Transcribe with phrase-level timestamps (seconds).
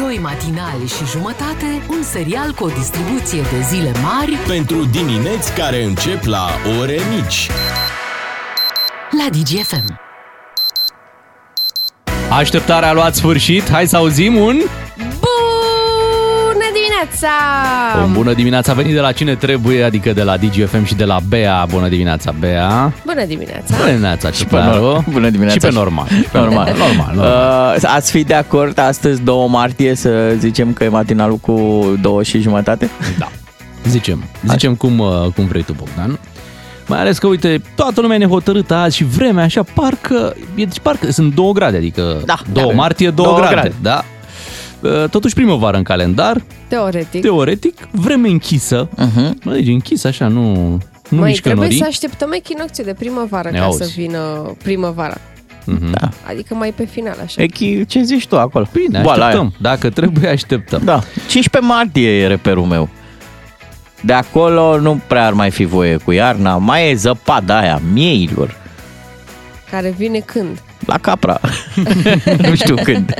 [0.00, 5.84] Doi matinali și jumătate, un serial cu o distribuție de zile mari Pentru dimineți care
[5.84, 6.46] încep la
[6.80, 7.50] ore mici.
[9.10, 10.00] la DGFM.
[12.30, 13.70] Așteptarea a luat sfârșit.
[13.70, 14.56] Hai să auzim un...
[17.20, 17.32] Bună
[17.92, 18.04] dimineața!
[18.04, 21.04] O bună dimineața, a venit de la cine trebuie, adică de la DGFM și de
[21.04, 21.66] la Bea.
[21.70, 22.92] Bună dimineața, Bea.
[23.04, 23.76] Bună dimineața!
[23.76, 25.04] Bună dimineața, Și pe nor- Ciuparu.
[25.10, 25.54] Bună dimineața.
[25.66, 26.06] Și pe normal.
[26.08, 26.74] Și pe Normal.
[26.86, 27.74] normal, normal.
[27.76, 32.22] Uh, ați fi de acord astăzi, 2 martie, să zicem că e matinalul cu două
[32.22, 32.90] și jumătate?
[33.18, 33.28] Da.
[33.88, 36.18] Zicem, zicem cum, uh, cum vrei tu, Bogdan.
[36.86, 40.78] Mai ales că, uite, toată lumea e nehotărâtă azi și vremea așa, parcă, e, deci
[40.82, 42.72] parcă sunt 2 grade, adică Da, 2 da.
[42.74, 43.72] martie, 2 Două grade, grade.
[43.82, 44.04] da?
[44.82, 47.20] Uh, Totuși primăvară în calendar, Teoretic.
[47.20, 49.30] teoretic, vreme închisă, Uh-huh.
[49.44, 50.52] mă, deci închisă așa, nu,
[51.08, 51.80] nu Mai mișcă trebuie norii.
[51.82, 53.78] să așteptăm echinocțiul de primăvară Ne ca auzi.
[53.82, 54.18] să vină
[54.62, 55.16] primăvara.
[55.64, 55.90] Mhm.
[55.90, 56.08] Da.
[56.28, 57.42] Adică mai pe final, așa.
[57.42, 58.66] Echi, ce zici tu acolo?
[58.72, 59.52] Bine, Boala așteptăm.
[59.60, 60.80] Dacă trebuie, așteptăm.
[60.84, 60.96] aia.
[60.98, 60.98] Da.
[61.28, 62.88] 15 martie e reperul meu.
[64.02, 68.56] De acolo nu prea ar mai fi voie cu iarna, mai e zăpada aia mieilor.
[69.70, 70.62] Care vine când?
[70.86, 71.40] La capra.
[72.48, 73.14] nu știu când.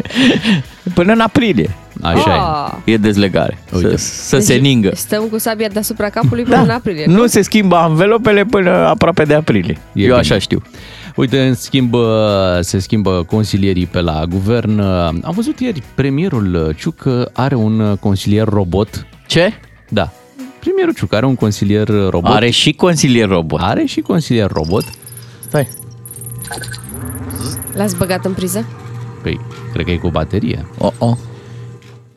[0.95, 2.93] Până în aprilie Așa Ah.
[2.93, 3.59] e dezlegare.
[3.75, 3.97] Uite.
[3.97, 4.91] Să, să se Deci ningă.
[4.95, 7.05] Stăm cu sabia deasupra capului până în aprilie.
[7.07, 9.73] Nu se schimbă anvelopele până aproape de aprilie.
[9.93, 10.13] E Eu bine.
[10.19, 10.63] așa știu.
[11.17, 11.95] Uite, în schimb,
[12.61, 14.79] se schimbă consilierii pe la guvern.
[14.81, 19.07] Am văzut ieri, premierul Ciucă are un consilier robot.
[19.27, 19.53] Ce?
[19.89, 20.13] Da.
[20.61, 22.33] Premierul Ciucă are un consilier robot.
[22.33, 23.61] Are și consilier robot.
[23.63, 24.85] are și consilier robot.
[25.49, 25.69] Stai.
[27.73, 28.67] L-ați băgat în priză?
[29.23, 29.41] Păi,
[29.73, 30.67] cred că e cu baterie.
[30.79, 31.17] Oh, oh.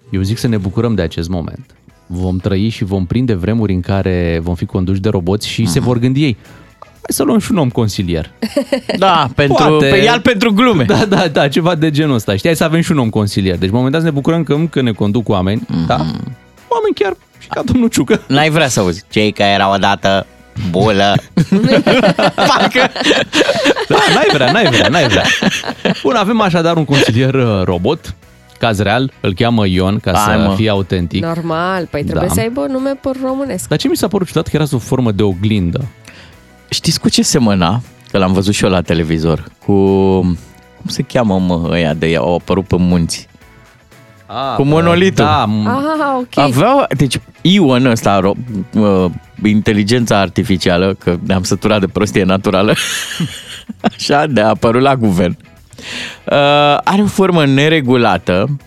[0.09, 1.75] Eu zic să ne bucurăm de acest moment.
[2.07, 5.79] Vom trăi și vom prinde vremuri în care vom fi conduși de roboți și se
[5.79, 6.37] vor gândi ei.
[6.79, 8.31] Hai să luăm și un om consilier.
[8.97, 9.85] Da, pentru, Poate.
[9.85, 10.83] pe el pentru glume.
[10.83, 12.35] Da, da, da, ceva de genul ăsta.
[12.35, 13.57] Știi, hai să avem și un om consilier.
[13.57, 15.85] Deci, momentan să ne bucurăm că încă ne conduc oameni, mm-hmm.
[15.87, 15.95] da?
[16.67, 18.21] Oameni chiar și ca domnul Ciucă.
[18.27, 19.03] N-ai vrea să auzi.
[19.09, 20.25] Cei care erau odată
[20.69, 21.13] bulă.
[22.35, 22.91] Parcă.
[23.88, 25.23] Da, n-ai vrea, n-ai vrea, n-ai vrea.
[26.03, 28.16] Bun, avem așadar un consilier uh, robot,
[28.59, 30.55] caz real, îl cheamă Ion, ca Hai, să mă.
[30.55, 31.23] fie autentic.
[31.23, 32.33] Normal, păi trebuie Da.
[32.33, 33.67] să aibă nume pe românesc.
[33.67, 35.85] Dar ce mi s-a părut ciudat că era sub formă de oglindă.
[36.69, 37.81] Știți cu ce semăna?
[38.11, 39.44] Că l-am văzut și eu la televizor.
[39.66, 39.73] Cu...
[40.78, 43.28] Cum se cheamă, mă, ăia de au apărut pe munți?
[44.25, 45.25] Ah, Cu monolitul.
[45.25, 46.38] Da, m- Ah, ok.
[46.38, 49.05] Avea, deci Ion ăsta, ro- uh,
[49.49, 52.75] inteligența artificială, că ne-am săturat de prostie naturală,
[53.95, 55.37] așa, de a apărut la guvern,
[56.25, 58.57] uh, are o formă neregulată,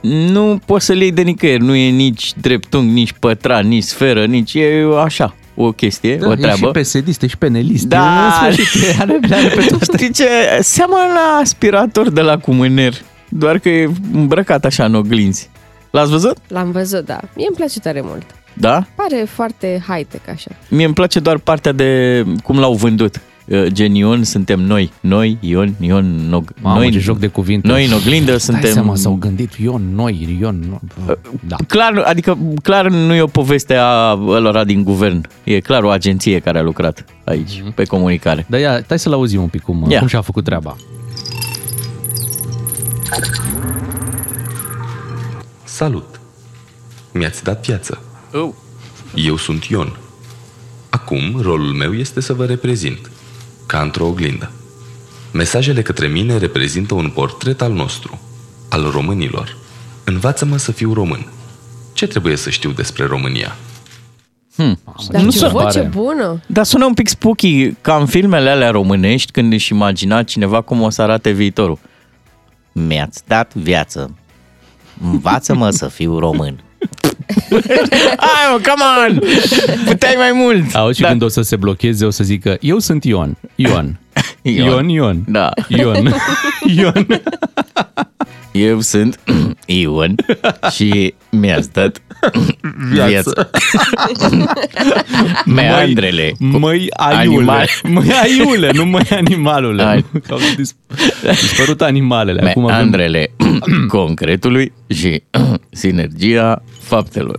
[0.00, 4.54] nu poți să-l iei de nicăieri, nu e nici dreptunghi, nici pătran, nici sferă, nici
[4.54, 6.72] e așa, o chestie, da, o e treabă.
[6.80, 7.84] și PSD, și penelist.
[7.84, 8.24] Da.
[8.24, 9.84] În sfârșit, are, are pe toate.
[9.96, 10.28] Știi ce?
[10.60, 12.94] Seamănă la aspirator de la Cumâner,
[13.28, 15.50] doar că e îmbrăcat așa în oglinzi.
[15.90, 16.36] L-ați văzut?
[16.48, 17.20] L-am văzut, da.
[17.36, 18.24] Mie îmi place tare mult.
[18.60, 18.86] Da?
[18.94, 20.50] Pare foarte high-tech așa.
[20.68, 23.20] Mie îmi place doar partea de cum l-au vândut.
[23.44, 24.92] Uh, Gen Ion suntem noi.
[25.00, 27.66] Noi, Ion, Ion, no, Mamă, noi, ce joc de cuvinte.
[27.66, 28.72] Noi în oglindă Dai suntem...
[28.72, 31.16] seama, s-au gândit Ion, noi, Ion, noi.
[31.46, 31.56] Da.
[31.66, 35.28] Clar, adică clar nu e o poveste a ălora din guvern.
[35.44, 38.46] E clar o agenție care a lucrat aici, pe comunicare.
[38.48, 39.98] Dar ia, hai să-l auzim un pic cum, Ia.
[39.98, 40.76] cum și-a făcut treaba.
[45.64, 46.20] Salut!
[47.12, 48.02] Mi-ați dat viață.
[48.32, 48.50] Oh.
[49.14, 49.96] Eu sunt Ion.
[50.90, 53.10] Acum, rolul meu este să vă reprezint,
[53.66, 54.50] ca într-o oglindă.
[55.32, 58.20] Mesajele către mine reprezintă un portret al nostru,
[58.68, 59.56] al românilor.
[60.04, 61.26] Învață-mă să fiu român.
[61.92, 63.56] Ce trebuie să știu despre România?
[65.10, 65.90] Dar Nu ce se voce pare.
[65.92, 66.42] bună!
[66.46, 70.80] Dar sună un pic spooky, ca în filmele alea românești, când își imagina cineva cum
[70.82, 71.78] o să arate viitorul.
[72.72, 74.16] Mi-ați dat viață.
[75.02, 76.62] Învață-mă să fiu român.
[78.26, 79.18] Hai mă, come on!
[79.86, 80.74] Puteai mai mult!
[80.74, 81.08] Auzi și Da.
[81.08, 83.98] când o să se blocheze, o să zică, eu sunt Ion, Ion,
[84.54, 84.66] Ion.
[84.68, 85.50] Ion, Ion, Da.
[85.68, 86.12] Ion,
[86.76, 87.06] Ion.
[88.52, 89.20] Eu sunt
[89.66, 90.14] Ion
[90.70, 92.02] și mi-ați dat
[92.92, 93.50] viață.
[95.44, 96.32] Meandrele.
[96.38, 97.68] Măi aiule, Animal.
[97.82, 99.82] măi aiule, nu măi animalule.
[99.82, 100.04] Ai.
[100.26, 100.76] Că Au dis-
[101.40, 102.48] dispărut animalele.
[102.48, 102.76] Acum avem...
[102.76, 103.30] Meandrele
[103.88, 105.22] concretului și
[105.70, 107.36] sinergia faptelor.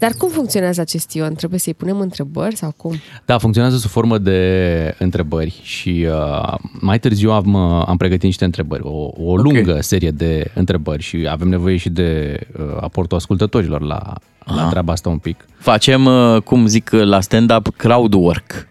[0.00, 1.34] Dar cum funcționează acest Ion?
[1.34, 2.94] Trebuie să-i punem întrebări sau cum?
[3.24, 8.44] Da, funcționează sub formă de întrebări și uh, mai târziu am, uh, am pregătit niște
[8.44, 13.80] întrebări, o, o lungă serie de întrebări și avem nevoie și de uh, aportul ascultătorilor
[13.82, 14.12] la,
[14.44, 15.44] la treaba asta un pic.
[15.58, 18.68] Facem, uh, cum zic la stand-up, crowd work.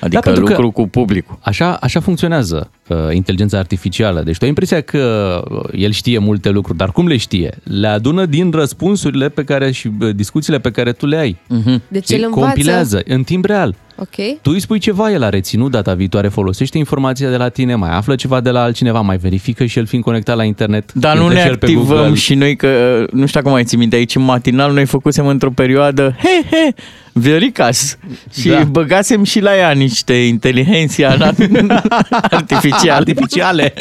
[0.00, 1.38] Adică pentru că- lucru cu publicul.
[1.40, 2.70] Așa, așa funcționează.
[2.88, 4.22] Uh, inteligența artificială.
[4.22, 7.54] Deci tu ai impresia că uh, el știe multe lucruri, dar cum le știe?
[7.62, 11.38] Le adună din răspunsurile pe care și uh, discuțiile pe care tu le ai.
[11.88, 12.16] Deci Știi?
[12.16, 12.44] el învață...
[12.46, 13.74] Compilează în timp real.
[14.00, 14.40] Ok.
[14.42, 17.96] Tu îi spui ceva, el a reținut data viitoare, folosește informația de la tine, mai
[17.96, 20.92] află ceva de la altcineva, mai verifică și el fiind conectat la internet.
[20.92, 22.14] Dar nu intră ne și el pe activăm Google.
[22.14, 25.50] și noi că, nu știu cum mai ții minte, aici în matinal noi făcusem într-o
[25.50, 26.74] perioadă, he, he,
[27.12, 27.98] Vioricas.
[28.40, 28.64] Și Da.
[28.64, 31.16] băgasem și la ea niște inteligenția
[32.86, 32.92] artificiale.
[32.96, 33.72] Artificiale.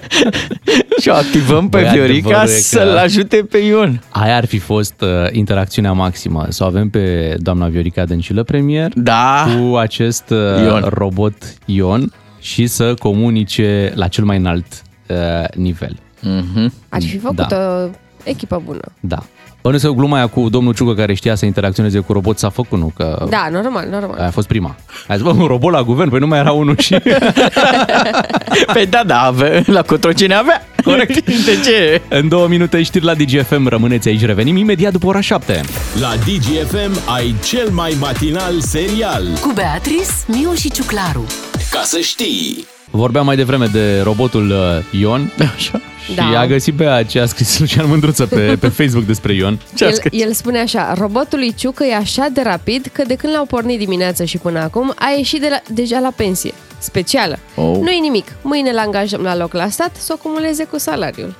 [1.00, 4.02] și o activăm pe Băi, Viorica adevărul e că- să-l ajute pe Ion.
[4.10, 6.46] Aia ar fi fost uh, interacțiunea maximă.
[6.48, 9.46] Să o avem pe doamna Viorica Dăncilă premier Da.
[9.58, 10.84] cu acest uh, Ion.
[10.88, 11.34] robot
[11.64, 14.66] Ion și să comunice la cel mai înalt
[15.08, 15.16] uh,
[15.54, 15.96] nivel.
[16.20, 16.72] Mhm.
[16.88, 17.56] Ar fi făcut Da.
[17.84, 17.90] o
[18.24, 18.80] echipă bună.
[19.00, 19.22] Da.
[19.66, 22.78] Bănuiesc că gluma aia cu domnul Ciucă care știa să interacționeze cu robot s-a făcut,
[22.78, 22.92] nu?
[22.96, 24.18] Că Da, normal, normal.
[24.18, 24.76] aia a fost prima.
[25.08, 26.96] Ai zis, bă, un robot la guvern, păi nu mai era unul și...
[28.72, 30.66] Păi da, da, ave, la Cotroceni avea.
[30.84, 31.24] Corect.
[31.46, 32.02] De ce?
[32.08, 35.60] În două minute știri la DGFM, rămâneți aici, revenim imediat după ora 7.
[36.00, 39.24] La DGFM ai cel mai matinal serial.
[39.40, 41.24] Cu Beatrice, Miu și Ciuclaru.
[41.70, 42.66] Ca să știi!
[42.90, 45.80] Vorbeam mai devreme de robotul uh, Ion Așa.
[46.08, 46.38] Și Da.
[46.40, 49.60] a găsit pe aia ce a scris Lucian Mândruță pe, pe Facebook despre Ion.
[49.74, 50.22] Ce-a El, scris?
[50.22, 53.78] el spune așa, robotul lui Ciucă e așa de rapid că de când l-au pornit
[53.78, 56.52] dimineața și până acum a ieșit de la, deja la pensie.
[56.78, 57.38] Specială.
[57.54, 57.76] Oh.
[57.80, 58.32] Nu-i nimic.
[58.42, 61.34] Mâine l angajăm la loc la stat să o cumuleze cu salariul.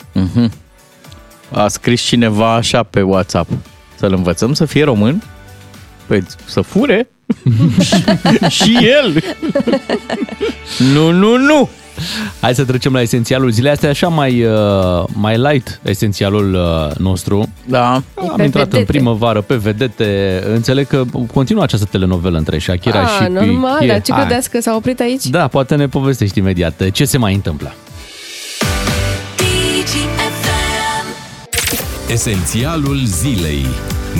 [1.50, 3.50] A scris cineva așa pe WhatsApp.
[3.98, 5.22] Să-l învățăm să fie român?
[6.06, 7.08] Păi să fure?
[8.48, 9.22] și el!
[10.92, 11.68] nu, nu, nu!
[12.40, 17.48] Hai să trecem la esențialul zilei astea, așa mai, uh, mai light esențialul uh, nostru.
[17.64, 18.02] Da.
[18.22, 18.78] E Am pe intrat vedete.
[18.78, 20.42] în primăvară pe vedete.
[20.52, 23.92] Înțeleg că continuă această telenovelă între Shakira ah, și normal, Piqué.
[23.92, 24.26] dar ce Hai.
[24.26, 25.26] credeți că s-a oprit aici?
[25.26, 27.74] Da, poate ne povestești imediat ce se mai întâmplă.
[32.10, 33.66] Esențialul zilei.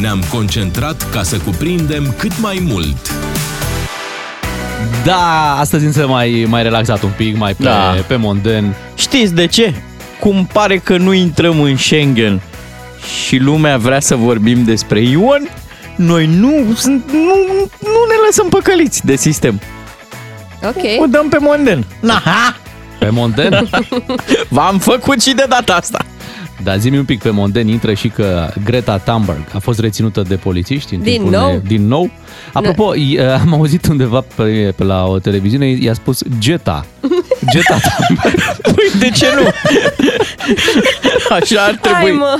[0.00, 3.10] Ne-am concentrat ca să cuprindem cât mai mult.
[5.04, 7.94] Da, astăzi însă mai, mai relaxat un pic, mai pe, Da.
[8.06, 8.74] pe monden.
[8.94, 9.74] Știți de ce?
[10.20, 12.40] Cum pare că nu intrăm în Schengen
[13.26, 15.48] și lumea vrea să vorbim despre Ion,
[15.96, 17.34] noi nu, sunt, nu,
[17.80, 19.60] nu ne lăsăm păcăliți de sistem.
[20.62, 21.10] O Ok.
[21.10, 21.84] dăm pe monden.
[22.00, 22.56] Na, ha!
[22.98, 23.68] Pe monden?
[24.48, 25.98] V-am făcut și de data asta.
[26.62, 30.36] Da, zi un pic pe monden intră și că Greta Thunberg a fost reținută de
[30.36, 30.94] polițiști.
[30.94, 31.50] În Din timpul nou?
[31.50, 32.10] Ne, din nou.
[32.52, 36.86] Apropo, i- am auzit undeva pe, pe la o televiziune, i-a spus Geta.
[37.50, 38.34] Geta Thunberg.
[38.62, 39.48] Păi, de ce nu?
[41.40, 42.00] Așa ar trebui.
[42.00, 42.38] Hai mă!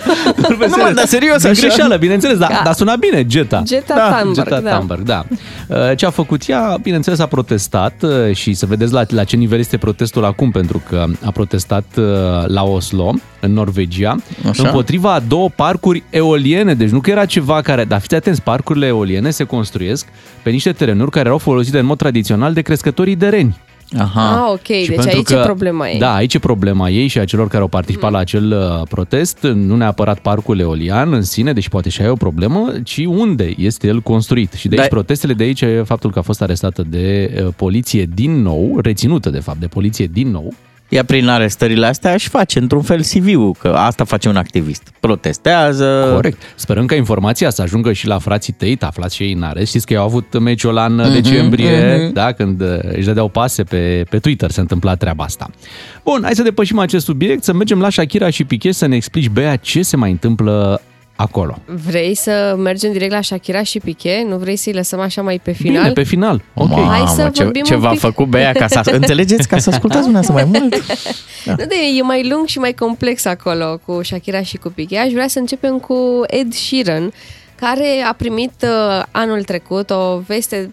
[0.49, 1.61] Nu, mă, dar serios, Din așa.
[1.61, 2.61] greșeală, bineînțeles, dar, Da.
[2.65, 3.63] dar suna bine, Geta.
[3.65, 4.71] Geta Da, Thunberg, Geta da.
[4.77, 5.25] Thunberg, da.
[5.69, 6.77] Uh, Ce a făcut ea?
[6.83, 10.83] Bineînțeles, a protestat uh, și să vedeți la, la ce nivel este protestul acum, pentru
[10.89, 12.05] că a protestat uh,
[12.47, 14.06] la Oslo, în Norvegia,
[14.49, 14.63] Așa.
[14.63, 16.75] împotriva a două parcuri eoliene.
[16.75, 17.85] Deci nu că era ceva care...
[17.85, 20.07] Dar fiți atenți, parcurile eoliene se construiesc
[20.43, 23.57] pe niște terenuri care erau folosite în mod tradițional de crescătorii de reni.
[23.99, 24.45] Aha.
[24.45, 25.99] Ah, ok, Și deci pentru aici e problema ei.
[25.99, 29.39] Da, aici e problema ei și a celor care au participat la acel uh, protest,
[29.43, 33.55] nu neapărat parcul eolian în sine, deși poate și aia e o problemă, ci unde
[33.57, 34.53] este el construit.
[34.53, 34.97] Și de aici Da.
[34.97, 39.31] protestele de aici e faptul că a fost arestată de uh, poliție din nou, reținută
[39.31, 40.53] de fapt de poliție din nou.
[40.89, 44.83] Ea prin arestările astea își face într-un fel CV-ul, că asta face un activist.
[45.01, 46.11] Protestează.
[46.15, 46.43] Corect.
[46.55, 49.69] Sperăm ca informația să ajungă și la frații tăi, aflați și ei în arest.
[49.69, 53.63] Știți că ei au avut meciul ăla în decembrie, da, când uh, își dădeau pase
[53.63, 55.51] pe, pe Twitter, se întâmpla treaba asta.
[56.05, 59.29] Bun, hai să depășim acest subiect, să mergem la Shakira și Piqué să ne explici,
[59.29, 60.81] Bea, ce se mai întâmplă
[61.17, 61.59] acolo.
[61.87, 64.25] Vrei să mergem direct la Shakira și Piqué?
[64.29, 65.81] Nu vrei să-i lăsăm așa mai pe final?
[65.83, 66.43] Bine, pe final.
[66.55, 66.69] Ok.
[66.69, 67.99] Mamă, Hai să ce, vorbim ce un v-a pic.
[67.99, 68.81] făcut Bea ca să...
[69.01, 69.49] Înțelegeți?
[69.49, 70.85] Ca să ascultați dumneavoastră mai mult.
[71.45, 74.99] Nu, de, e mai lung și mai complex acolo cu Shakira și cu Piqué.
[74.99, 77.13] Aș vrea să începem cu Ed Sheeran,
[77.55, 80.73] care a primit uh, anul trecut o veste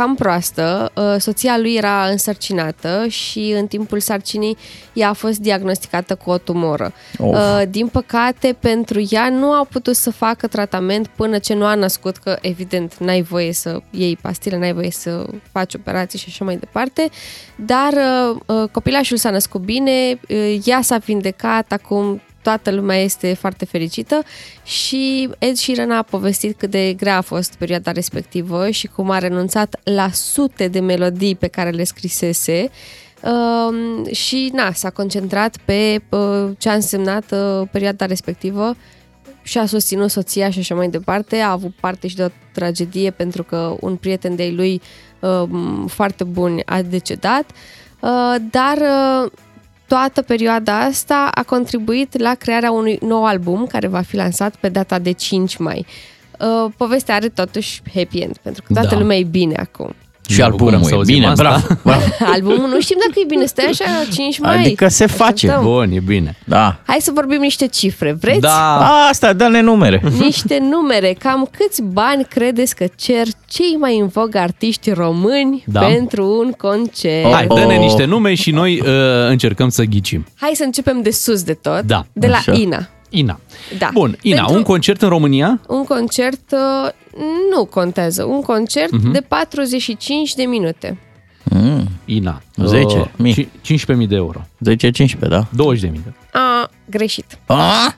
[0.00, 0.90] cam proastă.
[0.94, 4.56] Uh, soția lui era însărcinată și în timpul sarcinii
[4.92, 6.92] ea a fost diagnosticată cu o tumoră.
[7.18, 7.34] Of.
[7.34, 11.74] Uh, din păcate, pentru ea nu a putut să facă tratament până ce nu a
[11.74, 16.44] născut, că evident n-ai voie să iei pastile, n-ai voie să faci operații și așa
[16.44, 17.08] mai departe,
[17.56, 23.34] dar uh, uh, copilașul s-a născut bine, uh, ea s-a vindecat, acum toată lumea este
[23.34, 24.22] foarte fericită
[24.64, 29.18] și Ed Sheeran a povestit cât de grea a fost perioada respectivă și cum a
[29.18, 32.70] renunțat la sute de melodii pe care le scrisese
[33.22, 38.76] uh, și na, s-a concentrat pe uh, ce a însemnat uh, perioada respectivă
[39.42, 41.36] și a susținut soția și așa mai departe.
[41.36, 44.80] A avut parte și de o tragedie pentru că un prieten de lui
[45.20, 45.42] uh,
[45.86, 47.50] foarte bun a decedat.
[48.00, 49.30] Uh, dar uh,
[49.94, 54.68] toată perioada asta a contribuit la crearea unui nou album care va fi lansat pe
[54.68, 55.86] data de 5 mai.
[56.38, 58.98] Uh, povestea are totuși happy end, pentru că toată Da.
[58.98, 59.94] lumea e bine acum.
[60.32, 61.42] Și Ne albumul bucurăm să e auzim bine, asta.
[61.42, 62.02] bravo, bravo.
[62.34, 64.56] Albumul nu știm dacă e bine, stai așa, 5 mai.
[64.58, 65.46] Adică se face.
[65.46, 65.62] Așteptăm.
[65.62, 66.36] Bun, e bine.
[66.44, 66.76] Da.
[66.86, 68.40] Hai să vorbim niște cifre, vreți?
[68.40, 68.76] Da,
[69.08, 70.02] Asta, dă-ne numere.
[70.26, 75.80] Niște numere, cam câți bani credeți că cer cei mai în vogă artiști români Da.
[75.80, 77.32] pentru un concert?
[77.32, 77.60] hai, Oh.
[77.60, 78.86] dă-ne niște nume și noi uh,
[79.28, 80.26] încercăm să ghicim.
[80.40, 82.06] Hai să începem de sus de tot, Da.
[82.12, 82.52] de la Așa.
[82.52, 82.88] Ina.
[83.10, 83.40] Ina.
[83.78, 83.90] Da.
[83.92, 85.60] Bun, Ina, Pentru- un concert în România?
[85.68, 86.90] Un concert uh,
[87.54, 89.12] nu contează, un concert Mhm.
[89.12, 90.98] de 45 de minute.
[91.44, 92.42] Mm, Ina.
[92.64, 93.34] 10 mii.
[93.34, 94.40] ci- 15.000 de euro.
[94.58, 95.46] 10-15, da?
[95.56, 97.38] 20.000 de A, greșit.
[97.46, 97.94] A?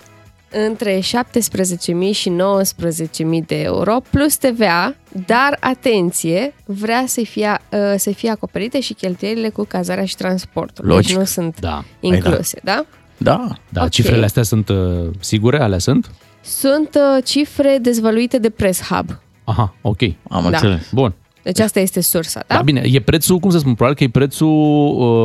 [0.68, 4.94] Între 17.000 și 19.000 de euro plus TVA,
[5.26, 10.84] dar atenție, vrea să fie, uh, să fie acoperite și cheltuielile cu cazarea și transportul.
[10.84, 11.16] Deci Logic.
[11.16, 11.84] nu sunt Da.
[12.00, 12.72] incluse, da?
[12.74, 12.84] Da.
[13.16, 13.88] Da, Ok.
[13.88, 14.76] cifrele astea sunt uh,
[15.20, 15.60] sigure?
[15.62, 16.10] Alea sunt?
[16.40, 19.18] Sunt uh, cifre dezvăluite de Press Hub.
[19.44, 20.00] Aha, ok.
[20.02, 20.48] Am Da.
[20.48, 20.88] înțeles.
[20.92, 21.14] Bun.
[21.42, 22.54] Deci asta este sursa, da?
[22.54, 22.62] Da?
[22.62, 24.48] bine, e prețul, cum să spun, probabil că e prețul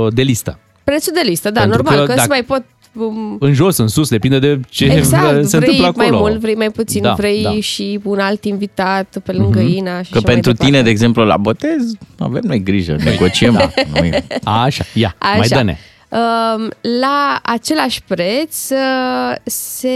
[0.05, 0.59] uh, de listă.
[0.83, 2.65] Prețul de listă, da, Pentru normal, că că, că dacă- se mai pot...
[2.93, 6.21] Um, În jos, în sus, depinde de ce exact, se vrei întâmplă mai acolo.
[6.21, 7.51] mult, vrei mai puțin, Da, vrei da.
[7.59, 9.67] și un alt invitat pe lângă Mhm.
[9.75, 10.89] Ina și Că așa mai pentru tine, de departe.
[10.89, 13.53] exemplu, la botez, avem noi grijă, negociem.
[13.53, 13.69] Da.
[13.93, 14.23] Noi.
[14.43, 15.37] Așa, ia, Așa.
[15.37, 15.77] mai dă-ne.
[16.09, 19.87] Um, La același preț uh, se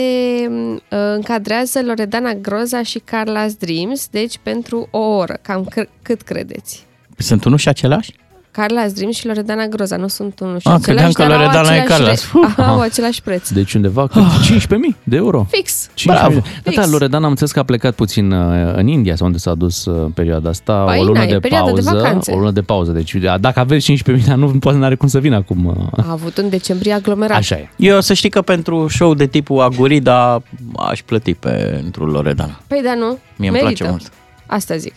[0.50, 5.40] uh, încadrează Loredana Groza și Carla's Dreams, deci pentru o oră.
[5.42, 6.86] Cam cr- cât credeți?
[7.18, 8.14] Sunt unul și același?
[8.52, 11.38] Carla's Dreams și Loredana Groza nu sunt unul și Ah, același, credeam că dar au
[11.38, 12.32] Loredana e același Carla's.
[12.34, 13.50] re- Aha, au același preț.
[13.50, 14.24] Deci undeva cât?
[14.24, 14.68] 15.000
[15.04, 15.48] de euro?
[15.50, 15.88] Fix.
[15.90, 16.04] 15.000.
[16.06, 16.34] Bravo.
[16.34, 16.92] Da, da, Fix.
[16.92, 19.96] Loredana am înțeles că a plecat puțin uh, în India sau unde s-a dus uh,
[20.04, 21.96] în perioada asta, Păi, o lună na, e de perioada de pauză.
[21.96, 22.32] vacanțe.
[22.32, 22.92] o lună de pauză.
[22.92, 25.66] Deci da, dacă aveți 15.000, dar nu poate n-are cum să vină acum.
[25.66, 26.06] uh.
[26.06, 27.38] A avut în decembrie aglomerat.
[27.38, 27.70] Așa e.
[27.76, 30.42] Eu să știi că pentru show de tipul Agurida
[30.78, 32.60] aș plăti pentru Loredana.
[32.68, 33.18] Păi da, nu?
[33.36, 33.66] Mie îmi Merită.
[33.84, 34.12] place mult.
[34.46, 34.94] Asta zic.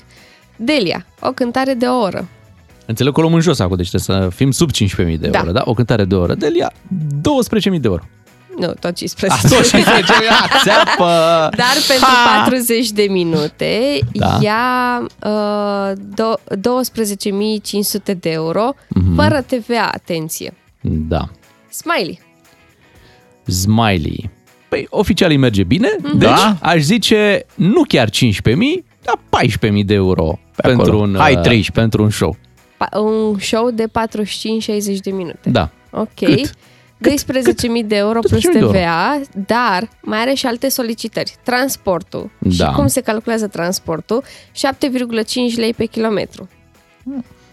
[0.56, 2.28] Delia, o cântare de o oră.
[2.86, 5.38] Înțeleg că o luăm în jos acum, deci trebuie să fim sub 15.000 de Da.
[5.38, 5.62] euro, da?
[5.64, 6.34] O cântare de oră.
[6.34, 6.72] Delia,
[7.20, 8.02] 12.000 de euro.
[8.58, 9.38] Nu, tot 15.
[9.46, 11.04] Ah, tot 15, ia, țeapă!
[11.56, 12.06] Dar pentru
[12.44, 14.38] 40 de minute Da.
[14.40, 19.14] ia uh, do- 12.500 de euro, Mhm.
[19.14, 20.54] fără TVA, atenție.
[20.80, 21.28] Da.
[21.70, 22.20] Smiley.
[23.46, 24.30] Smiley.
[24.68, 26.18] Păi, oficial îi merge bine, Mhm.
[26.18, 26.56] deci Da.
[26.62, 30.98] aș zice nu chiar 15.000, dar 14.000 de euro Pe pentru acolo.
[31.02, 31.70] un, Hai, uh, 13.
[31.70, 32.36] pentru un show.
[32.90, 33.90] Pa- un show de 45-60
[35.02, 35.50] de minute.
[35.50, 35.70] Da.
[35.90, 36.08] Ok.
[36.14, 36.50] Cât?
[37.10, 38.70] 12.000 de euro plus 12.000 de euro.
[38.72, 41.34] TVA, dar mai are și alte solicitări.
[41.42, 42.30] Transportul.
[42.38, 42.68] Da.
[42.68, 44.22] Și cum se calculează transportul?
[44.24, 46.48] 7,5 lei pe kilometru.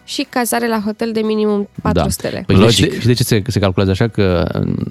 [0.03, 2.09] Și cazare la hotel de minimum 4 da.
[2.09, 2.43] stele.
[2.45, 2.85] Păi Logic.
[2.85, 2.99] Logic.
[3.01, 4.07] Și de ce se, se calculează așa?
[4.07, 4.47] Că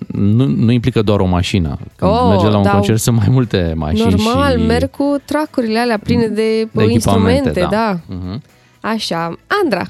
[0.07, 1.79] nu, nu implică doar o mașină.
[1.97, 2.71] Când Oh, oh, merge la un da.
[2.71, 7.51] concert sunt mai multe mașini Normal, și merg cu tracurile alea pline de, de instrumente,
[7.61, 7.67] da.
[7.71, 7.99] da.
[8.07, 8.43] Mhm.
[8.81, 9.39] Așa.
[9.63, 9.87] Andra,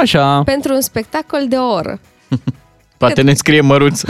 [0.00, 0.42] Așa.
[0.44, 2.00] pentru un spectacol de o oră.
[3.00, 4.00] Poate ne scrie măruț.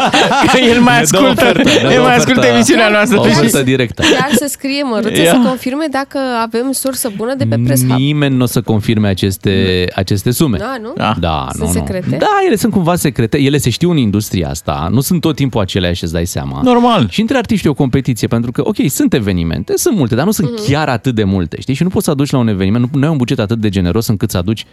[0.52, 2.08] că el mai Ne dă ascultă, ofertă, ne dă el mai ofertă.
[2.08, 3.18] ascultă emisiunea noastră.
[3.18, 3.40] O tu știi?
[3.40, 4.02] ofertă directă.
[4.02, 5.30] Chiar să scrie măruță Ia.
[5.30, 7.96] să confirme dacă avem sursă bună de pe Press Hub.
[7.98, 10.58] Nimeni nu o să confirme aceste, aceste sume.
[10.58, 10.92] Da, nu?
[10.96, 11.14] Da.
[11.20, 12.06] Da, Sunt nu, secrete?
[12.10, 12.16] nu.
[12.16, 13.38] Da, ele sunt cumva secrete.
[13.40, 14.88] Ele se știu în industria asta.
[14.90, 16.60] Nu sunt tot timpul aceleași, îți dai seama.
[16.62, 17.06] Normal.
[17.10, 20.30] Și între artiști e o competiție, pentru că, ok, sunt evenimente, sunt multe, dar nu
[20.30, 20.64] sunt Mhm.
[20.70, 21.74] chiar atât de multe, știi?
[21.74, 23.68] Și nu poți să aduci la un eveniment, nu, nu ai un buget atât de
[23.68, 24.64] generos încât să aduci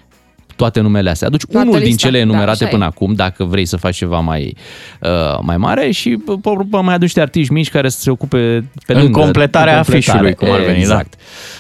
[0.56, 1.28] toate numele astea.
[1.28, 2.88] Aduci Toată unul din lista, cele da, enumerate așa până e.
[2.88, 4.56] acum, dacă vrei să faci ceva mai,
[5.02, 8.38] uh, mai mare și pe urmă mai aduci niște artiști mici care să se ocupe
[8.86, 9.20] pe În lângă.
[9.20, 10.20] completarea în completare.
[10.20, 10.80] afișului, cum ar veni, da.
[10.80, 11.14] Exact.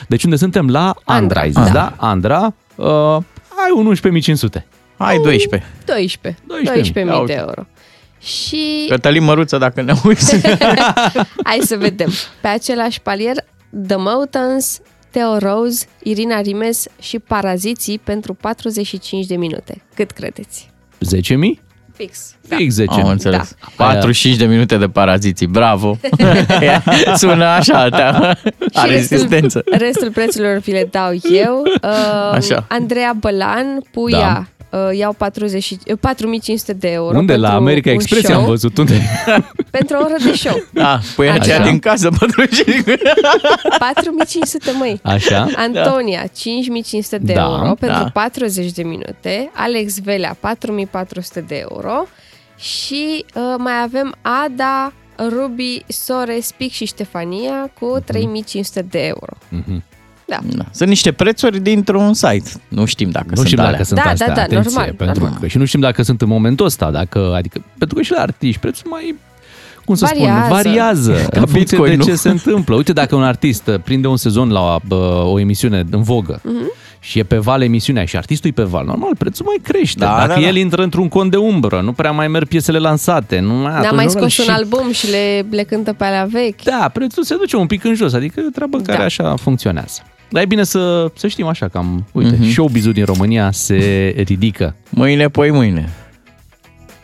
[0.07, 0.69] Deci unde suntem?
[0.69, 1.71] La Andra, Andra, ai zis, da.
[1.71, 1.93] da?
[1.97, 2.85] Andra, uh,
[3.65, 4.65] ai un 11.500.
[4.97, 5.69] Hai 12.
[5.85, 6.41] 12.
[6.47, 6.93] 12.000.
[6.93, 7.35] 12.000 Ia de uite.
[7.37, 7.65] euro.
[8.21, 8.59] Și
[8.89, 10.41] Cătălin Măruță, dacă ne uiți.
[11.49, 12.09] hai să vedem.
[12.41, 13.35] Pe același palier,
[13.87, 14.79] The Mountains,
[15.15, 19.81] Theo Rose, Irina Rimes și Paraziții pentru 45 de minute.
[19.93, 20.69] Cât credeți?
[21.21, 21.64] 10.000?
[21.95, 22.35] Fix.
[22.47, 22.91] Fix 10.
[23.01, 23.55] Am înțeles.
[23.77, 23.85] Da.
[23.85, 25.97] 45 de minute de paraziții, bravo.
[27.15, 28.33] Sună așa, da.
[28.73, 29.61] Are rezistență.
[29.65, 31.63] Restul, restul prețurilor vi le dau eu.
[31.83, 32.65] Uh, Așa.
[32.69, 34.77] Andreea Bălan, Puia, da.
[34.77, 37.17] uh, iau 40, uh, 4500 de euro.
[37.17, 37.35] Unde?
[37.35, 38.77] La pentru America un Express show, am văzut.
[38.77, 39.01] Unde?
[39.71, 40.63] Pentru o oră de show.
[40.73, 41.69] Da, păi aceea Așa.
[41.69, 42.83] din casă, 45.
[43.79, 44.99] 4500 măi.
[45.03, 45.47] Așa?
[45.55, 48.09] Antonia, 5500 de Da, euro pentru da.
[48.13, 49.49] 40 de minute.
[49.53, 51.84] Alex Velea, 4400 de euro.
[52.57, 54.93] Și uh, mai avem Ada,
[55.29, 59.33] Ruby, Sore, Spic și Ștefania cu 3500 de euro.
[59.49, 59.83] Mhm.
[60.27, 60.37] Da.
[60.43, 60.65] Da.
[60.71, 62.49] Sunt niște prețuri dintr-un site.
[62.67, 63.71] Nu știm dacă Nu sunt știm alea.
[63.71, 65.39] dacă sunt Da, astea, da, da, atenție, normal, pentru normal.
[65.39, 68.21] că și nu știm dacă sunt în momentul ăsta, dacă, adică, pentru că și la
[68.21, 69.15] artiști prețul mai
[69.85, 70.39] cum să Variază.
[70.45, 72.03] spun, variază Ca în funcție Bitcoin, de nu?
[72.03, 72.75] ce se întâmplă.
[72.75, 76.71] Uite, dacă un artist uh, prinde un sezon la bă, o emisiune în vogă Mhm.
[76.99, 79.99] și e pe val emisiunea și artistul e pe val, normal, prețul mai crește.
[79.99, 80.47] Da, dacă da, da.
[80.47, 83.39] el intră într-un cont de umbră, nu prea mai merg piesele lansate.
[83.39, 86.03] Nu mai, N-a atunci mai normal, scos un și- album și le, le cântă pe
[86.03, 86.63] alea vechi.
[86.63, 89.03] Da, prețul se duce un pic în jos, adică e o treabă care Da.
[89.03, 89.99] așa funcționează.
[90.29, 92.49] Dar e bine să, să știm așa cam, uite, Mhm.
[92.49, 94.75] showbiz-ul din România se ridică.
[94.89, 95.89] Mâine, poi mâine.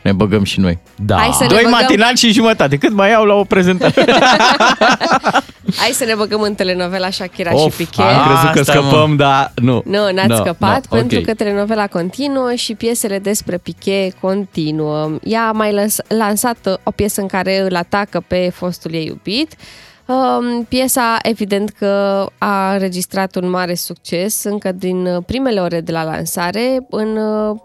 [0.02, 0.80] Ne băgăm și noi.
[0.96, 1.16] Da.
[1.18, 2.78] Hai să ne Doi băgăm- matinal și jumătate.
[2.78, 3.94] Cât mai au la o prezentare?
[5.78, 8.02] Hai să ne băgăm în telenovela Shakira Of, și Piqué.
[8.02, 9.82] am crezut că Asta, scăpăm, dar nu.
[9.86, 11.26] Nu, n-ați No, scăpat no, pentru ok.
[11.26, 15.12] că telenovela continuă și piesele despre Piqué continuă.
[15.24, 19.54] Ea a mai lăs- lansat o piesă în care îl atacă pe fostul ei iubit.
[20.06, 25.92] Um, piesa, evident că a înregistrat un mare succes încă din uh, primele ore de
[25.92, 26.86] la lansare.
[26.90, 27.58] În uh,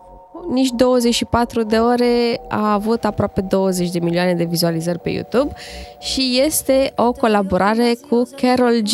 [0.53, 5.53] nici 24 de ore a avut aproape 20 de milioane de vizualizări pe YouTube
[6.01, 8.91] și este o colaborare cu Carol G.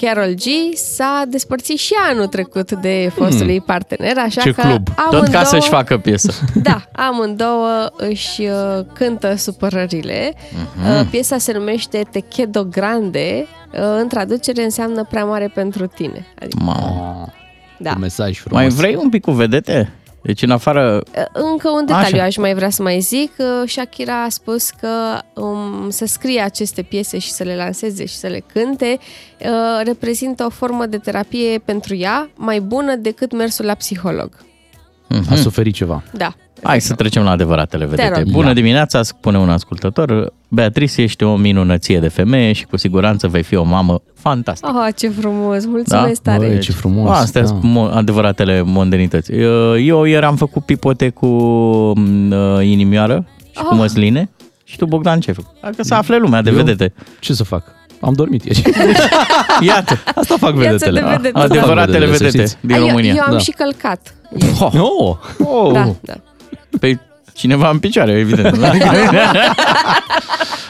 [0.00, 4.52] Carol G s-a despărțit și anul trecut de fostul ei partener, așa Hmm.
[4.52, 4.84] Ce că club.
[4.84, 6.32] Tot amândouă, ca să-și facă piesă.
[6.62, 10.34] Da, amândouă își uh, cântă supărările.
[10.76, 11.00] Mhm.
[11.00, 16.26] Uh, piesa se numește Te Chedo Grande, uh, în traducere înseamnă prea mare pentru tine.
[16.40, 17.26] Adică, Mamă.
[17.78, 17.90] da.
[17.94, 18.62] Un mesaj frumos.
[18.62, 19.92] Mai vrei un pic cu vedete?
[20.22, 21.02] Deci în afară...
[21.16, 22.24] Uh, Încă un detaliu Așa.
[22.24, 23.32] aș mai vrea să mai zic.
[23.38, 28.14] Uh, Shakira a spus că um, să scrie aceste piese și să le lanseze și
[28.14, 29.48] să le cânte uh,
[29.84, 34.30] reprezintă o formă de terapie pentru ea mai bună decât mersul la psiholog.
[35.30, 36.02] A suferit ceva.
[36.12, 36.32] Da.
[36.62, 38.12] Hai să trecem la adevăratele vedete.
[38.18, 38.30] rog.
[38.30, 38.52] Bună Ia.
[38.54, 40.32] dimineața, spune un ascultător.
[40.48, 44.72] Beatrice, ești o minunăție de femeie și cu siguranță vei fi o mamă fantastică.
[44.86, 45.64] Oh, ce frumos!
[45.66, 46.32] Mulțumesc Da?
[46.32, 46.46] tare!
[46.46, 47.18] Băi, ce frumos.
[47.18, 47.46] Astea da.
[47.46, 49.32] sunt mo- adevăratele mondenități.
[49.32, 53.76] Eu eu ieri am făcut pipote cu mm, uh, inimioară și cu Ah.
[53.78, 54.30] măsline.
[54.64, 55.54] Și tu, Bogdan, ce ai făcut?
[55.62, 56.56] Dacă să afle lumea de Eu?
[56.56, 56.92] vedete.
[57.20, 57.64] Ce să fac?
[58.00, 58.62] Am dormit ieri.
[59.68, 61.00] Iată, Asta fac Viață vedetele.
[61.00, 61.38] de vedete.
[61.38, 62.66] Asta fac adevăratele vedetele, să vedete știți.
[62.66, 63.12] din eu, România.
[63.16, 63.38] eu am Da.
[63.38, 64.14] și călcat.
[64.60, 65.72] Oh, oh.
[65.72, 66.14] Da, da.
[66.80, 66.98] Pe
[67.34, 68.56] cineva în picioare, evident.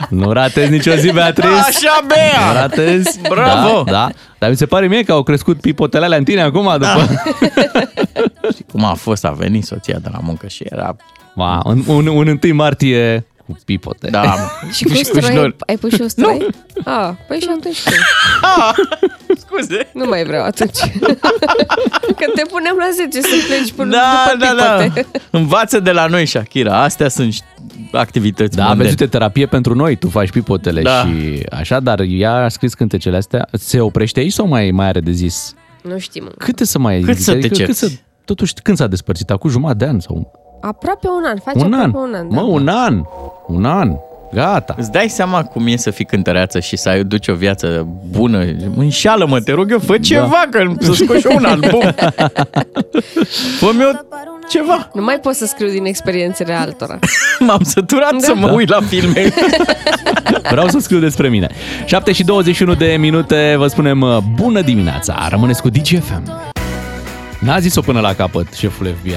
[0.09, 1.49] Nu ratezi nicio zi, Beatrice.
[1.49, 2.61] Așa, Nu Bea!
[2.61, 3.21] ratezi.
[3.29, 3.83] Bravo!
[3.83, 4.11] Da, da.
[4.39, 7.09] Dar mi se pare mie că au crescut pipotele alea în tine acum după...
[8.53, 10.97] Știi cum a fost, a venit soția de la muncă și era...
[11.35, 13.32] Ma, un, un, un 1 martie cu
[13.65, 14.11] pipote.
[14.11, 14.37] Da, mă.
[14.75, 15.55] Și cu stroi?
[15.67, 16.47] Ai pus și usturoi?
[16.85, 17.95] Ah, păi și atunci cum?
[19.37, 19.91] Scuze.
[19.95, 20.79] Nu mai vreau atunci.
[22.19, 24.83] Că te punem la 10 să pleci până Da, după da, da.
[24.83, 25.07] pipote.
[25.31, 26.83] Învață de la noi, Shakira.
[26.83, 27.35] Astea sunt
[27.93, 28.89] activități Da, mondene.
[28.89, 31.05] vezi, uite, terapie pentru noi, tu faci pipotele Da.
[31.07, 33.49] și așa, dar ea a scris cântecele astea.
[33.53, 35.55] Se oprește aici sau mai, mai are de zis?
[35.83, 36.37] Nu știm încă.
[36.39, 37.01] Câte să mai...
[37.01, 37.79] Cât să te cât cerți?
[37.79, 37.89] să,
[38.25, 39.31] Totuși, când s-a despărțit?
[39.31, 41.39] Acum jumătate de an sau Aproape un an.
[41.45, 41.81] Face un an?
[41.81, 42.29] aproape un an.
[42.29, 42.41] Da.
[42.41, 43.03] Mă, un an!
[43.47, 43.91] Un an!
[44.35, 44.75] Gata!
[44.79, 48.45] Îți dai seama cum e să fii cântăreață și să ai duci o viață bună?
[48.77, 51.81] Înșeală-mă, te rog eu, fă ceva, că să scoși un album.
[53.59, 54.07] Fă-mi eu
[54.49, 54.91] ceva.
[54.95, 56.99] Nu mai pot să scriu din experiențele altora.
[57.47, 58.19] M-am săturat Da.
[58.21, 59.33] să mă uit la filme.
[60.51, 61.49] Vreau să scriu despre mine.
[61.85, 65.27] 7 și 21 de minute, vă spunem uh, bună dimineața.
[65.31, 66.53] Rămâneți cu DGFM.
[67.41, 69.15] N-a zis-o până la capăt șeful FBI.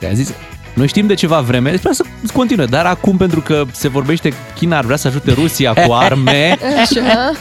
[0.00, 0.34] Că a zis,
[0.78, 4.32] noi știm de ceva vreme, deci vrea să continue, dar acum pentru că se vorbește
[4.54, 7.32] China ar vrea să ajute Rusia cu arme, Așa?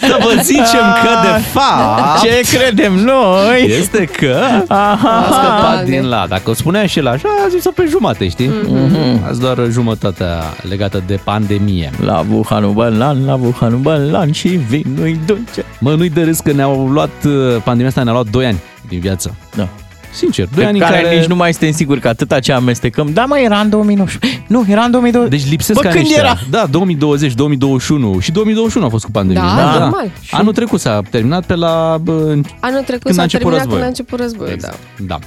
[0.00, 3.74] să vă zicem că de fapt Ce credem noi?
[3.78, 6.26] este că a scăpat din la.
[6.28, 8.50] Dacă o spunea și el așa, a zis-o pe jumate, știi?
[8.50, 9.28] Mm-hmm.
[9.28, 11.90] Azi doar jumătatea legată de pandemie.
[12.04, 15.64] La Wuhanu Balan, la Wuhanu Balan și vinul dulce.
[15.78, 17.32] Mă, nu-i de râs că ne-au luat, uh,
[17.64, 19.34] pandemia asta ne-a luat 2 ani din viață.
[19.56, 19.68] Da.
[20.12, 21.16] Sincer, 2 Pe ani în care, care...
[21.16, 23.10] nici nu mai suntem siguri că atâta ce amestecăm.
[23.12, 24.42] Da, mai era în 2019.
[24.46, 25.40] Nu, era în 2020.
[25.40, 26.28] Deci lipsesc Bă, anii când ăștia.
[26.28, 26.38] era?
[26.50, 29.42] Da, 2020, 2021 și 2021 a fost cu pandemia.
[29.56, 30.10] Da, normal.
[30.30, 31.98] Anul trecut s-a terminat pe la...
[32.02, 33.70] Bă, în- Anul trecut Când a s-a început terminat războiul.
[33.70, 34.78] când a început războiul, Exact.
[34.96, 35.04] da.
[35.06, 35.18] Da.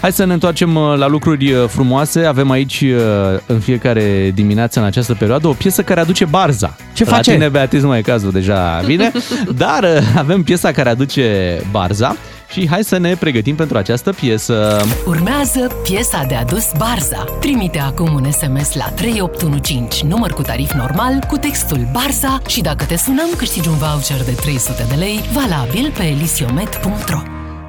[0.00, 2.24] Hai să ne întoarcem uh, la lucruri uh, frumoase.
[2.24, 2.98] Avem aici uh,
[3.46, 6.76] în fiecare dimineață în această perioadă o piesă care aduce barza.
[6.92, 7.32] Ce la face?
[7.32, 9.12] tine, Beatriz, nu mai e cazul, deja vine.
[9.56, 12.16] Dar uh, avem piesa care aduce barza
[12.52, 14.84] și hai să ne pregătim pentru această piesă.
[15.06, 17.24] Urmează piesa de adus Barza.
[17.40, 22.84] Trimite acum un SMS la 3815, număr cu tarif normal, cu textul Barza și dacă
[22.84, 27.18] te sunăm, câștigi un voucher de 300 de lei, valabil pe elisiomet.ro.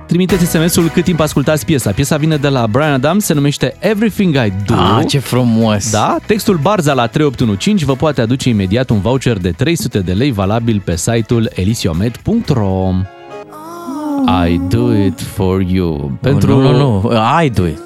[0.07, 1.91] Trimiteți SMS-ul cât timp ascultați piesa.
[1.91, 4.73] Piesa vine de la Brian Adams, se numește Everything I Do.
[4.73, 5.91] Ah, ce frumos.
[5.91, 10.31] Da, textul Barza la 3815 vă poate aduce imediat un voucher de 300 de lei
[10.31, 12.91] valabil pe site-ul elisiomet.ro.
[14.45, 16.11] I do it for you.
[16.21, 16.59] Pentru...
[16.59, 17.11] Nu, nu, nu,
[17.43, 17.79] I do it.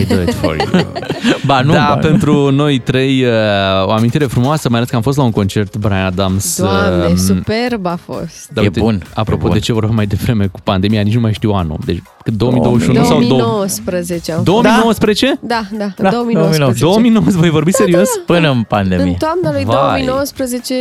[0.00, 0.86] I do it for you.
[1.46, 5.02] Ba nu, da, ba, pentru noi trei uh, o amintire frumoasă, mai ales că am
[5.02, 6.58] fost la un concert Brian Adams.
[6.60, 8.48] Doamne, um, superb a fost.
[8.52, 9.52] Da, E uite, bun, Apropo e bun.
[9.52, 11.76] de ce vorbeam mai devreme cu pandemia, nici nu mai știu anul.
[11.84, 15.38] Deci 2021 sau 2019 am 2019?
[15.40, 16.84] Da, da, în Da, 2019.
[16.84, 18.08] 2019, voi vorbi serios?
[18.26, 19.16] Până în În pandemie.
[19.18, 19.74] toamna lui Vai.
[20.04, 20.74] 2019,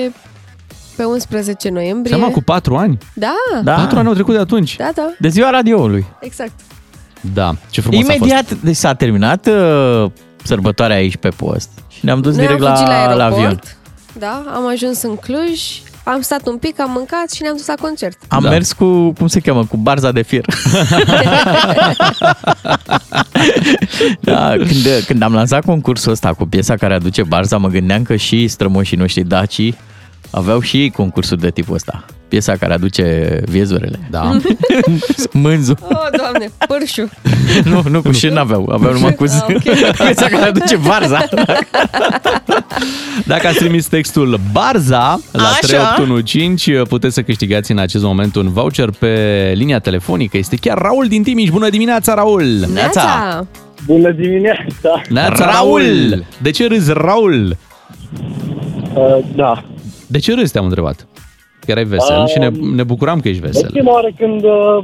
[0.99, 2.15] pe 11 noiembrie.
[2.15, 2.97] Seama cu 4 ani?
[3.13, 3.33] Da,
[3.63, 3.73] Da.
[3.73, 4.75] 4 ani au trecut de atunci.
[4.75, 6.05] da, da, De ziua radioului.
[6.19, 6.51] exact.
[7.33, 10.05] Da, ce frumos a Imediat, deci s-a terminat uh,
[10.43, 13.33] sărbătoarea aici pe post și ne-am dus Noi direct am la, fugit la la aeroport,
[13.37, 13.59] avion.
[14.13, 15.61] da, am ajuns în Cluj,
[16.03, 18.17] am stat un pic, am mâncat și ne-am dus la concert.
[18.27, 18.49] Am Da.
[18.49, 20.45] mers cu, cum se cheamă, cu barza de fier.
[24.21, 28.15] da, când, când am lansat concursul ăsta cu piesa care aduce barza, mă gândeam că
[28.15, 29.73] și strămoșii noștri daci
[30.31, 32.05] aveau și ei concursul de tipul ăsta.
[32.27, 33.99] Piesa care aduce viezurele.
[34.09, 34.21] Da.
[35.33, 35.75] Mânzu.
[35.81, 37.09] Oh, doamne, pârșu.
[37.63, 38.69] Nu, nu, cu și n-aveau.
[38.73, 39.61] Aveau numai cu Ah, ok.
[40.05, 41.23] piesa care aduce barza.
[43.25, 45.93] Dacă ați trimis textul Barza la Așa.
[45.95, 50.37] 3815, puteți să câștigați în acest moment un voucher pe linia telefonică.
[50.37, 51.49] Este chiar Raul din Timiș.
[51.49, 52.65] Bună dimineața, Raul!
[52.73, 53.47] Neața!
[53.85, 55.01] Bună dimineața!
[55.09, 56.25] Neața, Raul!
[56.41, 57.57] De ce râzi, Raul?
[58.93, 59.63] Uh, da.
[60.09, 61.07] De ce râzi, te-am întrebat?
[61.59, 63.69] Că erai vesel Um, și ne, ne bucuram că ești E vesel.
[63.71, 64.83] prima oară când uh,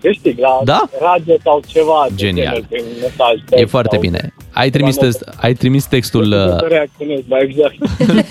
[0.00, 0.88] câștig la Da?
[1.00, 2.06] radio sau ceva.
[2.08, 2.52] de Genial.
[2.52, 4.34] genul, prin mesaj, E text foarte sau- bine.
[4.56, 6.30] Ai trimis, Ceva text, ai trimis textul...
[6.30, 7.74] Să uh, reacționez mai exact.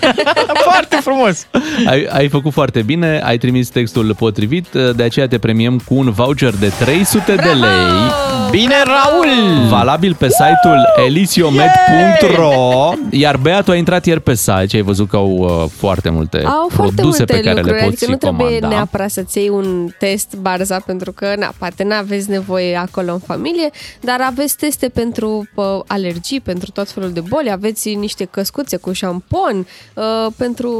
[0.70, 1.46] Foarte frumos.
[1.86, 6.10] Ai, ai făcut foarte bine, ai trimis textul potrivit, de aceea te premiem cu un
[6.10, 8.10] voucher de 300 de lei.
[8.50, 9.68] Bine, Raul!
[9.68, 15.08] Valabil pe site-ul elisiomed.ro Iar Bea, tu ai intrat ieri pe site și ai văzut
[15.08, 18.10] că au uh, foarte multe Au foarte produse multe pe care lucruri, le poți adică
[18.10, 18.76] nu trebuie comanda.
[18.76, 23.70] neapărat să-ți iei un test barza pentru că, na, poate n-aveți nevoie acolo în familie,
[24.00, 25.82] dar aveți teste pentru pă,
[26.16, 30.04] alergii, pentru tot felul de boli, aveți niște căscuțe cu șampon, uh,
[30.36, 30.70] pentru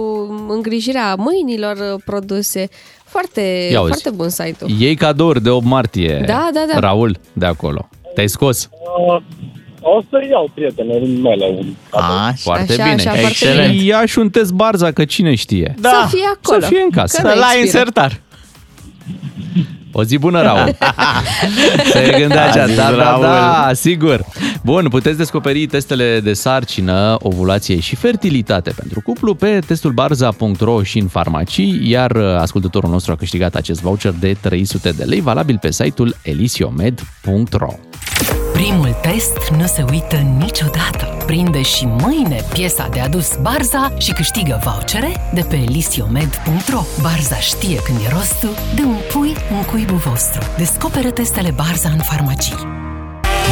[0.48, 2.68] îngrijirea mâinilor uh, produse.
[3.04, 3.88] Foarte, Ia auzi.
[3.90, 4.70] foarte bun site-ul.
[4.78, 6.22] Iei cadouri de 8 martie.
[6.26, 6.78] Da, da, da.
[6.78, 7.88] Raul, de acolo.
[8.14, 8.68] Te-ai scos?
[9.08, 9.22] Uh,
[9.80, 12.32] o să iau prietenele mele un Așa.
[12.36, 12.94] Foarte Așa, bine.
[12.94, 13.78] așa, foarte Excelent.
[13.80, 15.74] Și ia și un test barza, că cine știe.
[15.78, 15.88] Da.
[16.08, 16.60] Să fie acolo.
[16.60, 17.20] Să fie în casă.
[17.22, 17.64] Că Să nu la expiră.
[17.64, 18.20] insertar.
[19.98, 20.76] O zi bună, Raul.
[21.92, 23.22] Se gândea A așa, zis da, da, Raul.
[23.22, 24.24] da, sigur.
[24.62, 30.98] Bun, puteți descoperi testele de sarcină, ovulație și fertilitate pentru cuplu pe testul barza.ro și
[30.98, 35.58] în farmacii, iar uh, ascultătorul nostru a câștigat acest voucher de 300 de lei, valabil
[35.60, 37.72] pe site-ul elisiomed.ro.
[38.56, 41.16] Primul test nu se uită niciodată.
[41.26, 46.80] Prinde și mâine piesa de adus Barza și câștigă vouchere de pe elisiomed.ro.
[47.00, 50.40] Barza știe când e rostul de un pui în cuibul vostru.
[50.56, 52.85] Descoperă testele Barza în farmacii.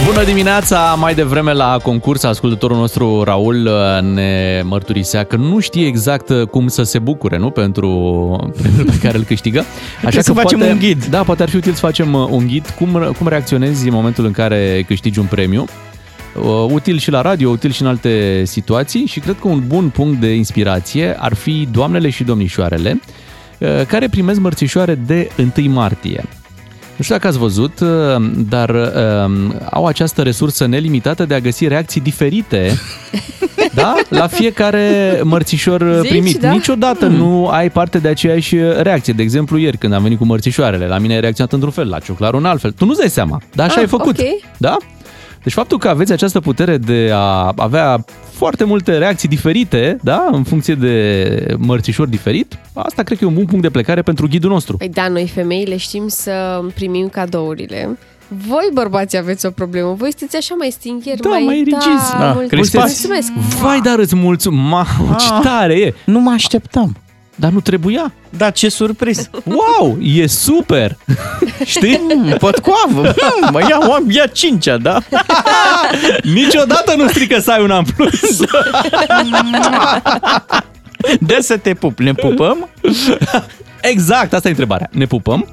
[0.03, 0.95] Bună dimineața!
[0.95, 6.47] Mai devreme la concurs, ascultătorul nostru Raul uh, ne mărturisea că nu știe exact uh,
[6.47, 7.51] cum să se bucure, nu?
[7.51, 7.89] Pentru
[8.61, 9.65] premiul pe care îl câștigă.
[10.05, 11.05] Așa să facem poate, un ghid.
[11.05, 12.75] Da, poate ar fi util să facem uh, un ghid.
[12.79, 15.65] Cum, cum reacționezi în momentul în care câștigi un premiu?
[16.35, 19.89] Uh, util și la radio, util și în alte situații și cred că un bun
[19.89, 23.01] punct de inspirație ar fi doamnele și domnișoarele
[23.59, 26.25] uh, care primesc mărțișoare de 1 martie.
[26.97, 27.89] Nu știu dacă ați văzut, uh,
[28.49, 32.73] dar uh, au această resursă nelimitată de a găsi reacții diferite
[33.75, 33.95] da?
[34.09, 36.41] la fiecare mărțișor uh, Zici, primit.
[36.41, 36.51] da?
[36.51, 39.13] Niciodată nu ai parte de aceeași reacție.
[39.13, 41.99] De exemplu, ieri când am venit cu mărțișoarele, la mine ai reacționat într-un fel, la
[41.99, 42.73] cioclar un altfel.
[42.73, 44.19] Tu nu-ți dai seama, dar așa Ah, ai făcut.
[44.19, 44.25] ok.
[44.57, 44.77] Da?
[45.45, 50.43] Deci faptul că aveți această putere de a avea foarte multe reacții diferite, da, în
[50.43, 54.51] funcție de mărțișor diferit, asta cred că e un bun punct de plecare pentru ghidul
[54.51, 54.77] nostru.
[54.77, 57.99] Păi da, noi femeile știm să primim cadourile.
[58.29, 59.93] Voi, bărbații, aveți o problemă.
[59.99, 61.43] Voi sunteți așa mai stingheri, Da, mai...
[61.43, 62.13] mai rigizi.
[62.13, 63.07] Da, Da, mult- crispați.
[63.09, 63.33] Mulțumesc.
[63.61, 64.63] Vai, dar îți mulțumesc!
[64.99, 65.95] Mamă, ce tare e!
[66.07, 66.97] Nu mă așteptam.
[67.35, 68.13] Dar nu trebuia.
[68.37, 69.31] Da, ce surpriz.
[69.45, 70.97] Wow, e super!
[71.65, 72.01] Știi?
[72.15, 73.15] Mm, Potcoavă.
[73.41, 74.99] Mm, Mă iau, am, ia cincea, da?
[76.35, 78.41] Niciodată nu strică să ai un în plus.
[81.21, 81.99] De să te pup.
[81.99, 82.69] Ne pupăm?
[83.81, 84.89] Exact, asta e întrebarea.
[84.93, 85.49] Ne pupăm?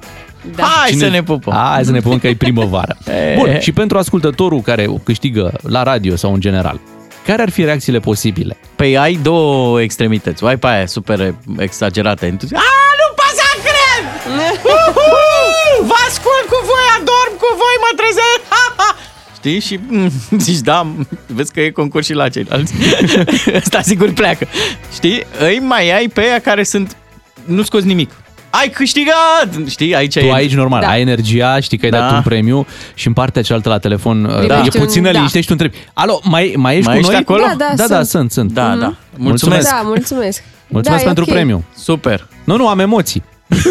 [0.56, 0.63] Da.
[0.63, 1.54] Hai Cine- să ne pupăm.
[1.54, 2.98] Hai să ne pupăm că e primăvară.
[3.38, 6.80] Bun, și pentru ascultătorul care o câștigă la radio sau în general,
[7.25, 8.57] care ar fi reacțiile posibile?
[8.75, 10.43] Păi ai două extremități.
[10.43, 12.63] O ai pe aia super exagerată, entuziasm.
[12.63, 12.69] A,
[13.01, 14.03] nu pot să cred!
[14.75, 15.86] Uhu!
[15.86, 18.41] Vă ascult cu voi, adorm cu voi, mă trezesc!
[18.49, 18.95] Ha, ha!
[19.36, 19.60] Știi?
[19.60, 20.12] Și mm,
[20.47, 20.88] zici, da,
[21.27, 22.73] vezi că e concurs și la ceilalți.
[23.62, 24.47] Ăsta sigur pleacă.
[24.93, 25.23] Știi?
[25.39, 26.97] Îi mai ai pe aia care sunt...
[27.45, 28.12] Nu scoți nimic.
[28.52, 29.50] Ai câștigat!
[29.68, 30.34] Știi, aici Tu e...
[30.34, 30.88] aici normal, Da.
[30.90, 32.00] ai energia, știi că ai Da.
[32.00, 35.12] dat un premiu și în partea cealaltă la telefon uh, Primești e un- puțină da.
[35.12, 37.22] liniște și tu întrebi, alo, mai, mai ești Mai cu ești noi?
[37.22, 37.42] acolo?
[37.42, 38.08] Da, da, da, da, sunt.
[38.08, 38.52] sunt, sunt.
[38.52, 38.76] Da, da.
[38.76, 38.96] Mulțumesc.
[39.18, 39.70] Mulțumesc.
[39.70, 40.44] Da, mulțumesc.
[40.68, 41.34] Mulțumesc da, e pentru ok.
[41.36, 41.64] premiu.
[41.78, 42.28] Super.
[42.44, 43.24] Nu, nu, am emoții.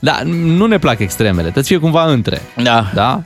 [0.00, 2.42] da, nu ne plac extremele, trebuie să fie cumva între.
[2.62, 2.90] Da.
[2.94, 3.22] Da?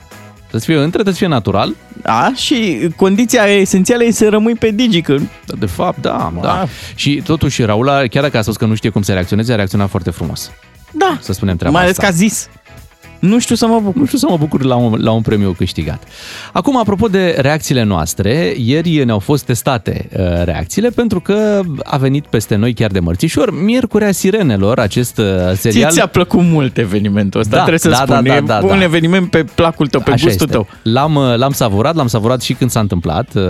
[0.57, 1.75] Trebuie să fie între, trebuie să fie natural.
[2.01, 5.15] Da, și condiția esențială e să rămâi pe digi, că
[5.59, 6.41] De fapt, da, da.
[6.41, 6.67] Da.
[6.95, 9.89] Și totuși, Raula, chiar dacă a spus că nu știe cum să reacționeze, a reacționat
[9.89, 10.51] foarte frumos.
[10.91, 12.09] da, Să spunem treaba mai ales asta.
[12.09, 12.49] că a zis.
[13.19, 13.99] Nu știu să mă bucur.
[13.99, 16.03] Nu știu să mă bucur la un, la un premiu câștigat.
[16.53, 22.25] Acum, apropo de reacțiile noastre, ieri ne-au fost testate uh, reacțiile pentru că a venit
[22.25, 25.91] peste noi chiar de mărțișor Miercurea Sirenelor, acest uh, Ție serial.
[25.91, 28.23] ți-a plăcut mult evenimentul ăsta, Da, trebuie să da, spun.
[28.23, 28.83] da, e da, da, un da.
[28.83, 30.57] eveniment pe placul tău, pe Așa gustul este.
[30.57, 30.67] tău.
[30.93, 33.43] L-am, uh, l-am savurat, l-am savurat și când s-a întâmplat, uh,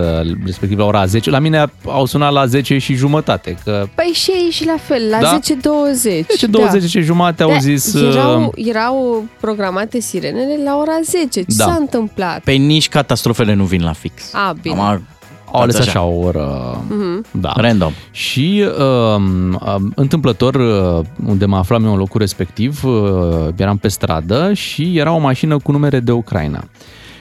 [0.45, 1.29] respectiv la ora 10.
[1.29, 5.19] La mine au sunat la 10 și jumătate, că Păi și aici la fel, la
[5.21, 5.39] Da?
[5.39, 6.25] 10.20.
[6.29, 7.93] 10, 20 și jumătate au Da, zis...
[7.93, 9.25] uh, erau, erau
[9.55, 11.27] programate sirenele la ora 10.
[11.41, 11.63] Ce Da.
[11.63, 12.39] s-a întâmplat?
[12.43, 14.33] Pe nici catastrofele nu vin la fix.
[14.33, 14.79] A, bine.
[14.79, 15.07] Am
[15.51, 15.89] Au ales Așa.
[15.89, 16.77] așa o oră...
[16.89, 17.25] Mhm.
[17.31, 17.51] Da.
[17.55, 17.91] Random.
[18.11, 23.87] Și um, um, întâmplător, uh, unde mă aflam eu în locul respectiv, uh, eram pe
[23.87, 26.63] stradă și era o mașină cu numere de Ucraina.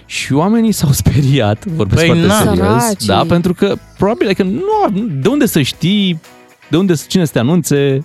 [0.07, 2.39] Și oamenii s-au speriat, vorbesc Păi, foarte na.
[2.39, 3.07] serios, Săracii.
[3.07, 6.21] da, pentru că probabil că nu, de unde să știi,
[6.69, 8.05] de unde cine să te anunțe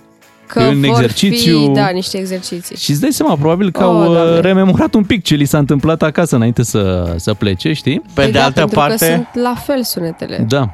[0.50, 1.58] Că în vor exercițiu.
[1.58, 2.76] fi, da, niște exerciții.
[2.76, 4.40] Și îți dai seama, probabil că Oh, au uh, Doamne.
[4.40, 8.00] rememorat un pic ce li s-a întâmplat acasă înainte să, să plece, știi?
[8.00, 10.44] Pe Păi de da, altă pentru că parte, sunt la fel sunetele.
[10.48, 10.68] Da.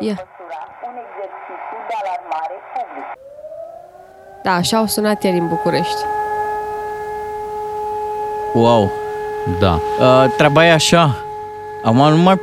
[0.00, 0.18] Ia.
[4.42, 5.96] Da, așa au sunat ieri în București.
[8.54, 8.90] wow,
[9.60, 9.80] Da.
[10.00, 11.16] Uh, treaba e așa.
[11.84, 12.40] Acum nu mai,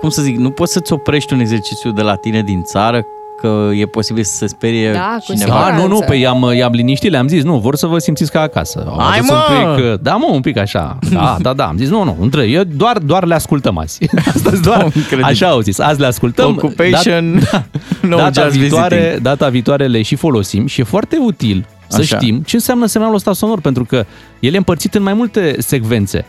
[0.00, 3.06] cum să zic, nu poți să-ți oprești un exercițiu de la tine din țară
[3.48, 5.52] că e posibil să se sperie Da, cu cineva.
[5.52, 6.04] Da, nu, nu, siguranță.
[6.10, 8.84] pe i-am, i-am liniștit, le-am zis, nu, vor să vă simțiți ca acasă.
[8.88, 9.36] Au Hai, adus mă!
[9.68, 10.98] Un pic, da, mă, un pic așa.
[11.10, 13.98] Da, da, da, am zis, nu, nu, între, eu doar, doar le ascultăm azi.
[14.34, 15.24] Astăzi doar, Incredibil.
[15.24, 16.48] așa au zis, azi le ascultăm.
[16.50, 17.40] Occupation,
[18.08, 19.22] no data, just viitoare, visiting.
[19.22, 22.16] data viitoare le și folosim și e foarte util să Așa.
[22.16, 24.04] știm ce înseamnă semnalul ăsta sonor, pentru că
[24.40, 26.24] el e împărțit în mai multe secvențe.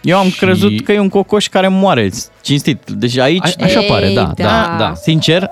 [0.00, 2.10] Eu am Și- crezut că e un cocoș care moare,
[2.42, 2.90] cinstit.
[2.90, 4.76] Deci aici, A, așa Ei, pare, da, da, da.
[4.78, 4.92] da.
[4.94, 5.50] sincer,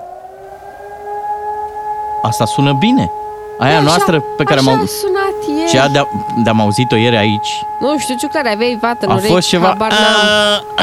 [2.21, 3.11] asta sună bine.
[3.59, 5.71] Aia Așa- noastră pe care așa am a sunat ieri.
[5.71, 6.01] cea de,
[6.43, 9.67] de-am auzit-o ieri aici, Nu știu ce care aveai vată în a urechi, fost ceva...
[9.67, 10.63] habar n-am.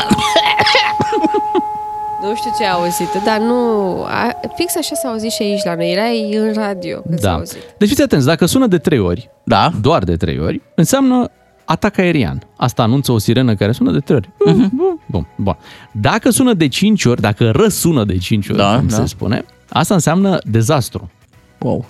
[2.23, 3.57] Nu știu ce ai auzit, dar nu...
[4.03, 5.93] A, fix așa s-a auzit și aici la noi.
[5.93, 7.35] Erai în radio când s-a da.
[7.35, 7.59] auzit.
[7.79, 11.31] Deci fiți atenți, dacă sună de trei ori, Da, doar de trei ori, înseamnă
[11.65, 12.43] atac aerian.
[12.57, 14.31] Asta anunță o sirenă care sună de trei ori.
[14.57, 15.01] Mhm.
[15.07, 15.57] Bun, bun.
[15.93, 18.97] Dacă sună de cinci ori, dacă răsună de cinci ori, Da, cum da.
[18.97, 21.11] se spune, asta înseamnă dezastru
[21.59, 21.87] wow.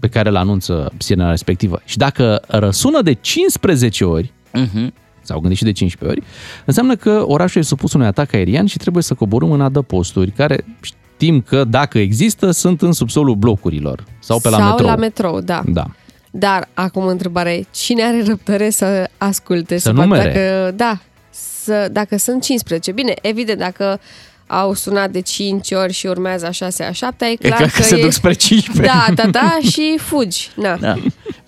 [0.00, 1.80] pe care îl anunță sirena respectivă.
[1.84, 4.92] Și dacă răsună de 15 ori, Mhm.
[5.22, 6.28] s-au gândit și de 15 ori,
[6.64, 10.64] înseamnă că orașul e supus unui atac aerian și trebuie să coborâm în adăposturi, care
[10.80, 14.88] știm că dacă există, sunt în subsolul blocurilor sau pe la Sau metrou.
[14.88, 15.62] la metrou, da.
[15.66, 15.86] Da.
[16.30, 19.78] Dar acum întrebarea e, cine are răbdare să asculte?
[19.78, 20.32] Să vadă numere.
[20.32, 20.98] Dacă, da,
[21.30, 22.92] să, dacă sunt 15.
[22.92, 24.00] Bine, evident, dacă
[24.46, 27.70] au sunat de 5 ori și urmează a 6 a 7 e E clar clar
[27.70, 28.94] că se duc spre 15.
[28.94, 30.50] Da, da, da, și fugi.
[30.56, 30.76] Na.
[30.76, 30.94] Da.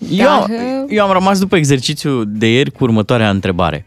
[0.09, 0.49] Eu, Dar,
[0.87, 3.85] eu am rămas după exercițiu de ieri cu următoarea întrebare.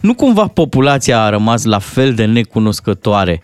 [0.00, 3.42] Nu cumva populația a rămas la fel de necunoscătoare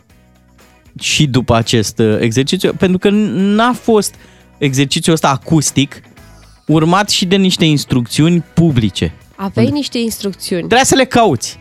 [1.00, 2.72] și după acest uh, exercițiu?
[2.72, 4.14] Pentru că n-a fost
[4.58, 6.02] exercițiul ăsta acustic
[6.66, 9.14] urmat și de niște instrucțiuni publice.
[9.36, 10.60] Aveai niște instrucțiuni.
[10.60, 11.58] Trebuia să le cauți.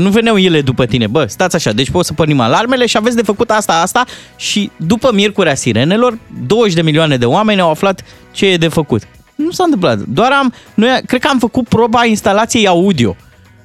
[0.00, 1.06] Nu veneau ele după tine.
[1.06, 4.04] Bă, stați așa, deci pot să pornim alarmele și aveți de făcut asta, asta
[4.36, 9.02] și după Miercurea Sirenelor, 20 de milioane de oameni au aflat ce e de făcut.
[9.34, 9.98] Nu s-a întâmplat.
[9.98, 13.16] Doar am, noi, cred că am făcut proba instalației audio.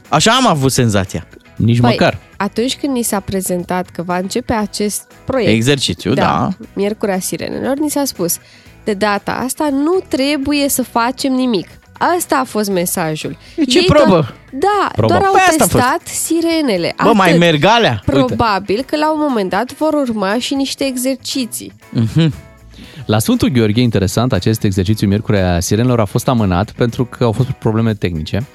[0.10, 1.28] Așa am avut senzația.
[1.56, 2.18] Nici Păi, măcar.
[2.38, 6.50] atunci când ni s-a prezentat că va începe acest proiect, Exercițiu, da.
[6.74, 8.38] Miercurea Sirenelor, ni s-a spus,
[8.84, 11.68] de data asta nu trebuie să facem nimic.
[12.18, 13.38] Asta a fost mesajul.
[13.56, 14.10] E ce Ei probă?
[14.10, 15.14] Doar, da, Probă.
[15.14, 15.84] doar au Păi asta a fost.
[15.84, 16.96] testat sirenele.
[17.04, 17.40] Bă, mai Atât.
[17.40, 18.02] merg alea?
[18.06, 21.74] Probabil că la un moment dat vor urma și niște exerciții.
[23.06, 27.50] La Sfântul Gheorghe, interesant, acest exercițiu Miercurea Sirenelor a fost amânat pentru că au fost
[27.52, 28.46] probleme tehnice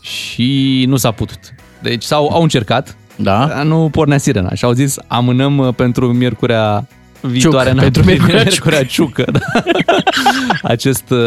[0.00, 1.38] și nu s-a putut.
[1.82, 3.46] Deci s-au, au încercat, Da.
[3.46, 6.86] dar nu pornea sirena și au zis amânăm uh, pentru Miercurea
[7.20, 9.24] viitoare, Ciuc, în- pentru Miercurea Miercurea Ciucă.
[9.32, 9.40] Da.
[10.62, 11.18] acest, uh,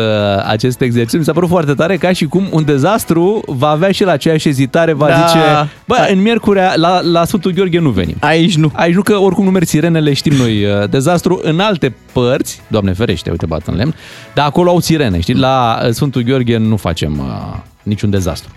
[0.45, 1.17] acest exercițiu.
[1.17, 4.47] Mi s-a părut foarte tare, ca și cum un dezastru va avea și la aceeași
[4.47, 5.25] ezitare, va Da.
[5.27, 8.15] zice, bă, în Miercurea, la, la Sfântul Gheorghe nu venim.
[8.19, 8.71] Aici nu.
[8.73, 12.93] Aici nu, că oricum nu merg sirenele, știm noi, uh, dezastru în alte părți, doamne
[12.93, 13.95] ferește, uite, bat în lemn,
[14.33, 18.51] dar acolo au sirene, știi, la uh, Sfântul Gheorghe nu facem uh, niciun dezastru.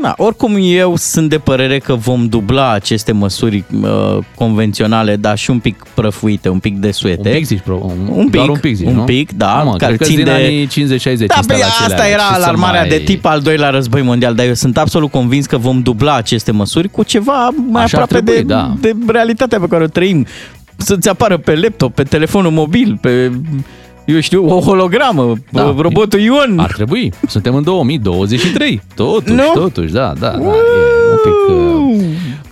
[0.00, 5.50] Na, oricum eu sunt de părere că vom dubla aceste măsuri uh, convenționale, dar și
[5.50, 7.28] un pic prăfuite, un pic desuete.
[7.28, 9.02] Un pic zici, bro, un, Un pic, doar un pic zici, un nu?
[9.04, 11.64] pic, da, Nu, mă, care cred că țin din de- anii 50-60 Da, pe instalațiile
[11.64, 12.08] asta alea.
[12.08, 15.10] era Ce să alarmarea mai- de tip al doilea război mondial, dar eu sunt absolut
[15.10, 18.74] convins că vom dubla aceste măsuri cu ceva mai Așa ar aproape trebui, de, da.
[18.80, 20.26] de realitatea pe care o trăim.
[20.76, 23.32] Să-ți apară pe laptop, pe telefonul mobil, pe,
[24.06, 25.62] eu știu, o hologramă, Da.
[25.62, 25.74] da.
[25.78, 26.58] robotul Ion.
[26.58, 27.12] Ar trebui.
[27.28, 28.80] Suntem în 2023.
[28.94, 29.50] Totuși, Nu?
[29.54, 30.36] totuși, da, da, da.
[30.36, 31.54] E un pic...
[31.56, 32.04] Uh...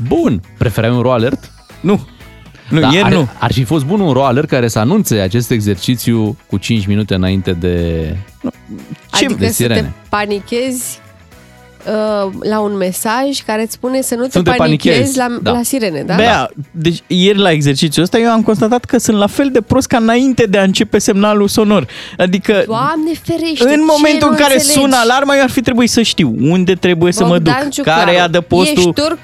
[0.09, 0.40] Bun.
[0.59, 1.51] Preferai un RO alert?
[1.81, 2.01] Nu,
[2.71, 3.29] nu, Da, ieri ar, nu.
[3.38, 7.14] ar fi fost bun un RO alert care să anunțe acest exercițiu cu 5 minute
[7.14, 8.07] înainte de...
[8.43, 9.81] Ce- adică de să sirene.
[9.81, 10.99] te panichezi
[11.87, 15.18] uh, la un mesaj care îți spune să nu te Să nu te panichezi, panichezi,
[15.18, 15.51] la, da.
[15.51, 16.14] la sirene, da?
[16.14, 19.87] Bea, deci ieri la exercițiul ăsta eu am constatat că sunt la fel de prost
[19.87, 21.87] ca înainte de a începe semnalul sonor.
[22.18, 24.79] Adică Doamne ferește, în ce momentul în nu care înțelegi?
[24.79, 27.99] sună alarma, eu ar fi trebuit să știu unde trebuie să mă duc, Bogdan Ciuclaru,
[28.05, 28.77] care e adăpostul.
[28.77, 29.18] Ești turc?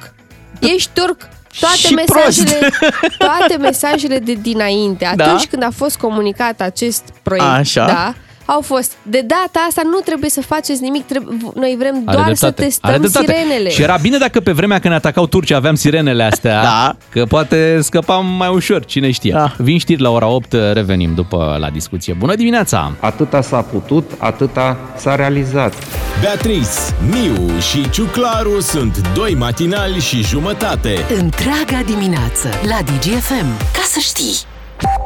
[0.75, 1.29] Ești turc?
[1.61, 2.69] Toate Și mesajele,
[3.19, 5.25] toate mesajele de dinainte, Da.
[5.25, 7.87] atunci când a fost comunicat acest proiect, Așa.
[7.87, 8.15] da,
[8.55, 12.35] au fost, de data asta nu trebuie să faceți nimic, trebuie, noi vrem Are doar
[12.35, 12.63] să dreptate.
[12.63, 13.27] testăm Are dreptate.
[13.27, 13.71] sirenele.
[13.71, 16.97] Și era bine dacă pe vremea când ne atacau turcii aveam sirenele astea, Da.
[17.09, 19.33] că poate scăpam mai ușor, cine știe.
[19.33, 19.55] Da.
[19.59, 22.13] Vin știri la ora 8, revenim după la discuție.
[22.19, 22.93] Bună dimineața!
[23.01, 25.75] Atâta s-a putut, atâta s-a realizat.
[26.21, 26.69] Beatrice,
[27.11, 31.05] Miu și Ciuclaru sunt doi matinali și jumătate.
[31.19, 33.47] Întreaga dimineață la DGFM.
[33.73, 34.37] Ca să știi!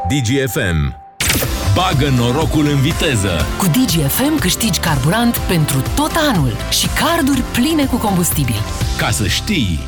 [0.09, 1.04] DGFM.
[1.75, 3.29] Bagă norocul în viteză.
[3.57, 8.55] Cu DGFM câștigi carburant pentru tot anul și carduri pline cu combustibil.
[8.97, 9.79] Ca să știi.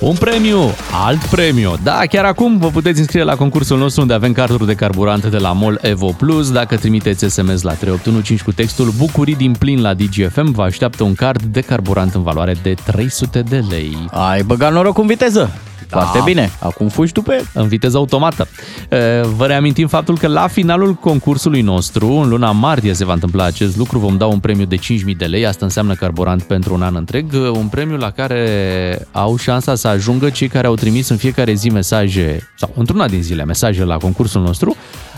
[0.00, 0.58] Un premiu,
[1.06, 1.74] alt premiu.
[1.82, 5.38] Da, chiar acum vă puteți înscrie la concursul nostru unde avem carduri de carburant de
[5.38, 6.52] la MOL Evo Plus.
[6.52, 11.14] Dacă trimiteți SMS la 3815 cu textul Bucurii din plin la DGFM, vă așteaptă un
[11.14, 14.06] card de carburant în valoare de 300 de lei.
[14.10, 15.50] Ai băgat noroc în viteză.
[15.88, 16.50] Foarte bine.
[16.60, 17.62] Acum fugi tu pe el.
[17.62, 18.48] în viteză automată.
[18.90, 23.44] E, Vă reamintim faptul că la finalul concursului nostru, în luna martie se va întâmpla
[23.44, 24.82] acest lucru, vom da un premiu de 5.000
[25.16, 29.74] de lei, asta înseamnă carburant pentru un an întreg, un premiu la care au șansa
[29.74, 33.84] să ajungă cei care au trimis în fiecare zi mesaje, sau într-una din zile mesaje
[33.84, 34.76] la concursul nostru,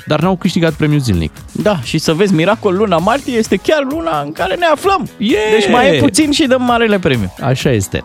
[0.09, 1.33] dar n-au câștigat premiul zilnic.
[1.53, 5.09] Da, și să vezi, miracol, luna martie este chiar luna în care ne aflăm.
[5.16, 5.42] Yeah!
[5.59, 7.35] Deci mai e puțin și dăm marele premiu.
[7.40, 8.03] Așa este.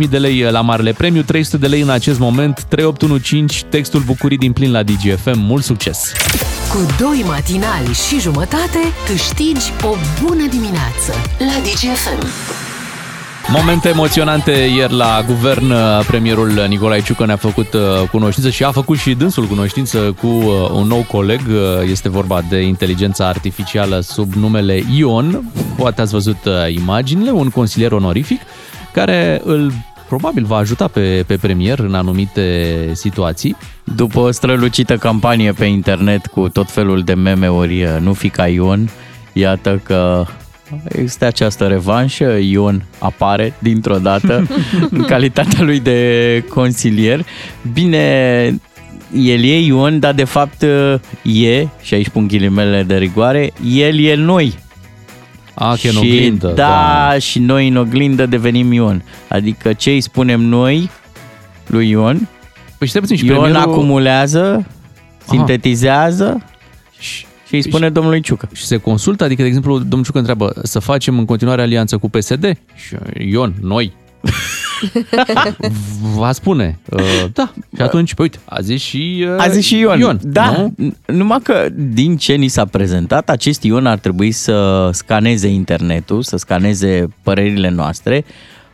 [0.00, 4.38] 5.000 de lei la marele premiu, 300 de lei în acest moment, 3815, textul Bucurii
[4.38, 5.38] din plin la DGFM.
[5.38, 6.12] Mult succes!
[6.72, 12.65] Cu doi matinali și jumătate câștigi o bună dimineață la DGFM.
[13.48, 15.72] Momente emoționante ieri la guvern.
[16.06, 20.70] Premierul Nicolae Ciucă ne-a făcut uh, cunoștință și a făcut și dânsul cunoștință cu uh,
[20.72, 21.40] un nou coleg.
[21.48, 25.52] Uh, Este vorba de inteligența artificială sub numele Ion.
[25.76, 28.40] Poate ați văzut uh, imaginile, un consilier onorific
[28.92, 29.72] care îl
[30.08, 33.56] probabil va ajuta pe, pe premier în anumite situații.
[33.84, 38.90] După o strălucită campanie pe internet cu tot felul de meme-uri, nu fi ca Ion,
[39.32, 40.24] iată că
[40.96, 44.46] este această revanșă, Ion apare dintr-o dată
[44.90, 47.24] în calitatea lui de consilier.
[47.72, 48.60] Bine,
[49.14, 50.62] el e Ion, dar de fapt
[51.22, 54.54] e, și aici pun ghilimele de rigoare, el e noi.
[55.54, 56.52] A, că e în și, oglindă.
[56.54, 59.04] da, și noi în oglindă devenim Ion.
[59.28, 60.90] Adică ce îi spunem noi
[61.66, 62.28] lui Ion,
[62.78, 63.70] Păi stai puțin, și Ion premierul...
[63.70, 64.66] acumulează,
[65.28, 66.42] sintetizează
[67.46, 68.48] și îi spune domnului Ciucă.
[68.52, 72.08] și se consultă, adică, de exemplu, domnul Ciucă întreabă să facem în continuare alianță cu
[72.10, 72.52] PSD?
[72.74, 72.96] Și
[73.30, 73.92] Ion, noi.
[76.16, 77.52] Va spune, uh, da.
[77.76, 79.98] Și atunci, păi uite, a zis și uh, A zis și Ion.
[79.98, 80.74] Ion da, nu?
[80.90, 86.22] n- numai că din ce ni s-a prezentat, acest Ion ar trebui să scaneze internetul,
[86.22, 88.24] să scaneze părerile noastre.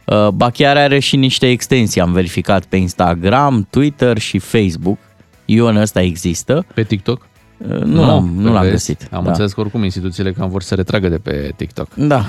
[0.05, 4.99] Uh, Ba chiar are și niște extensii, am verificat pe Instagram, Twitter și Facebook.
[5.45, 6.65] Ion ăsta există.
[6.75, 7.27] Pe TikTok?
[7.71, 8.73] Uh, Nu, l-am, nu l-am vezi?
[8.73, 9.09] găsit.
[9.11, 9.29] Am da.
[9.29, 11.95] înțeles că oricum instituțiile cam vor să retragă de pe TikTok.
[11.95, 12.25] Da.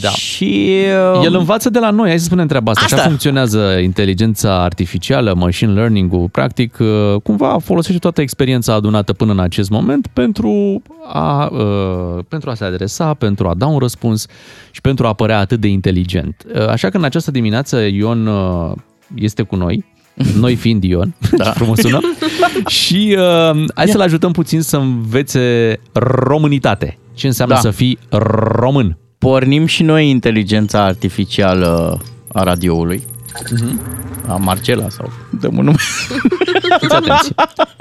[0.00, 0.08] Da.
[0.08, 0.68] Și...
[1.14, 2.84] uh, El învață de la noi, hai să spunem treaba asta.
[2.84, 2.96] Asta.
[2.96, 9.38] Așa funcționează inteligența artificială, machine learning-ul, practic, uh, cumva folosește toată experiența adunată până în
[9.38, 10.82] acest moment pentru
[11.12, 14.26] a, uh, pentru a se adresa, pentru a da un răspuns
[14.70, 16.44] și pentru a părea atât de inteligent.
[16.54, 18.72] Uh, Așa că în această dimineață Ion uh,
[19.14, 19.84] este cu noi
[20.40, 21.50] noi fiind Ion, da.
[21.50, 22.00] frumos sună,
[22.66, 26.98] și uh, hai să-l ajutăm puțin să învețe românitate.
[27.14, 27.60] Ce înseamnă Da.
[27.60, 28.98] să fii român?
[29.18, 32.00] Pornim și noi inteligența artificială
[32.32, 33.02] a radioului.
[34.28, 35.76] A Marcela sau dăm un nume.
[36.80, 37.32] Fiți atenți.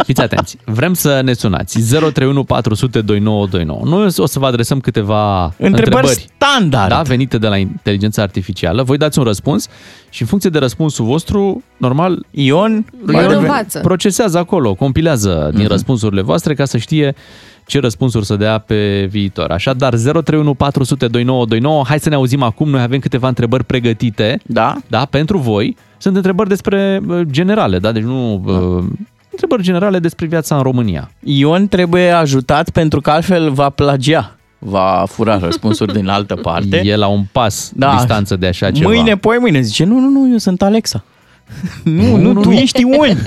[0.06, 0.58] Fiți atenți.
[0.66, 1.80] Vrem să ne sunați.
[1.96, 3.98] 031 400 2929.
[3.98, 6.90] Noi o să vă adresăm câteva Întrebări întrebări standard.
[6.90, 8.84] da, venite de la inteligența artificială.
[8.84, 9.68] Voi dați un răspuns
[10.10, 13.80] și în funcție de răspunsul vostru, normal, Ion, Ion Ion învață.
[13.80, 17.16] procesează acolo, compilează din răspunsurile voastre ca să știe
[17.68, 19.52] ce răspunsuri să dea pe viitor.
[19.52, 21.84] Așadar, 031 400 2929.
[21.88, 22.70] Hai să ne auzim acum.
[22.70, 24.40] Noi avem câteva întrebări pregătite.
[24.46, 24.76] Da?
[24.88, 25.78] Da, pentru voi.
[25.98, 27.92] Sunt întrebări despre uh, generale, da?
[27.92, 28.34] Deci nu...
[28.46, 28.84] Uh,
[29.32, 31.12] întrebări generale despre viața în România.
[31.24, 34.36] Ion trebuie ajutat pentru că altfel va plagia.
[34.60, 36.82] Va fura răspunsuri din altă parte.
[36.86, 37.96] E la un pas Da.
[37.96, 38.90] distanță de așa ceva.
[38.90, 41.04] Mâine, poi mâine, zice, nu, nu, nu, eu sunt Alexa.
[41.84, 42.56] Nu, nu, nu, nu, tu nu.
[42.56, 43.18] ești Ion.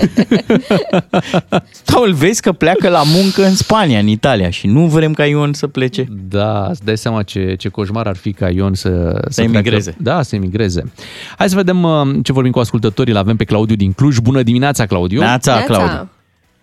[1.89, 5.25] Sau îl vezi că pleacă la muncă în Spania, în Italia și nu vrem ca
[5.25, 6.05] Ion să plece.
[6.29, 9.91] Da, îți dai seama ce, ce coșmar ar fi ca Ion să, să emigreze.
[9.91, 10.15] Pleacă.
[10.15, 10.91] Da, să emigreze.
[11.37, 13.13] Hai să vedem uh, ce vorbim cu ascultătorii.
[13.13, 14.17] Îl avem pe Claudiu din Cluj.
[14.17, 15.19] Bună dimineața, Claudiu!
[15.19, 15.73] Neața, Neața.
[15.73, 16.09] Claudiu.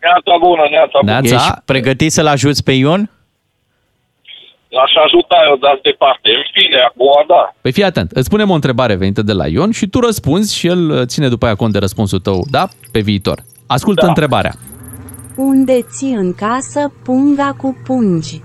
[0.01, 1.11] Neața bună, neața bună.
[1.11, 1.35] Neața.
[1.35, 3.11] Ești pregătit să-l ajuți pe Ion?
[4.77, 6.29] L-aș ajuta eu, dar departe.
[6.41, 7.55] În fine, acum, da.
[7.61, 10.67] Păi fii atent, îți punem o întrebare venită de la Ion și tu răspunzi și
[10.67, 12.69] el uh, ține după aia cont de răspunsul tău, da?
[12.93, 13.39] Pe viitor.
[13.67, 14.09] Ascultă Da.
[14.09, 14.53] întrebarea.
[15.37, 18.41] Unde ții în casă punga cu pungi?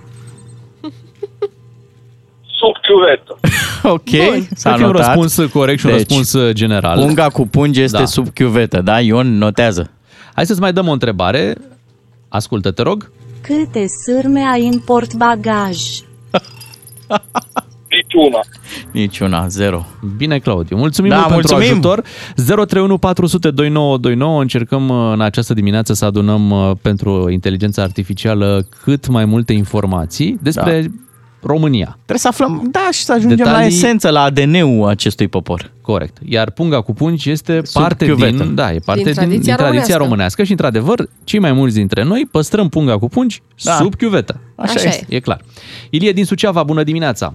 [2.59, 3.39] Sub chiuvetă.
[3.85, 5.15] Ok, Să s-a fie un notat.
[5.15, 6.97] răspuns corect și un Deci, răspuns uh, general.
[6.97, 8.05] Punga cu pungi este Da.
[8.05, 8.99] sub chiuvetă, da?
[9.01, 9.91] Ion notează.
[10.35, 11.55] Hai să-ți mai dăm o întrebare.
[12.29, 13.11] Ascultă, te rog.
[13.41, 15.77] Câte sârme ai în portbagaj?
[17.89, 18.39] Niciuna.
[18.91, 19.85] Niciuna, zero.
[20.17, 20.77] Bine, Claudiu.
[20.77, 21.71] Mulțumim Da, mult pentru mulțumim.
[21.71, 22.03] ajutor.
[22.35, 24.41] 031 400 2929.
[24.41, 30.39] Încercăm uh, în această dimineață să adunăm uh, pentru inteligența artificială cât mai multe informații
[30.41, 30.87] despre Da.
[31.43, 31.91] România.
[31.95, 35.71] Trebuie să aflăm, da, și să ajungem la Detalii- esență, la ADN-ul acestui popor.
[35.81, 36.17] Corect.
[36.25, 38.43] Iar punga cu pungi este Sub parte chiuvetă.
[38.43, 39.97] din, da, e parte Din din, tradiția din tradiția românească.
[39.97, 43.71] românească și, într-adevăr, cei mai mulți dintre noi păstrăm punga cu pungi Da.
[43.73, 44.39] sub chiuvetă.
[44.55, 45.05] Așa, Așa este.
[45.09, 45.41] E clar.
[45.89, 47.33] Ilie din Suceava, bună dimineața!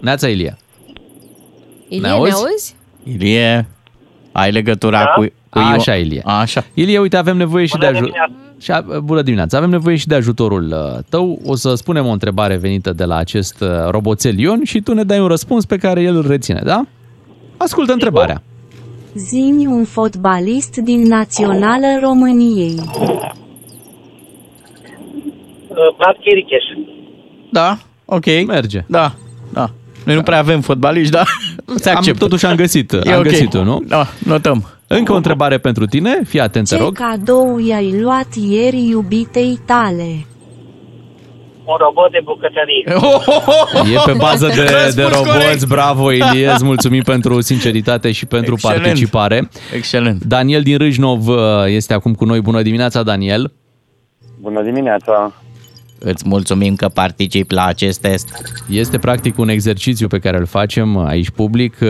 [0.00, 0.56] Neața, Ilie.
[1.88, 2.32] Ilie, Ne ne auzi?
[2.32, 2.74] auzi?
[3.02, 3.68] Ilie,
[4.38, 5.04] ai legătura Da?
[5.16, 6.04] cu, cu Așa, Ion?
[6.04, 6.22] Ilie.
[6.24, 6.64] Așa.
[6.74, 8.12] Ilie, uite, avem nevoie și Bună de ajutor.
[8.14, 8.42] dimineața.
[8.60, 9.56] Și a- bună dimineața!
[9.56, 11.38] Avem nevoie și de ajutorul uh, tău.
[11.44, 15.02] O să spunem o întrebare venită de la acest uh, roboțel Ion și tu ne
[15.02, 16.84] dai un răspuns pe care el îl reține, da?
[17.56, 18.42] Ascultă întrebarea.
[19.14, 22.74] Zimi un fotbalist din Națională României.
[25.98, 26.64] Vlad Chiricheș.
[27.52, 28.24] Da, ok.
[28.46, 28.84] Merge.
[28.86, 29.12] Da,
[29.52, 29.70] da.
[30.08, 31.22] Noi nu prea avem fotbaliști, da?
[31.74, 32.18] Se Am, acceptă.
[32.18, 33.22] totuși am găsit, E am ok.
[33.24, 33.82] găsit-o, nu?
[33.86, 34.68] Da, notăm.
[34.86, 36.20] Încă o întrebare pentru tine.
[36.26, 36.92] Fii atent, te Ce rog.
[36.98, 40.26] cadou i-ai luat ieri iubitei tale?
[41.64, 42.84] Un robot de bucătărie.
[43.94, 45.30] E pe bază de, Răspuns de roboți.
[45.30, 45.66] corect.
[45.66, 46.50] Bravo, Ilie.
[46.50, 48.82] Îți mulțumim pentru sinceritate și pentru Excelent.
[48.82, 49.48] participare.
[49.74, 50.24] Excelent.
[50.24, 51.36] Daniel din Râșnov uh,
[51.66, 52.40] este acum cu noi.
[52.40, 53.52] Bună dimineața, Daniel.
[54.40, 55.32] Bună dimineața.
[55.98, 58.28] Îți mulțumim că participi la acest test.
[58.68, 61.88] Este practic un exercițiu pe care îl facem aici public uh,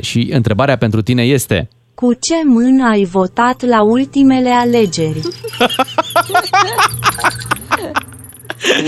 [0.00, 5.20] și întrebarea pentru tine este Cu ce mână ai votat la ultimele alegeri?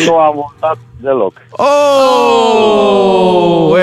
[0.07, 1.33] Nu am votat deloc.
[1.51, 2.91] Oh!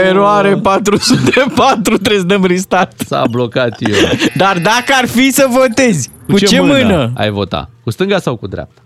[0.08, 3.00] Eroare 404, trebuie să dăm restart.
[3.00, 3.96] s-a blocat eu.
[4.44, 7.12] Dar dacă ar fi să votezi, cu, ce, mână?
[7.16, 7.70] ai vota?
[7.84, 8.82] Cu stânga sau cu dreapta?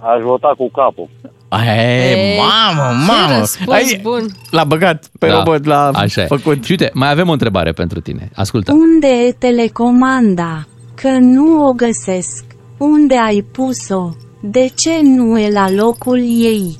[0.00, 1.08] Aș vota cu capul.
[1.48, 3.38] Ai, Ei, mamă, ce mamă.
[3.38, 4.26] răspuns bun.
[4.50, 6.26] L-a băgat pe Da, robot, l-a Așa e.
[6.26, 6.64] făcut.
[6.64, 8.30] Și uite, mai avem o întrebare pentru tine.
[8.34, 8.72] Ascultă.
[8.72, 10.66] Unde e telecomanda?
[10.94, 12.44] Că nu o găsesc.
[12.78, 14.10] Unde ai pus-o?
[14.40, 16.76] De ce nu e la locul ei?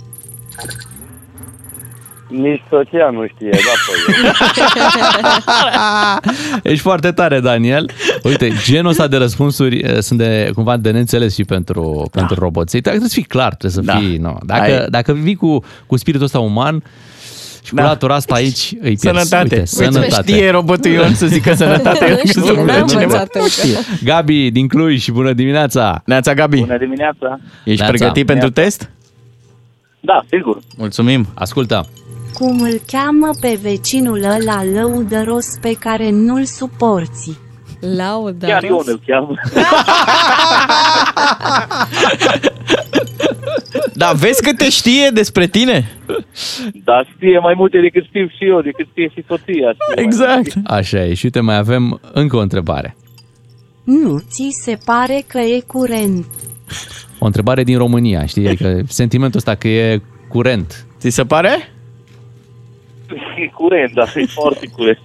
[2.29, 4.31] Nici soția nu știe, da, păi.
[6.73, 7.91] Ești foarte tare, Daniel.
[8.23, 12.19] Uite, genul ăsta de răspunsuri eh, sunt de, cumva de neînțeles și pentru, da.
[12.21, 12.81] pentru roboții.
[12.81, 13.99] Dacă trebuie să fii clar, trebuie să Da.
[13.99, 14.17] fii...
[14.17, 14.39] Nu.
[14.43, 16.83] Dacă, Ai- dacă vii cu, cu spiritul ăsta uman
[17.65, 17.83] și cu Da.
[17.83, 19.01] latura asta aici, îi pierzi.
[19.29, 19.43] Sănătate.
[19.43, 20.33] Uite, Uite, sănătate.
[20.33, 22.09] știe robotul Ion să zică sănătate.
[22.25, 23.03] Nu știu, Să n-am cineva.
[23.03, 23.79] învățat încă.
[24.05, 26.03] Gabi din Cluj și bună dimineața!
[26.05, 26.59] Neața, Gabi.
[26.59, 27.39] Bună dimineața.
[27.65, 27.87] Ești Neața.
[27.97, 28.91] pregătit pentru test?
[30.01, 30.59] Da, sigur.
[30.77, 31.27] Mulțumim.
[31.35, 31.87] Ascultă,
[32.39, 37.39] Cum îl cheamă pe vecinul ăla lăudăros pe care nu-l suporți?
[37.97, 38.47] Laudă.
[38.47, 39.35] Chiar eu îl cheamă.
[43.95, 45.99] Da, vezi că te știe despre tine?
[46.85, 49.73] Dar știe mai multe decât știu și eu, decât știe și soția.
[49.73, 50.53] Știe mai Exact.
[50.65, 51.15] Așa e.
[51.15, 52.97] Și uite, mai avem încă o întrebare.
[53.85, 56.27] Nu ți se pare că e curent?
[57.19, 58.47] O întrebare din România, știi?
[58.47, 60.87] Adică sentimentul ăsta că e curent.
[60.99, 61.73] Ți se pare?
[63.37, 64.99] E curent, da, e foarte curent.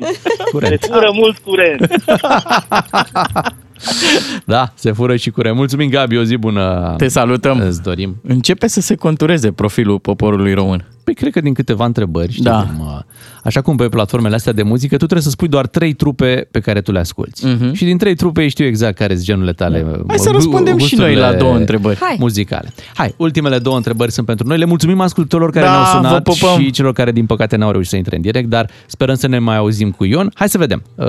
[0.52, 0.82] Curent.
[0.82, 1.88] Se fură mult curent.
[4.46, 5.56] Da, se fură și curent.
[5.56, 6.94] Mulțumim, Gabi, o zi bună.
[6.98, 7.60] Te salutăm.
[7.68, 8.16] Îți dorim.
[8.24, 10.86] Începe să se contureze profilul poporului român.
[11.04, 12.68] Păi cred că din câteva întrebări, știi Da.
[12.78, 13.00] cum, uh,
[13.44, 16.60] așa cum pe platformele astea de muzică, tu trebuie să spui doar trei trupe pe
[16.60, 17.46] care tu le asculti.
[17.46, 17.74] Mhm.
[17.74, 19.86] Și din trei trupe ei știu exact care sunt genurile tale.
[20.08, 21.98] Hai să gu- răspundem și noi la gusturile două întrebări.
[22.00, 22.16] Hai.
[22.20, 22.74] Muzicale.
[22.94, 24.58] Hai, ultimele două întrebări sunt pentru noi.
[24.58, 26.60] Le mulțumim ascultătorilor care Da, ne-au vă sunat pupăm.
[26.62, 29.40] și celor care din păcate n-au reușit să intre în direct, dar sperăm să ne
[29.40, 30.32] mai auzim cu Ion.
[30.36, 30.84] Hai să vedem.
[30.96, 31.06] Uh,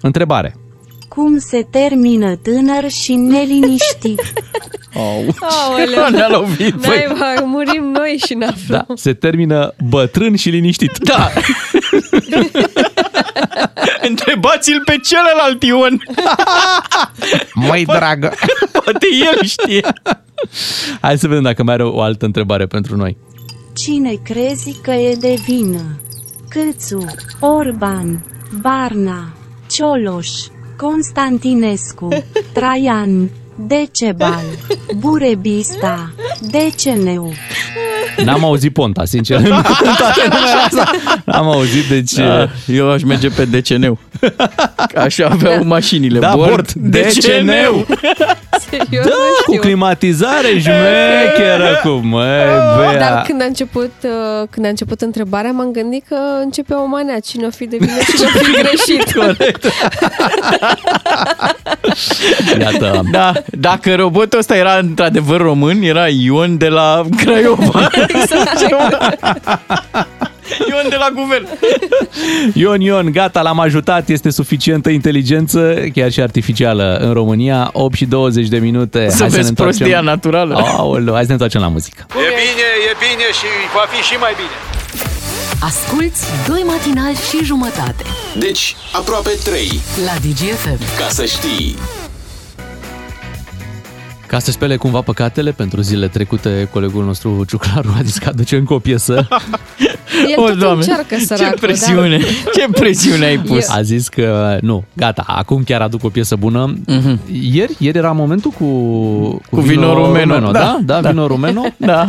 [0.00, 0.56] întrebare.
[1.08, 4.20] Cum se termină tânăr și neliniștit?
[5.40, 6.08] Aoleu.
[6.10, 6.74] Ne-a lovit.
[6.74, 8.84] Băi, Naiba, murim noi și ne aflăm.
[8.88, 10.98] Da, se termină bătrân și liniștit.
[10.98, 11.28] Da.
[14.08, 16.02] Întrebați-l pe celălalt Ion.
[17.54, 18.32] Mai dragă.
[18.72, 19.80] Poate el știe.
[21.00, 23.16] Hai să vedem dacă mai are o altă întrebare pentru noi.
[23.74, 26.00] Cine crezi că e de vină?
[26.48, 27.04] Câțu,
[27.40, 28.24] Orban,
[28.60, 29.32] Barna,
[29.70, 30.28] Cioloș,
[30.78, 32.08] Constantinescu,
[32.54, 34.46] Traian, Decebal,
[34.94, 37.34] Burebista, Deceneu.
[38.24, 39.36] N-am auzit Ponta, sincer.
[39.36, 39.44] În
[39.98, 40.90] toate numele astea.
[41.24, 42.12] N-am auzit, deci...
[42.12, 43.98] Da, eu aș merge pe deceneu.
[44.92, 46.18] Că așa aveau mașinile.
[46.18, 47.86] Da, bord, deceneu.
[48.70, 49.60] Serios, Da, nu cu știu.
[49.60, 52.26] climatizare șmecheră, cu măi,
[52.76, 52.98] băia.
[52.98, 57.18] Dar când a început, uh, când a început întrebarea, m-am gândit că începe o manea.
[57.20, 59.12] Cine o fi de vină, cine o fi greșit.
[59.18, 59.64] Corect.
[62.60, 67.87] Iată, Da, dacă robotul ăsta era într-adevăr român, era Ion de la Craiova.
[67.92, 68.60] Exact.
[70.68, 71.48] Ion de la guvern.
[72.54, 78.04] Ion, Ion, gata, l-am ajutat, este suficientă inteligență, chiar și artificială, în România, 8 și
[78.04, 79.08] 20 de minute.
[79.10, 80.54] Să vezi prostia naturală.
[80.54, 82.06] Aoleu, hai să ne întoarcem la muzică.
[82.10, 84.56] E bine, e bine și va fi și mai bine.
[85.60, 88.04] Asculți doi matinali și jumătate
[88.38, 89.80] Deci, aproape 3.
[90.04, 90.78] la DGFM.
[90.98, 91.76] Ca să știi.
[94.28, 98.56] Ca să spele cumva păcatele, pentru zilele trecute, colegul nostru Ciuclaru a zis că aduce
[98.56, 99.28] încă o piesă.
[100.28, 101.58] El O, tot Doamne, încearcă, Ce săracul.
[101.60, 102.18] presiune,
[102.54, 103.68] ce presiune ai pus.
[103.68, 106.74] A zis că nu, gata, acum chiar aduc o piesă bună.
[106.86, 107.20] Mhm.
[107.42, 108.64] Ieri, ieri era momentul cu,
[109.50, 110.50] Cu Vino Rumeno, da?
[110.50, 111.08] da, Da, da.
[111.08, 111.64] Vino Rumeno.
[111.76, 112.08] Da.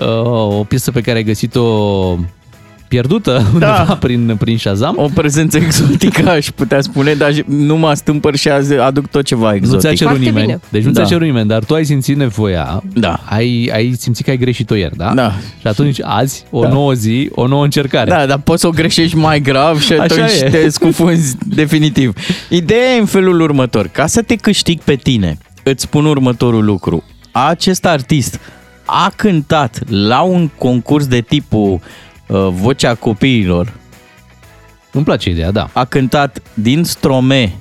[0.00, 1.64] Uh, o piesă pe care ai găsit-o
[2.90, 3.48] pierdută Da.
[3.52, 4.94] undeva prin, prin Shazam.
[4.98, 9.48] O prezență exotică, aș putea spune, dar nu mă stâmpăr și azi aduc tot ceva
[9.50, 9.80] Nu exotic.
[9.80, 10.46] ți-a cerut Foarte nimeni.
[10.46, 10.60] bine.
[10.68, 11.00] Deci nu Da.
[11.00, 12.82] ți-a cerut nimeni, dar tu ai simțit nevoia.
[12.94, 13.20] Da.
[13.24, 15.12] Ai, ai simțit că ai greșit-o ieri, da?
[15.14, 15.32] Da.
[15.60, 16.68] Și atunci, azi, o Da.
[16.68, 18.10] nouă zi, o nouă încercare.
[18.10, 20.48] Da, dar poți să o greșești mai grav și Așa atunci e.
[20.50, 22.12] te scufunzi definitiv.
[22.48, 23.86] Ideea e în felul următor.
[23.86, 27.04] Ca să te câștig pe tine, îți spun următorul lucru.
[27.32, 28.40] Acest artist
[28.84, 31.80] a cântat la un concurs de tipul uh,
[32.50, 33.72] Vocea Copiilor,
[34.92, 35.68] Îmi place ideea, da.
[35.72, 37.52] a cântat din Strome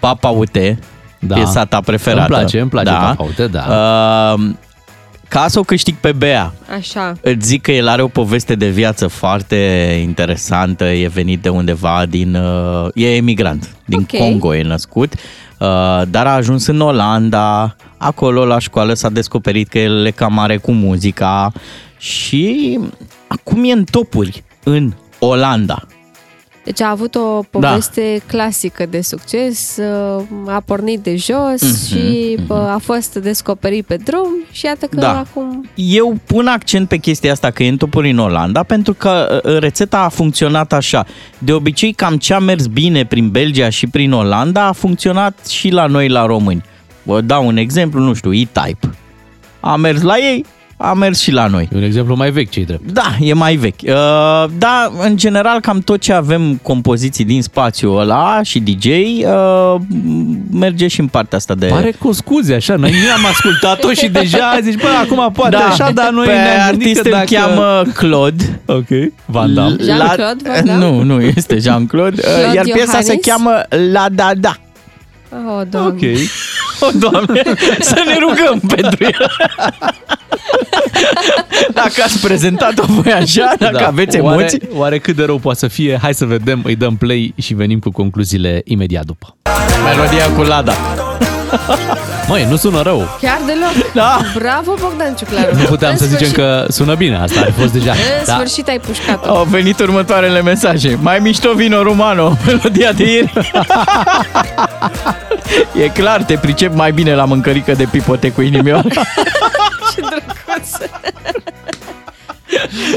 [0.00, 0.78] Papa Ute,
[1.18, 1.34] Da.
[1.34, 2.20] piesa ta preferată.
[2.20, 3.64] Îmi place, îmi place Papa Ute, da.
[3.68, 4.44] Uh,
[5.28, 7.12] ca să o câștig pe Bea, Așa.
[7.20, 9.56] Îți zic că el are o poveste de viață foarte
[10.02, 12.34] interesantă, e venit de undeva din...
[12.34, 14.18] Uh, e emigrant, din Ok.
[14.18, 19.78] Congo e născut, uh, dar a ajuns în Olanda, acolo la școală s-a descoperit că
[19.78, 21.52] el e cam mare cu muzica
[21.98, 22.78] și
[23.26, 25.82] acum e în topuri în Olanda.
[26.64, 29.76] Deci a avut o poveste clasică de succes,
[30.16, 34.86] uh, a pornit de jos Mhm, și bă, a fost descoperit pe drum și iată
[34.86, 35.18] că Da.
[35.18, 35.68] acum...
[35.74, 39.58] Eu pun accent pe chestia asta că e în topuri în Olanda pentru că uh,
[39.58, 41.06] rețeta a funcționat așa.
[41.38, 45.68] De obicei cam ce a mers bine prin Belgia și prin Olanda a funcționat și
[45.68, 46.62] la noi la români.
[47.02, 48.90] Vă dau un exemplu, nu știu, E-Type.
[49.60, 50.44] A mers la ei,
[50.76, 51.68] a mers și la noi.
[51.72, 52.92] E un exemplu mai vechi, cei drept.
[52.92, 53.80] Da, e mai vechi.
[53.82, 53.90] Uh,
[54.58, 59.74] da, în general, cam tot ce avem compoziții din spațiul ăla și DJ uh,
[60.50, 61.66] merge și în partea asta de...
[61.66, 65.90] Pare cu scuze, așa, noi nu am ascultat-o și deja zici, bă, acum poate așa,
[65.90, 67.26] dar noi pe ne-am gândit artist că îl dacă...
[67.30, 68.60] cheamă Claude.
[68.66, 68.86] Ok,
[69.24, 69.76] Van Damme.
[69.84, 70.84] Jean-Claude Van Damme?
[70.86, 72.20] Nu, nu este Jean-Claude.
[72.20, 73.26] Claude Iar piesa se Iohannis?
[73.26, 73.62] cheamă
[73.92, 74.56] La Da Da.
[75.30, 75.88] Oh, doamne.
[75.90, 76.18] Ok.
[76.80, 77.42] O, Doamne,
[77.80, 79.30] să ne rugăm pentru el.
[81.80, 84.58] Dacă ați prezentat-o voi așa, dacă aveți emoții.
[84.58, 84.66] Da.
[84.70, 85.98] Oare, oare cât de rău poate să fie?
[86.02, 89.36] Hai să vedem, îi dăm play și venim cu concluziile imediat după.
[89.84, 90.72] Melodia cu Lada.
[92.28, 93.08] Măi, nu sună rău.
[93.20, 93.92] Chiar deloc.
[93.92, 94.18] Da.
[94.38, 95.56] Bravo, Bogdan Ciuclaru.
[95.56, 97.90] Nu puteam În să zicem sfârșit- că sună bine, asta ar fi fost deja.
[97.90, 98.32] În Da.
[98.34, 99.28] sfârșit ai pușcat-o.
[99.36, 100.98] Au venit următoarele mesaje.
[101.02, 103.32] Mai mișto vino romano, melodia de ieri.
[105.84, 108.88] e clar, te pricep mai bine la mâncărică de pipote cu inimioară.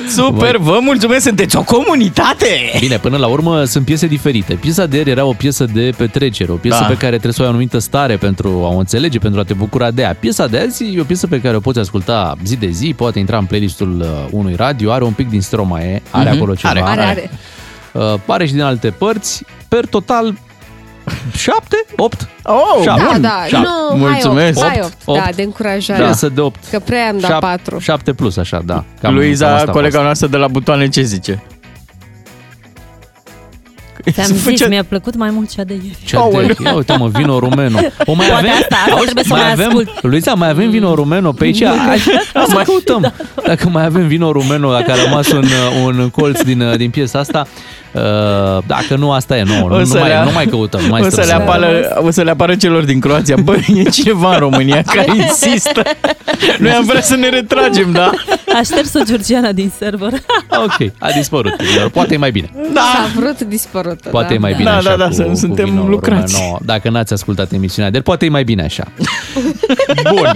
[0.09, 2.47] Super, vă mulțumesc, sunteți o comunitate!
[2.79, 4.53] Bine, până la urmă sunt piese diferite.
[4.53, 6.85] Piesa de ieri era o piesă de petrecere, o piesă Da.
[6.85, 9.43] pe care trebuie să o ai o anumită stare pentru a o înțelege, pentru a
[9.43, 10.15] te bucura de ea.
[10.19, 13.19] Piesa de azi e o piesă pe care o poți asculta zi de zi, poate
[13.19, 16.37] intra în playlistul uh, unui radio, are un pic din Stromae, are Mhm.
[16.37, 16.69] acolo ceva.
[16.73, 17.29] Are, Are, are.
[17.93, 19.43] Uh, pare și din alte părți.
[19.67, 20.37] Per total,
[21.35, 21.85] 7?
[21.95, 22.27] 8?
[22.43, 23.03] Oh, Șapte.
[23.03, 23.21] Da, Bun.
[23.21, 23.67] da, Șapte.
[23.91, 24.59] nu, Mulțumesc.
[24.59, 25.35] hai 8, hai Opt, 8, da, opt.
[25.35, 26.03] de încurajare.
[26.03, 26.59] Piesă de 8.
[26.71, 27.79] Că prea am dat 4.
[27.79, 28.73] 7 plus, așa, da.
[28.83, 30.03] Cam- cam Luiza, asta a colega fost.
[30.03, 31.43] noastră de la butoane, ce zice?
[34.11, 35.97] Ți-am Se zis, făcea- mi-a plăcut mai mult cea de ieri.
[36.05, 37.79] Ce de, ia uite mă, vino rumeno.
[38.05, 39.89] O mai Poate avem, asta, asta trebuie să mai mai avem, ascult.
[40.01, 41.63] Luiza, mai avem vino rumeno pe aici?
[41.63, 41.77] Hai,
[42.33, 43.13] hai să căutăm.
[43.45, 45.43] Dacă mai avem vino rumeno, dacă a rămas un,
[45.85, 47.47] un colț din, din piesa asta,
[47.91, 48.01] uh,
[48.67, 50.81] dacă nu, asta e, nu, nu, nu, mai, nu mai căutăm.
[50.81, 51.41] Nu mai o, să le stresăm.
[51.41, 53.35] apară, o să le apară celor din Croația.
[53.43, 55.81] Băi, e cineva în România care insistă.
[56.59, 58.09] Noi am vrea să ne retragem, da?
[58.57, 60.11] A șters-o Georgiana din server.
[60.63, 61.53] Ok, a dispărut.
[61.91, 62.49] Poate e mai bine.
[62.73, 64.09] S-a vrut dispărută.
[64.09, 64.33] Poate da.
[64.33, 66.35] e mai bine Da, așa da, da, cu, să nu cu suntem vino lucrați.
[66.39, 66.59] Romano.
[66.65, 68.83] Dacă n-ați ascultat emisiunea, deci poate e mai bine așa.
[70.13, 70.33] Bun.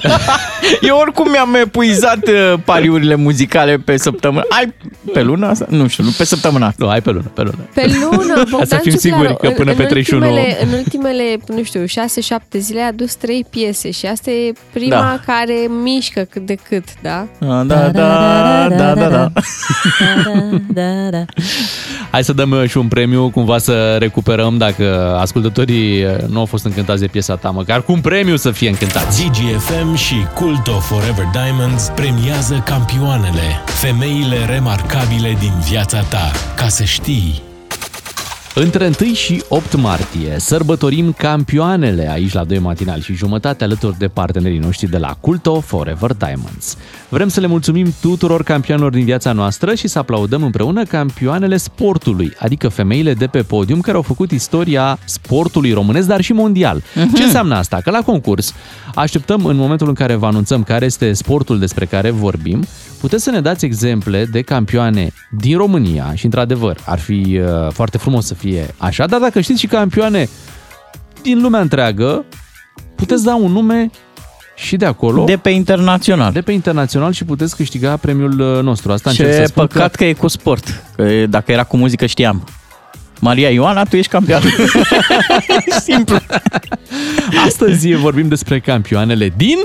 [0.81, 4.45] Eu oricum mi-am epuizat uh, pariurile muzicale pe săptămână.
[4.49, 4.73] Ai
[5.13, 5.65] pe luna asta?
[5.69, 6.83] Nu știu, nu, pe săptămâna asta.
[6.83, 7.57] Nu, hai pe lună, pe lună.
[7.73, 10.69] Pe lună, Bogdan Să fim Ciuclaru, siguri că în- până în pe 31 Ultimele, în
[10.73, 15.19] ultimele, nu știu, 6-7 zile a adus 3 piese și asta e prima Da.
[15.33, 15.53] care
[15.83, 17.27] mișcă cât de cât, da?
[17.39, 18.10] Da, da, da, da, da,
[18.77, 19.29] da.
[20.67, 21.25] da, da.
[22.11, 26.45] Hai să dăm uh, și un premiu, cumva să recuperăm dacă ascultătorii uh, nu au
[26.45, 29.25] fost încântați de piesa ta, măcar cu un premiu să fie încântați.
[29.25, 36.31] DGFM și Culto Forever Diamonds premiază campioanele, femeile remarcabile din viața ta.
[36.55, 37.41] Ca să știi,
[38.55, 44.07] Între 1 și 8 martie sărbătorim campioanele aici la 2 matinal și jumătate alături de
[44.07, 46.77] partenerii noștri de la Culto Forever Diamonds.
[47.09, 52.33] Vrem să le mulțumim tuturor campioanelor din viața noastră și să aplaudăm împreună campioanele sportului,
[52.39, 56.83] adică femeile de pe podium care au făcut istoria sportului românesc, dar și mondial.
[57.15, 57.79] Ce înseamnă asta?
[57.83, 58.53] Că la concurs
[58.95, 62.65] așteptăm în momentul în care vă anunțăm care este sportul despre care vorbim,
[62.99, 67.97] puteți să ne dați exemple de campioane din România și într-adevăr ar fi uh, foarte
[67.97, 70.29] frumos să fie așa, dar dacă știți și campioane
[71.21, 72.25] din lumea întreagă,
[72.95, 73.89] puteți da un nume
[74.55, 75.23] și de acolo.
[75.23, 76.31] De pe internațional.
[76.31, 78.91] De pe internațional și puteți câștiga premiul uh, nostru.
[78.91, 80.05] Asta încerc Ce să spun păcat că...
[80.05, 80.83] e cu sport.
[80.95, 82.47] Că dacă era cu muzică știam.
[83.19, 84.41] Maria Ioana, tu ești campion.
[85.89, 86.17] Simplu.
[87.45, 89.57] Astăzi vorbim despre campioanele din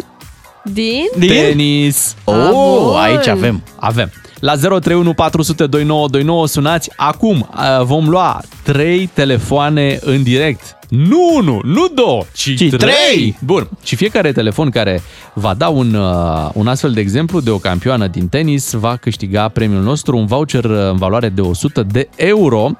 [0.64, 1.04] Din?
[1.18, 1.28] Din?
[1.28, 2.14] tenis.
[2.24, 2.96] Oh, bun.
[2.96, 3.62] aici avem.
[3.76, 4.12] Avem.
[4.46, 7.48] La 031 400 2929 sunați acum.
[7.50, 10.75] Uh, Vom lua 3 telefoane în direct.
[10.88, 12.68] Nu unu, nu două, ci, Ci trei.
[12.68, 13.38] trei.
[13.44, 13.68] Bun.
[13.82, 15.02] Și fiecare telefon care
[15.34, 19.48] va da un, uh, un astfel de exemplu de o campioană din tenis va câștiga
[19.48, 22.70] premiul nostru, un voucher uh, în valoare de 100 de euro.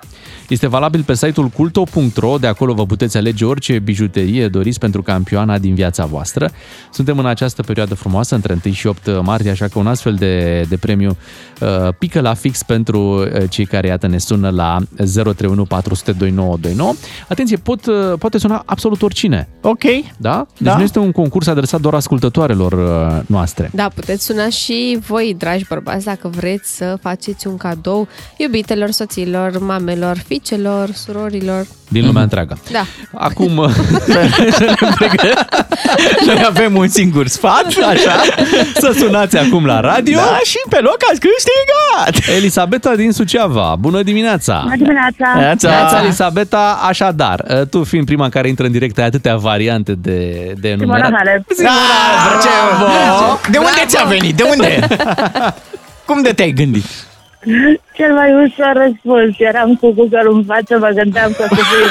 [0.48, 5.58] Este valabil pe site-ul culto.ro, de acolo vă puteți alege orice bijuterie doriți pentru campioana
[5.58, 6.50] din viața voastră.
[6.92, 10.64] Suntem în această perioadă frumoasă, între 1 și 8 martie, așa că un astfel de,
[10.68, 11.16] de premiu
[11.60, 16.94] uh, pică la fix pentru uh, cei care, iată, ne sună la 031 400 2929.
[17.28, 19.82] Atenție, pot, uh, poate suna absolut oricine, Ok.
[20.16, 20.46] da?
[20.58, 20.76] Deci Da.
[20.76, 23.70] nu este un concurs adresat doar ascultătoarelor uh, noastre.
[23.74, 29.58] Da, puteți suna și voi, dragi bărbați, dacă vreți să faceți un cadou iubitelor, soților,
[29.58, 31.66] mamelor, fiicelor, surorilor.
[31.88, 32.58] Din lumea întreagă.
[32.72, 32.84] Da.
[33.14, 33.66] Acum, uh,
[36.26, 37.64] Noi avem un singur sfat.
[37.66, 38.22] așa,
[38.78, 40.16] să sunați acum la radio.
[40.16, 42.36] Da, și pe loc ați câștigat.
[42.36, 44.60] Elisabeta din Suceava, bună dimineața!
[44.62, 45.32] Bună dimineața!
[45.36, 45.68] Neața.
[45.68, 50.52] Neața, Elisabeta, așadar, uh, tu fiind prima care intră în direct, ai atâtea variante de,
[50.60, 51.12] de Simona enumerat.
[51.12, 51.44] Halep.
[51.50, 53.40] Ah, bravo!
[53.50, 54.36] De unde ți-a venit?
[54.36, 54.86] De unde?
[56.06, 56.84] Cum de te-ai gândit?
[57.98, 59.30] Cel mai ușor răspuns.
[59.38, 61.86] Eram cu Google în față, mă gândeam că o să fie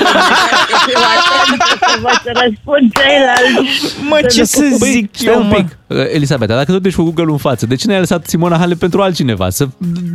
[0.86, 3.96] fiu atentă să vă să răspund ceilalți.
[4.10, 5.56] Mă, ce să Băi, zic stai eu, un mă?
[5.56, 5.68] pic.
[5.88, 8.78] Uh, Elisabeta, dacă tot ești cu Google în față, de ce ne-ai lăsat Simona Halep
[8.80, 9.50] pentru altcineva?
[9.50, 9.66] Să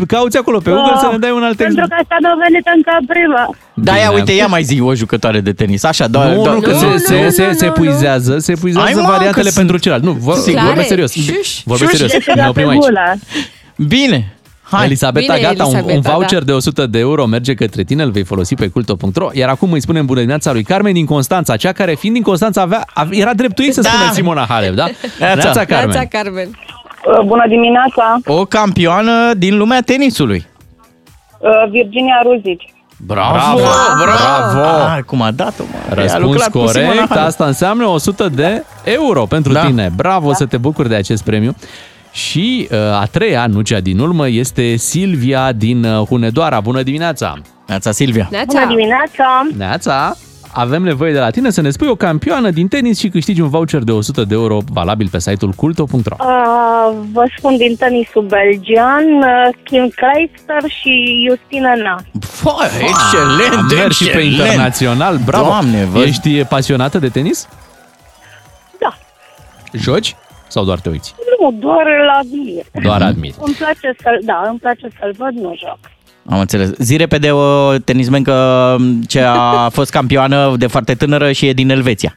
[0.06, 1.96] cauți acolo pe Google să ne dai un alt Pentru exemplu.
[1.96, 3.42] că asta nu a venit încă prima.
[3.74, 5.82] Da, ia, uite, ia mai zi o jucătoare de tenis.
[5.84, 6.28] Așa, doar...
[6.28, 9.54] Nu, doar nu, că se, se, se, se puizează, se Hai, puizează mă, variantele că
[9.56, 10.04] pentru celălalt.
[10.06, 11.12] Nu, vă, Clare, vorbesc serios.
[11.12, 12.12] șuși, Vorbesc șuși, serios.
[12.26, 12.84] este Ne oprim aici.
[13.76, 14.34] Bine.
[14.70, 14.84] Hai.
[14.84, 16.44] Elisabeta, Bine, gata, un, un Elisabeta, voucher da.
[16.44, 19.28] de 100 de euro merge către tine, îl vei folosi pe culto.ro.
[19.32, 22.60] Iar acum îi spunem bună dimineața lui Carmen din Constanța, cea care fiind din Constanța
[22.60, 23.88] avea, ave- era dreptul ei să Da.
[23.88, 24.84] spună Simona Halep, da?
[25.18, 25.42] Neața.
[25.42, 25.88] Neața, Carmen.
[25.88, 26.48] Neața, Carmen.
[26.48, 30.46] Uh, Bună dimineața, O campioană din lumea tenisului.
[31.38, 32.74] Uh, Virginia Ruzici.
[33.06, 33.32] Bravo!
[33.56, 33.60] Bravo!
[34.02, 34.68] Bravo!
[34.96, 35.76] Ah, cum a dat-o, mă.
[35.90, 37.26] A Răspuns lucrat cu Simona corect, Halep.
[37.26, 39.60] asta înseamnă 100 de euro pentru Da.
[39.64, 39.92] tine.
[39.96, 41.54] Bravo să te bucuri de acest premiu.
[42.12, 46.60] Și uh, a treia, nu cea din urmă, este Silvia din uh, Hunedoara.
[46.60, 47.34] Bună dimineața!
[47.66, 48.28] Neața, Silvia!
[48.46, 49.46] Bună dimineața!
[49.56, 50.16] Neața!
[50.52, 53.48] Avem nevoie de la tine să ne spui o campioană din tenis și câștigi un
[53.48, 56.16] voucher de 100 de euro valabil pe site-ul culto.ro.
[56.18, 61.96] Uh, vă spun din tenisul belgian, uh, Kim Kleister și Justina Na.
[62.20, 62.50] Fă,
[62.80, 64.32] excelent, Am mers și pe excelent.
[64.32, 65.44] internațional, bravo!
[65.44, 67.48] Doamne, vă- Ești pasionată de tenis?
[68.80, 68.96] Da.
[69.72, 70.16] Joci?
[70.50, 71.14] Sau doar te uiți?
[71.40, 72.64] Nu, doar la admir.
[72.82, 73.34] Doar admiri.
[73.40, 75.78] Îmi place să-l, da, îmi place să-l văd, nu joc.
[76.26, 76.72] Am înțeles.
[76.78, 78.76] Zi repede o tenismencă
[79.06, 82.16] ce a fost campioană de foarte tânără și e din Elveția.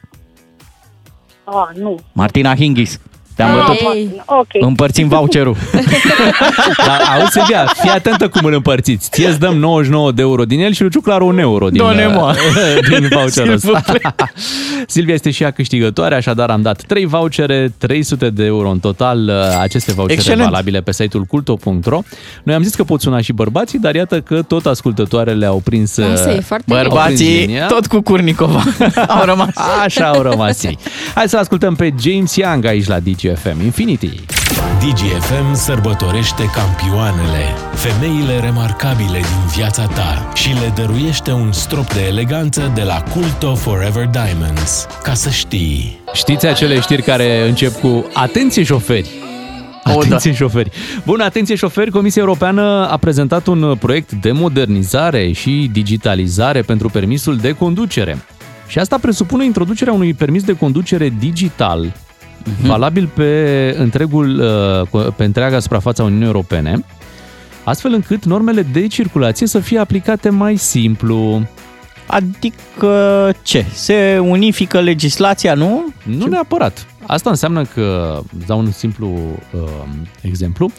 [1.44, 1.98] Ah, nu.
[2.12, 3.00] Martina Hingis.
[3.36, 3.82] Te-am Ah, bătut.
[3.84, 4.46] Martina, Ok.
[4.60, 5.56] Împărțim voucherul.
[6.86, 9.10] Dar auzi, Silvia, fii atentă cum îl împărțiți.
[9.10, 12.06] Ție îți dăm 99 de euro din el și Luciu Clar un euro din, Doamne,
[12.06, 12.34] mă.
[12.88, 14.14] din voucherul S'il vous ăsta.
[14.86, 19.30] Silvia este și ea câștigătoare, așadar am dat 3 vouchere, 300 de euro în total,
[19.60, 20.48] aceste vouchere Excelent.
[20.50, 22.00] valabile pe site-ul culto.ro.
[22.42, 25.98] Noi am zis că pot suna și bărbații, dar iată că tot ascultătoarele au prins
[25.98, 27.66] Asta e uh, foarte au prins Bărbații, linia.
[27.66, 28.62] tot cu Curnicova,
[29.08, 29.48] au rămas.
[29.84, 30.78] Așa au rămas ei.
[31.14, 34.20] Hai să ascultăm pe James Young aici la DGFM Infinity.
[34.78, 37.44] DGFM sărbătorește campioanele,
[37.74, 43.54] femeile remarcabile din viața ta și le dăruiește un strop de eleganță de la Culto
[43.54, 44.86] Forever Diamonds.
[45.02, 46.00] Ca să știi...
[46.12, 49.10] Știți acele știri care încep cu Atenție șoferi!
[49.84, 50.70] Atenție șoferi!
[51.04, 51.90] Bun, atenție șoferi!
[51.90, 58.24] Comisia Europeană a prezentat un proiect de modernizare și digitalizare pentru permisul de conducere.
[58.66, 61.92] Și asta presupune introducerea unui permis de conducere digital
[62.62, 64.40] valabil pe, întregul,
[64.92, 66.84] uh, pe întreaga suprafața Uniunii Europene,
[67.64, 71.42] astfel încât normele de circulație să fie aplicate mai simplu.
[72.06, 73.64] Adică ce?
[73.72, 75.84] Se unifică legislația, nu?
[76.02, 76.86] Nu neapărat.
[77.06, 79.10] Asta înseamnă că, îți dau un simplu
[79.52, 79.60] uh,
[80.20, 80.70] exemplu,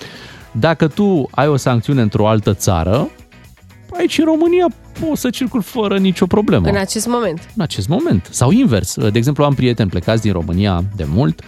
[0.51, 3.09] dacă tu ai o sancțiune într-o altă țară,
[3.97, 4.65] aici în România
[4.99, 6.67] poți să circul fără nicio problemă.
[6.67, 7.49] În acest moment.
[7.55, 8.27] în acest moment.
[8.31, 8.95] Sau invers.
[8.95, 11.41] De exemplu, am prieteni plecați din România de mult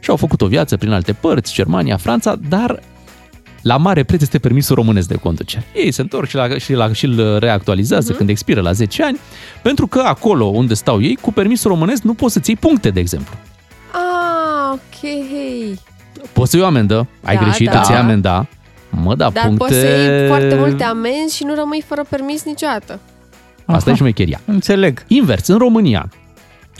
[0.00, 2.80] și au făcut o viață prin alte părți, Germania, Franța, dar
[3.62, 5.64] la mare preț este permisul românesc de conducere.
[5.74, 8.16] Ei se întorc și, la, și, la, și îl reactualizează uh-huh.
[8.16, 9.18] când expiră la 10 ani,
[9.62, 13.00] pentru că acolo unde stau ei, cu permisul românesc nu poți să-ți iei puncte, de
[13.00, 13.34] exemplu.
[13.92, 15.10] Ah, ok.
[16.32, 17.80] Poți să iei o amendă, ai Da, greșit, da.
[17.80, 18.46] îți iei amenda,
[19.02, 19.64] mă, da, Dar puncte...
[19.64, 23.00] poți să iei foarte multe amenzi și nu rămâi fără permis niciodată.
[23.64, 24.40] Asta e șmecheria.
[24.44, 25.04] Înțeleg.
[25.06, 26.08] Invers, în România,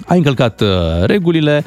[0.06, 0.68] ai încălcat uh,
[1.02, 1.64] regulile,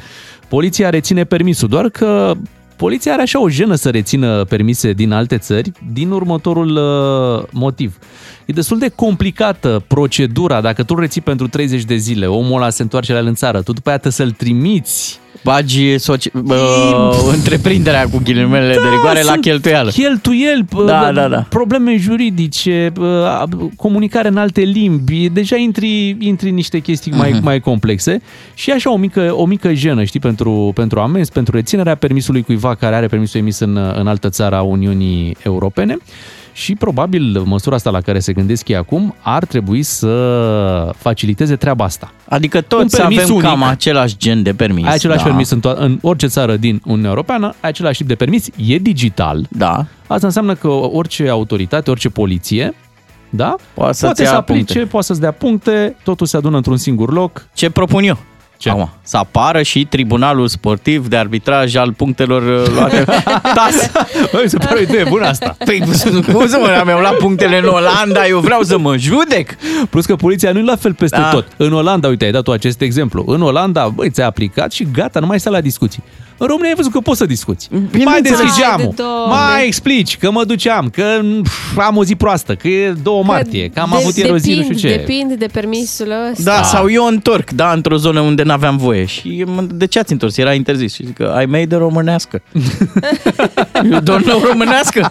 [0.47, 2.33] poliția reține permisul, doar că
[2.75, 7.97] poliția are așa o jenă să rețină permise din alte țări, din următorul uh, motiv.
[8.45, 12.69] E destul de complicată procedura, dacă tu îl reții pentru 30 de zile, omul ăla
[12.69, 16.25] se întoarce la el în țară, tu după aia trebuie să-l trimiți Bagi soci...
[16.33, 19.89] uh, întreprinderea cu ghilimele de rigoare la Da, sunt cheltuială.
[19.89, 21.45] Cheltuieli, Da, da, da, da.
[21.49, 23.43] probleme juridice, bă,
[23.75, 27.43] comunicare în alte limbi, deja intri, intri în niște chestii mai, Mhm.
[27.43, 28.21] mai complexe
[28.53, 32.41] și e așa o mică, o mică jenă, știi, pentru, pentru amenzi, pentru reținerea permisului
[32.43, 35.97] cuiva care are permisul emis în, în altă țară a Uniunii Europene.
[36.57, 41.83] Și probabil măsura asta la care se gândesc ei acum ar trebui să faciliteze treaba
[41.83, 42.11] asta.
[42.29, 43.45] Adică Un toți permis avem unic.
[43.47, 44.85] cam același gen de permis.
[44.85, 45.25] Ai același da.
[45.25, 48.77] permis în, to- în orice țară din Uniunea Europeană, ai același tip de permis, e
[48.77, 49.45] digital.
[49.49, 49.85] Da.
[50.07, 52.73] Asta înseamnă că orice autoritate, orice poliție,
[53.29, 53.55] da?
[53.73, 54.89] Poate să-ți poate ia să aplice, puncte.
[54.91, 57.47] poate să-ți dea puncte, totul se adună într-un singur loc.
[57.53, 58.17] Ce propun eu?
[58.57, 58.69] Ce?
[58.69, 63.03] Acum, să apară și tribunalul sportiv de arbitraj al punctelor uh, luate.
[63.57, 63.89] Tas!
[64.31, 65.55] Băi, se pare o idee bună asta.
[65.65, 65.93] Păi, cum
[66.47, 69.55] să mă, mi-am luat punctele în Olanda, eu vreau să mă judec.
[69.89, 71.29] Plus că poliția nu e la fel peste Da.
[71.29, 71.47] tot.
[71.57, 73.23] În Olanda, uite, ai dat tu acest exemplu.
[73.27, 76.03] În Olanda, băi, ți-ai aplicat și gata, nu mai stai la discuții.
[76.39, 77.67] În România ai văzut că poți să discuți.
[77.71, 78.29] Mai Bineînțeles.
[78.39, 79.35] deschizi Haide, geamul, Doamne.
[79.35, 81.03] mai explici că mă duceam, că
[81.43, 84.53] pf, am o zi proastă, că e 2 martie, că am avut ieri o zi,
[84.53, 84.87] nu știu ce.
[84.87, 86.43] Depinde de permisul ăsta.
[86.55, 89.05] Da, sau eu întorc, da, într-o zonă unde n-aveam voie.
[89.05, 90.37] Și mă- de ce ați întors?
[90.37, 90.93] Era interzis.
[90.93, 92.41] Și zic că ai mei de românească.
[93.91, 95.09] eu don't know românească.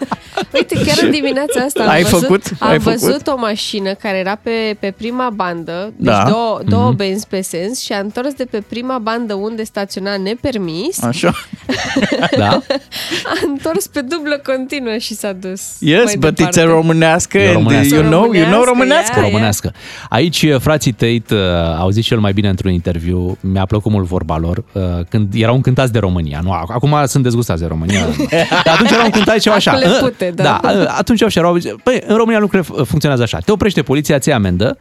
[0.55, 2.43] Uite, chiar în dimineața asta am Ai văzut, făcut?
[2.59, 2.99] am Ai făcut?
[3.01, 6.25] văzut o mașină care era pe, pe prima bandă, deci Da.
[6.29, 6.97] două, două Mhm.
[6.97, 11.33] benzi pe sens și a întors de pe prima bandă unde staționa nepermis, Așa.
[12.39, 12.49] Da?
[13.25, 16.61] a întors pe dublă continuă și s-a dus Yes, mai but it's departe.
[16.61, 17.39] a românească.
[17.39, 17.95] E românească.
[17.95, 18.65] You know, you know românească.
[18.65, 19.73] Românească, românească.
[20.09, 21.39] Aici uh, frații Tate uh,
[21.79, 25.55] au zis cel mai bine într-un interviu, mi-a plăcut mult vorba lor, uh, când erau
[25.55, 26.41] încântați de România.
[26.43, 28.01] Nu, ac- acum sunt dezgustați de România.
[28.65, 29.71] Dar atunci erau încântați ceva așa.
[29.71, 30.59] Acum le Uh, pute, da.
[30.63, 30.71] da.
[30.71, 33.39] uh, atunci așa erau, băi, în România lucrurile f- funcționează așa.
[33.39, 34.79] Te oprește poliția, ți amendă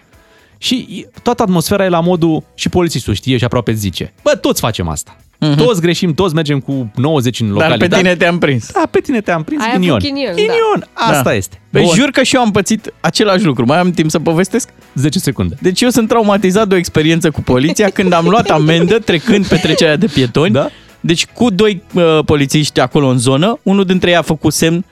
[0.57, 4.13] și toată atmosfera e la modul și polițistul știe și aproape îți zice.
[4.23, 5.15] Bă, toți facem asta.
[5.57, 7.57] Toți greșim, toți mergem cu 90 în Mhm.
[7.57, 8.01] Dar localitate.
[8.01, 8.71] pe tine te-am prins.
[8.71, 9.89] Da, pe tine te-am prins, Ai ghinion.
[9.95, 10.41] avut ghinion, da.
[10.41, 11.61] Ghinion, asta este.
[11.71, 11.93] Păi Bun.
[11.95, 13.65] jur că și eu am pățit același lucru.
[13.65, 14.69] Mai am timp să povestesc?
[14.95, 15.55] 10 secunde.
[15.61, 19.55] Deci eu sunt traumatizat de o experiență cu poliția când am luat amendă trecând pe
[19.55, 20.53] trecerea de pietoni.
[20.53, 20.69] Da?
[20.99, 24.85] Deci cu doi uh, polițiști acolo în zonă, unul dintre ei a făcut semn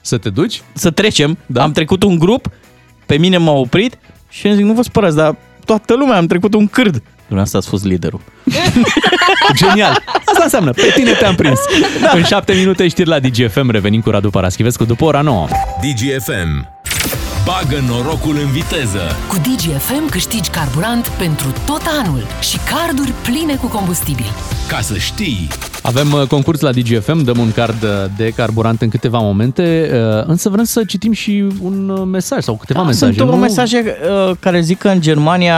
[0.00, 0.62] Să te duci?
[0.72, 1.38] să trecem.
[1.46, 1.62] Da.
[1.62, 2.48] Am trecut un grup,
[3.06, 3.98] pe mine m-a oprit
[4.28, 7.02] și am zic, nu vă spărați, dar toată lumea am trecut un cârd.
[7.26, 8.20] Dumneavoastră ați fost liderul.
[9.54, 10.02] Genial!
[10.24, 11.58] Asta înseamnă, pe tine te-am prins.
[12.14, 15.46] În șapte minute știri la DGFM, revenim cu Radu Paraschivescu după ora 9.
[15.80, 16.79] DGFM.
[17.44, 19.00] Bagă norocul în viteză.
[19.28, 24.26] Cu DGFM câștigi carburant pentru tot anul și carduri pline cu combustibil.
[24.68, 25.48] Ca să știi.
[25.82, 30.24] Avem uh, concurs la DGFM, dăm un card uh, de carburant în câteva momente, uh,
[30.26, 33.12] însă vrem să citim și un uh, mesaj sau câteva mesaje.
[33.12, 33.34] Sunt nu?
[33.34, 33.96] o mesaje
[34.28, 35.56] uh, care zic că în Germania,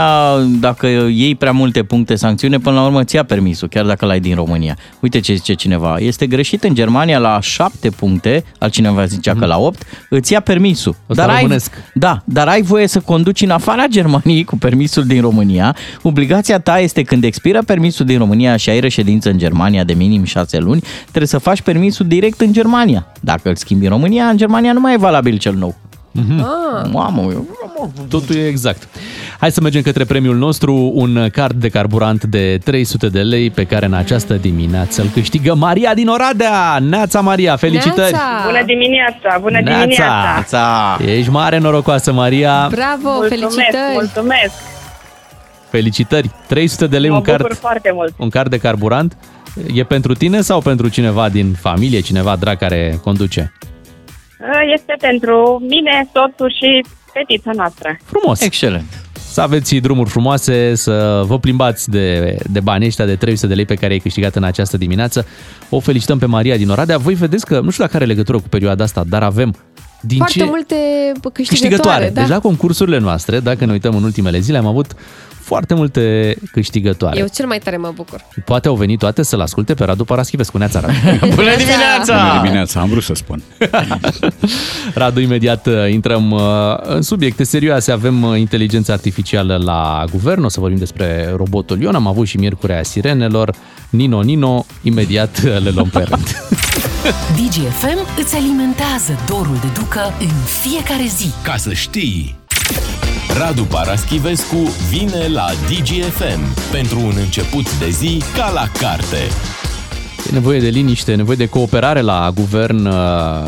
[0.60, 4.20] dacă iei prea multe puncte sancțiune, până la urmă îți ia permisul, chiar dacă l-ai
[4.20, 4.76] din România.
[5.00, 5.96] Uite ce zice cineva.
[5.98, 10.96] Este greșit în Germania la 7 puncte, altcineva zicea că la 8, îți ia permisul.
[11.10, 11.71] Ăsta ai, românesc.
[11.94, 15.76] Da, dar ai voie să conduci în afara Germaniei cu permisul din România.
[16.02, 20.24] Obligația ta este când expiră permisul din România și ai reședință în Germania de minim
[20.24, 23.06] 6 luni, trebuie să faci permisul direct în Germania.
[23.20, 25.76] Dacă îl schimbi în România, în Germania nu mai e valabil cel nou.
[26.38, 27.46] Ah, Mamă, eu
[28.08, 28.88] Totul e exact.
[29.38, 33.64] Hai să mergem către premiul nostru, un card de carburant de 300 de lei pe
[33.64, 36.78] care în această dimineață îl câștigă Maria din Oradea.
[36.80, 38.10] Neața Maria, felicitări!
[38.12, 38.44] Neața!
[38.46, 40.32] Bună dimineața, bună dimineața.
[40.34, 40.98] Neața.
[41.06, 42.68] Ești mare norocoasă, Maria.
[42.70, 43.92] Bravo, Mulțumesc, felicitări!
[43.92, 44.52] mulțumesc.
[45.70, 46.30] Felicitări!
[46.46, 48.14] 300 de lei Mă un bucur card, foarte mult.
[48.18, 49.16] un card de carburant.
[49.74, 53.52] E pentru tine sau pentru cineva din familie, cineva drag care conduce?
[54.74, 57.96] Este pentru mine, soțul și fetița noastră.
[58.04, 58.40] Frumos!
[58.40, 59.02] Excelent.
[59.32, 63.64] Să aveți drumuri frumoase, să vă plimbați de, de banii ăștia de 300 de lei
[63.64, 65.26] pe care ai câștigat în această dimineață.
[65.70, 66.98] O felicităm pe Maria din Oradea.
[66.98, 69.54] Voi vedeți că, nu știu dacă are legătură cu perioada asta, dar avem
[70.00, 70.44] din Foarte ce...
[70.44, 70.74] multe
[71.32, 71.32] câștigătoare.
[71.32, 72.10] câștigătoare.
[72.14, 72.20] Da?
[72.20, 74.94] Deci la concursurile noastre, dacă ne uităm în ultimele zile, am avut
[75.42, 77.18] foarte multe câștigătoare.
[77.18, 78.24] Eu cel mai tare mă bucur.
[78.44, 80.58] Poate au venit toate să-l asculte pe Radu Paraschivescu.
[80.58, 80.94] Neața, Radu.
[81.34, 82.28] Bună dimineața!
[82.28, 83.42] Bună dimineața, am vrut să spun.
[84.94, 86.40] Radu, imediat uh, intrăm uh,
[86.82, 87.92] în subiecte serioase.
[87.92, 92.36] Avem uh, inteligența artificială la guvern, o să vorbim despre robotul Ion, am avut și
[92.36, 93.54] miercurea sirenelor.
[93.90, 96.26] Nino, Nino, imediat uh, le luăm pe rând.
[97.36, 100.28] DGFM îți alimentează dorul de ducă în
[100.62, 101.30] fiecare zi.
[101.42, 102.41] Ca să știi.
[103.38, 104.56] Radu Paraschivescu
[104.90, 109.16] vine la DGFM pentru un început de zi ca la carte.
[110.28, 112.86] E nevoie de liniște, e nevoie de cooperare la guvern.
[112.86, 112.92] uh,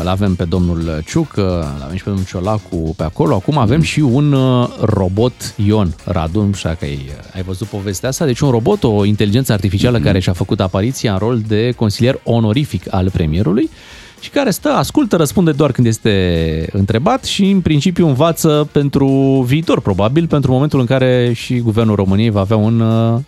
[0.03, 3.35] L avem pe domnul Ciuc, uh, l avem și pe domnul Ciolacu pe acolo.
[3.35, 5.95] Acum avem și un uh, robot Ion.
[6.03, 8.25] Radu, nu știu dacă ai, ai văzut povestea asta.
[8.25, 12.93] Deci un robot, o inteligență artificială care și-a făcut apariția în rol de consilier onorific
[12.93, 13.69] al premierului
[14.25, 19.07] și care stă, ascultă, răspunde doar când este întrebat și în principiu învață pentru
[19.47, 23.19] viitor, probabil, pentru momentul în care și guvernul României va avea un uh,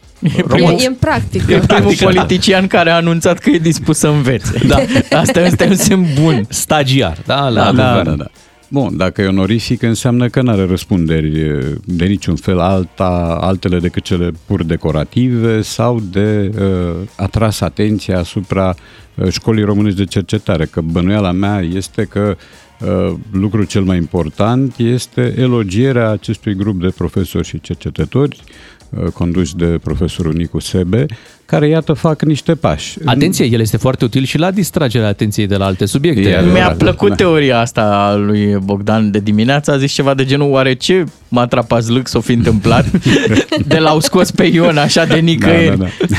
[0.48, 0.80] robot.
[0.80, 1.44] E, e în practică.
[1.54, 2.06] E primul Practic, da.
[2.06, 4.62] politician care a anunțat că e dispus să învețe.
[4.68, 4.78] Da.
[5.20, 6.46] Asta este un semn bun.
[6.50, 7.50] Stagiar, da?
[7.50, 8.04] La Da, da, guvern.
[8.10, 8.26] da, da.
[8.70, 13.80] Bun, dacă e onorific, înseamnă că nu are răspunderi e, de niciun fel alta, altele
[13.80, 18.76] decât cele pur decorative sau de uh, atras atenția asupra
[19.16, 20.66] uh, școlii românești de cercetare.
[20.66, 22.38] Că bănuiala mea este că
[22.80, 28.44] uh, lucrul cel mai important este elogierea acestui grup de profesori și cercetători
[28.90, 31.06] uh, conduși de profesorul Nicu Sebe,
[31.48, 32.98] care, iată, fac niște pași.
[33.06, 36.22] Atenție, el este foarte util și la distragerea atenției de la alte subiecte.
[36.22, 37.16] E Mi-a adevărat, plăcut da.
[37.16, 39.72] teoria asta a lui Bogdan de dimineață.
[39.72, 42.86] A zis ceva de genul, oare ce matrapazlâc s-o fi întâmplat
[43.68, 45.78] de l-au scos pe Ion așa de nicăieri?
[45.78, 46.16] Da, da,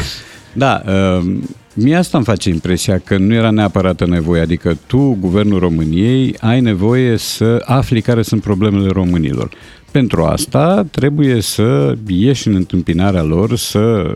[0.52, 0.82] da.
[0.84, 1.34] da uh,
[1.74, 4.40] mie asta îmi face impresia că nu era neapărat nevoie.
[4.40, 9.48] Adică tu, Guvernul României, ai nevoie să afli care sunt problemele românilor.
[9.90, 14.14] Pentru asta trebuie să ieși în întâmpinarea lor, să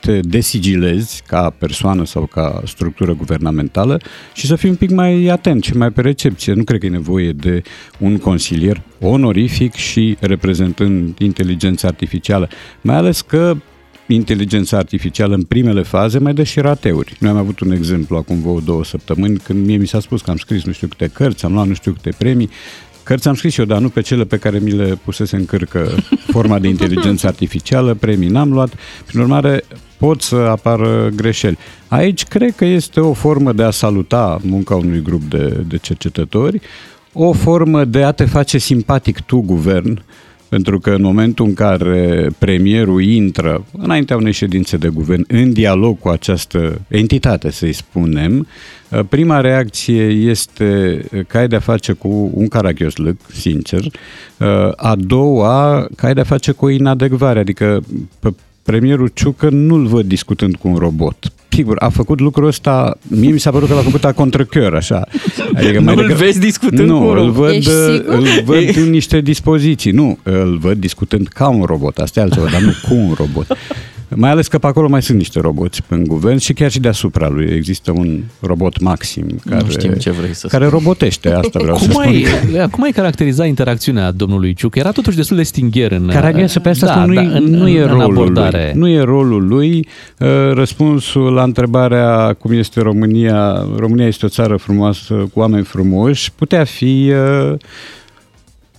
[0.00, 4.00] te desigilezi ca persoană sau ca structură guvernamentală
[4.34, 6.52] și să fii un pic mai atent și mai pe recepție.
[6.52, 7.62] Nu cred că e nevoie de
[7.98, 12.48] un consilier onorific și reprezentând inteligența artificială.
[12.80, 13.56] Mai ales că
[14.06, 17.16] inteligența artificială în primele faze mai dă și rateuri.
[17.18, 20.30] Noi am avut un exemplu acum vreo două săptămâni când mie mi s-a spus că
[20.30, 22.50] am scris nu știu câte cărți, am luat nu știu câte premii.
[23.02, 25.94] Cărți am scris eu, dar nu pe cele pe care mi le pusese în cârcă
[26.26, 28.74] forma de inteligență artificială, premii n-am luat.
[29.06, 29.64] Prin urmare,
[29.98, 31.58] pot să apară greșeli.
[31.88, 36.60] Aici cred că este o formă de a saluta munca unui grup de, de cercetători,
[37.12, 40.02] o formă de a te face simpatic tu, guvern,
[40.52, 45.98] pentru că în momentul în care premierul intră înaintea unei ședințe de guvern în dialog
[45.98, 48.46] cu această entitate, să-i spunem,
[49.08, 53.84] prima reacție este că ai de-a face cu un caragioslăc, sincer,
[54.76, 57.82] a doua că ai de-a face cu o inadecvare, adică
[58.20, 61.32] pe premierul Ciucă nu-l văd discutând cu un robot.
[61.54, 65.04] Sigur, a făcut lucrul ăsta, mie mi s-a părut că l-a făcut a contracăr, așa.
[65.54, 67.34] Adică Nu mai îl vezi discutând nu, cu un îl robot?
[67.34, 68.14] văd, Ești sigur?
[68.14, 69.90] îl văd în niște dispoziții.
[69.90, 73.56] Nu, îl văd discutând ca un robot, asta e altceva, dar nu cu un robot.
[74.14, 77.28] Mai ales că pe acolo mai sunt niște roboți în guvern și chiar și deasupra
[77.28, 80.78] lui există un robot maxim care, știm ce vrei să care spui.
[80.78, 82.02] robotește, asta vreau să Cum spun.
[82.04, 84.76] ai, cum ai caracteriza interacțiunea domnului Ciuc?
[84.76, 86.06] Era totuși destul de stingher în...
[86.06, 88.70] Caragheasă pe asta da, spun, nu, da, în, nu e în rolul abordare.
[88.72, 88.80] lui.
[88.80, 89.88] Nu e rolul lui.
[90.18, 96.32] Uh, Răspunsul la întrebarea cum este România, România este o țară frumoasă cu oameni frumoși,
[96.32, 97.12] putea fi
[97.50, 97.54] uh,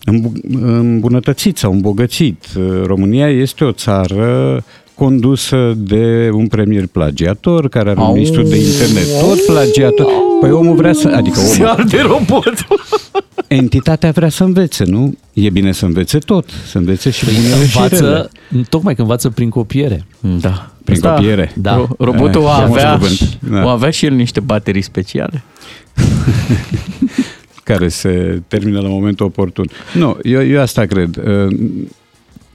[0.05, 2.45] îmbu- îmbunătățit sau îmbogățit.
[2.57, 4.63] Uh, România este o țară
[4.95, 8.13] condusă de un premier plagiator care are un Au.
[8.13, 10.07] ministru de internet tot plagiator.
[10.39, 11.07] Păi omul vrea să...
[11.15, 12.53] Adică Se omul, arde robotul.
[13.47, 15.17] entitatea vrea să învețe, nu?
[15.33, 17.95] E bine să învețe tot, să învețe și Păi bunele și rele.
[18.05, 18.29] învață,
[18.69, 20.05] tocmai că învață prin copiere.
[20.39, 20.71] Da.
[20.83, 21.51] Prin copiere.
[21.55, 21.85] Da.
[21.85, 23.37] Ro- robotul Eh, o frumos avea, cuvânt.
[23.51, 23.63] Da.
[23.63, 25.43] o avea și el niște baterii speciale.
[27.63, 29.69] care se termină la momentul oportun.
[29.93, 31.21] Nu, eu, eu asta cred.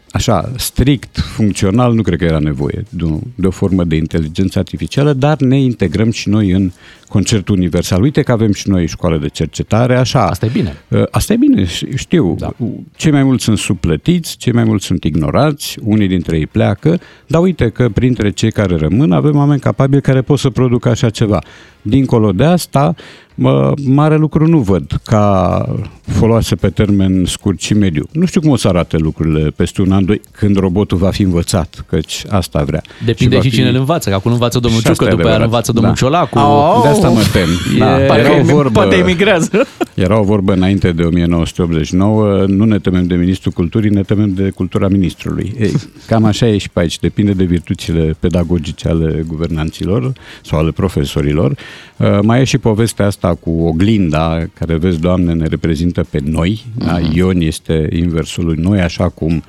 [0.09, 3.97] Uh, Așa, strict, funcțional, nu cred că era nevoie de o, de o formă de
[3.97, 6.71] inteligență artificială, dar ne integrăm și noi în
[7.09, 8.03] concertul universal.
[8.03, 10.27] Uite că avem și noi școală de cercetare, așa.
[10.27, 10.77] Asta e bine.
[10.89, 12.35] Uh, Asta e bine, ș- știu.
[12.39, 12.51] Da.
[12.97, 17.41] Cei mai mulți sunt suplătiți, cei mai mulți sunt ignorați, unii dintre ei pleacă, dar
[17.43, 21.39] uite că printre cei care rămân avem oameni capabili care pot să producă așa ceva.
[21.83, 22.95] Dincolo de asta,
[23.35, 25.65] mă, mare lucru nu văd ca
[26.07, 28.09] foloase pe termen scurt și mediu.
[28.13, 31.23] Nu știu cum o să arate lucrurile peste un an, doi, când robotul va fi
[31.23, 32.83] învățat, căci asta vrea.
[33.05, 35.17] Depinde va și, fi- cine îl învață, că acum învață domnul Și asta Ciucă, e
[35.17, 35.67] după aia îl adevărat.
[35.69, 35.99] învață domnul Da.
[35.99, 36.39] Ciolacu.
[36.39, 36.83] Au.
[37.01, 37.49] De asta mă tem.
[37.79, 39.67] Da, E- era, o Parcă vorbă, poate emigrează.
[39.95, 44.51] era o vorbă înainte de 1989, nu ne temem de ministrul culturii, ne temem de
[44.51, 45.55] cultura ministrului.
[45.59, 45.73] Ei,
[46.07, 51.57] cam așa e și pe aici, depinde de virtuțile pedagogice ale guvernanților sau ale profesorilor.
[51.97, 56.65] Uh, mai e și povestea asta cu oglinda, care vezi, Doamne, ne reprezintă pe noi.
[56.75, 56.99] Da?
[57.13, 59.43] Ion este inversul lui noi, așa cum uh,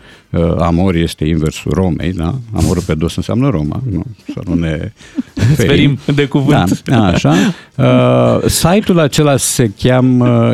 [0.57, 2.13] Amor este inversul Romei.
[2.13, 2.35] Da?
[2.53, 4.05] Amorul pe dos înseamnă Roma, nu?
[4.33, 4.91] să nu ne
[5.55, 6.81] Ferim de cuvânt.
[6.83, 7.35] Da, așa.
[7.79, 10.53] Uh, site-ul acela se cheamă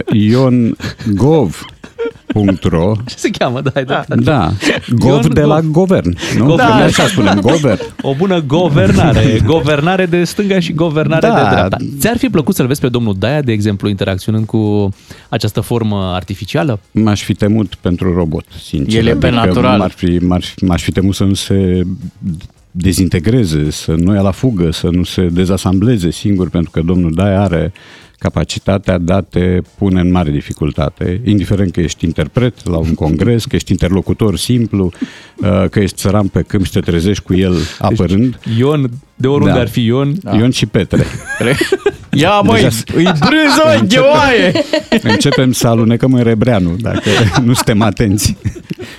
[2.36, 3.62] iongov.ro Ce se cheamă?
[3.62, 4.03] Da, da.
[4.16, 4.51] Da,
[4.89, 5.72] gov Ion de la Gov.
[5.72, 6.45] govern, nu?
[6.45, 6.58] Gov.
[6.58, 6.74] Da, Da.
[6.84, 7.80] așa spunem, govern.
[8.01, 9.39] O bună guvernare.
[9.45, 11.34] guvernare de stânga și guvernare Da.
[11.43, 11.78] de dreapta.
[11.99, 14.89] Ți-ar fi plăcut să-l vezi pe domnul Daia, de exemplu, interacționând cu
[15.30, 16.80] această formă artificială?
[16.91, 18.99] M-aș fi temut pentru robot, sincer.
[19.01, 19.78] El e pe Adică natural.
[19.78, 21.82] M-ar fi, m-ar fi, m-aș fi temut să nu se
[22.72, 27.41] dezintegreze, să nu ia la fugă, să nu se dezasambleze singur, pentru că domnul Daia
[27.41, 27.74] are
[28.26, 33.45] capacitatea de a te pune în mare dificultate, indiferent că ești interpret la un congres,
[33.45, 34.91] că ești interlocutor simplu,
[35.38, 38.39] uh, că ești țăran pe câmp și te trezești cu el apărând.
[38.57, 39.59] Ion, de oriunde Da.
[39.61, 40.13] ar fi Ion.
[40.38, 41.05] Ion și Petre.
[42.11, 44.51] Ia măi, Deja- îi brânzoi de oaie!
[45.01, 47.01] Începem să alunecăm în Rebreanu, dacă
[47.43, 48.36] nu suntem atenți.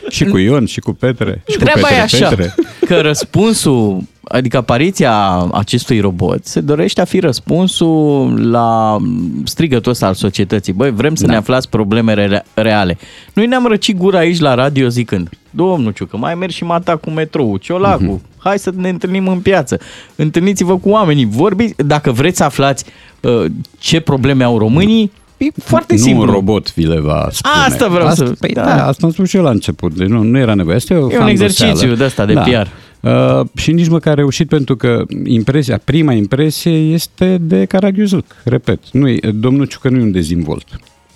[0.09, 1.43] și cu Ion, și cu Petre.
[1.51, 2.55] Și Treaba cu Petre, e așa, Petre.
[2.87, 8.97] că răspunsul adică apariția acestui robot se dorește a fi răspunsul la
[9.45, 10.73] strigătul ăsta al societății.
[10.73, 11.31] Băi, vrem să da.
[11.33, 12.99] ne aflați probleme re- reale.
[13.33, 17.11] Noi ne-am răcit gura aici la radio zicând, domnul Ciucă, mai mergi și mata cu
[17.11, 18.39] metrou, Ciolacu, uh-huh.
[18.39, 19.79] hai să ne întâlnim în piață,
[20.17, 22.85] întâlniți-vă cu oamenii, vorbiți, dacă vreți să aflați
[23.21, 23.45] uh,
[23.79, 26.23] ce probleme au românii, E foarte nu simplu.
[26.23, 27.55] un robot vi le va spune.
[27.67, 28.65] Asta vreau asta, să- Păi da.
[28.65, 28.87] da.
[28.87, 29.95] asta am spus și eu la început.
[29.95, 30.77] Deci nu, nu era nevoie.
[30.77, 32.67] Asta e, o E un exercițiu de ăsta de PR.
[33.09, 38.25] Uh, și nici măcar a reușit pentru că impresia, prima impresie este de Caragiuzluc.
[38.45, 40.67] Repet, nu e, domnul Ciucă nu e un dezvolt,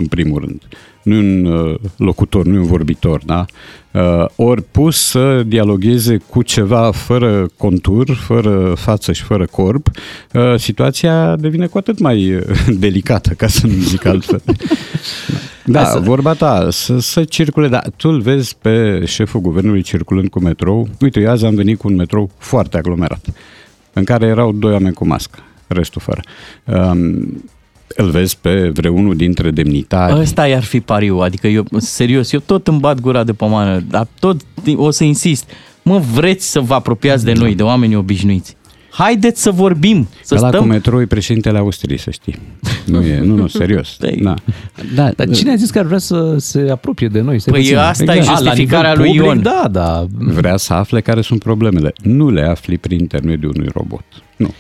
[0.01, 0.63] în primul rând.
[1.03, 3.45] Nu e un uh, locutor, nu e un vorbitor, da?
[3.93, 9.87] Uh, ori pus să dialogueze cu ceva fără contur, fără față și fără corp,
[10.33, 12.43] uh, situația devine cu atât mai uh,
[12.79, 14.43] delicată, ca să nu zic altfel.
[15.65, 19.83] Da, Hai să- vorba ta, să, să circule, da, tu îl vezi pe șeful guvernului
[19.83, 20.89] circulând cu metrou.
[21.01, 23.27] Uite, eu azi am venit cu un metrou foarte aglomerat,
[23.93, 26.21] în care erau doi oameni cu mască, restul fără.
[26.65, 27.45] Um,
[27.97, 30.21] îl vezi pe vreunul dintre demnitari.
[30.21, 34.07] Ăsta i-ar fi pariu, adică eu, serios, eu tot îmi bat gura de pomană, dar
[34.19, 34.41] tot
[34.77, 35.51] o să insist.
[35.83, 38.57] Mă, vreți să vă apropiați de noi, de oameni obișnuiți.
[38.91, 40.61] Haideți să vorbim, să Ăla stăm...
[40.61, 42.39] cu metrou e președintele Austriei, să știi.
[42.87, 43.97] Nu e, nu, nu, serios.
[44.21, 44.35] Da.
[44.95, 47.39] Da, dar cine a zis că ar vrea să se apropie de noi?
[47.39, 47.81] Să Păi rețină?
[47.81, 49.43] asta e A, la justificarea nivel lui public, Ion.
[49.43, 50.07] Da, da.
[50.19, 51.93] Vrea să afle care sunt problemele.
[52.03, 54.05] Nu le afli prin intermediul unui robot.
[54.37, 54.51] Nu.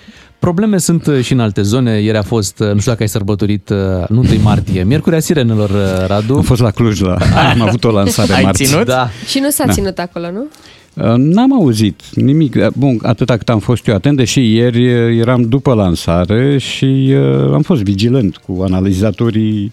[0.40, 2.00] Probleme sunt uh, și în alte zone.
[2.00, 3.76] Ieri a fost, uh, nu știu dacă ai sărbătorit, uh,
[4.08, 6.34] nu 1 martie, Miercurea Sirenelor, uh, Radu.
[6.36, 7.16] Am fost la Cluj, la,
[7.52, 8.64] am avut o lansare Ai marți.
[8.64, 8.86] ținut?
[8.86, 9.08] Da.
[9.26, 9.72] Și nu s-a Da.
[9.72, 10.46] ținut acolo, nu?
[10.94, 12.54] Uh, N-am auzit nimic.
[12.54, 17.14] Uh, Bun, atâta cât am fost eu atent, deși ieri uh, eram după lansare și
[17.14, 19.72] uh, am fost vigilent cu analizatorii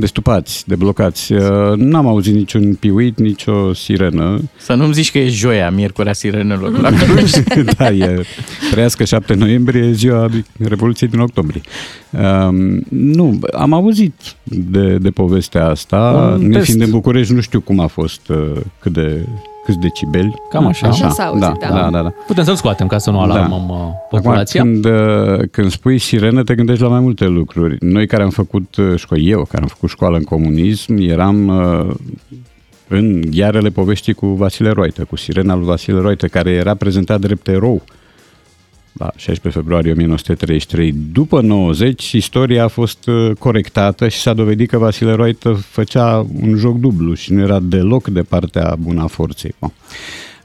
[0.00, 1.32] destupați, deblocați.
[1.32, 4.40] Uh, N-am auzit niciun piuit, nicio sirenă.
[4.58, 7.30] Să nu-mi zici că e joia, miercurea sirenelor la Cluj.
[7.76, 8.22] da, e
[8.70, 10.28] trăiască 7 noiembrie, e ziua
[10.58, 11.60] Revoluției din octombrie.
[12.10, 16.30] Um, nu, am auzit de, de povestea asta.
[16.40, 16.64] Un Ne test.
[16.64, 19.26] fiind în București, nu știu cum a fost, uh, cât de
[19.68, 20.34] câți decibeli.
[20.50, 20.88] Cam așa.
[20.88, 21.68] Așa s-a auzit, da, da.
[21.68, 22.12] da, da, da.
[22.26, 23.74] Putem să-l scoatem ca să nu alarmăm da.
[24.10, 24.60] populația.
[24.60, 27.76] Acum, când, uh, când spui sirenă, te gândești la mai multe lucruri.
[27.80, 31.94] Noi care am făcut uh, școală, eu care am făcut școală în comunism, eram uh,
[32.88, 37.48] în ghearele poveștii cu Vasile Roită, cu sirena lui Vasile Roită, care era prezentat drept
[37.48, 37.82] erou
[38.98, 40.94] la 16 februarie 1933.
[41.12, 46.54] După 90, istoria a fost uh, corectată și s-a dovedit că Vasile Roită făcea un
[46.56, 49.54] joc dublu și nu era deloc de partea bună a forței.
[49.58, 49.72] Bun.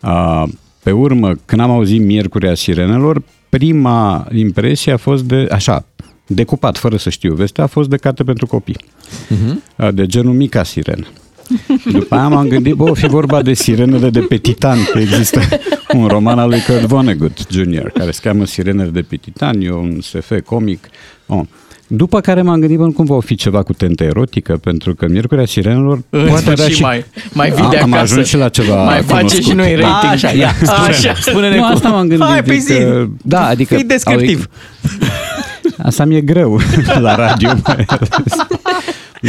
[0.01, 0.47] A,
[0.84, 5.86] pe urmă, când am auzit Miercurea Sirenelor, prima impresie a fost de, așa,
[6.28, 8.78] decupat, fără să știu vestea, a fost de carte pentru copii.
[8.78, 9.91] Uh-huh.
[9.91, 11.08] De genul Mica Sirenă.
[11.91, 15.39] După aia m-am gândit, bă, o fi vorba de sirenele de pe Titan, că există
[15.93, 19.71] un roman al lui Kurt Vonnegut Jr., care se cheamă Sirenele de pe Titan, e
[19.71, 20.89] un SF comic.
[21.27, 21.41] Oh.
[21.87, 25.07] După care m-am gândit, bă, nu cumva o fi ceva cu tentă erotică, pentru că
[25.09, 26.81] Miercurea Sirenelor În poate avea sfârșit și...
[26.81, 28.11] mai- mai vii am, de am acasă.
[28.13, 29.43] ajuns și la ceva Mai face cunoscut.
[29.43, 30.11] și noi rating.
[30.11, 30.87] Așa, ia, spune-ne.
[30.87, 31.13] Așa.
[31.21, 31.71] Spune-ne nu, cum.
[31.71, 32.27] asta m-am gândit.
[32.27, 32.71] Hai, păi zi.
[32.73, 34.47] adică, da, adică Fii descriptiv.
[35.83, 36.59] Asta mi-e greu
[36.99, 38.33] la radio mai ales.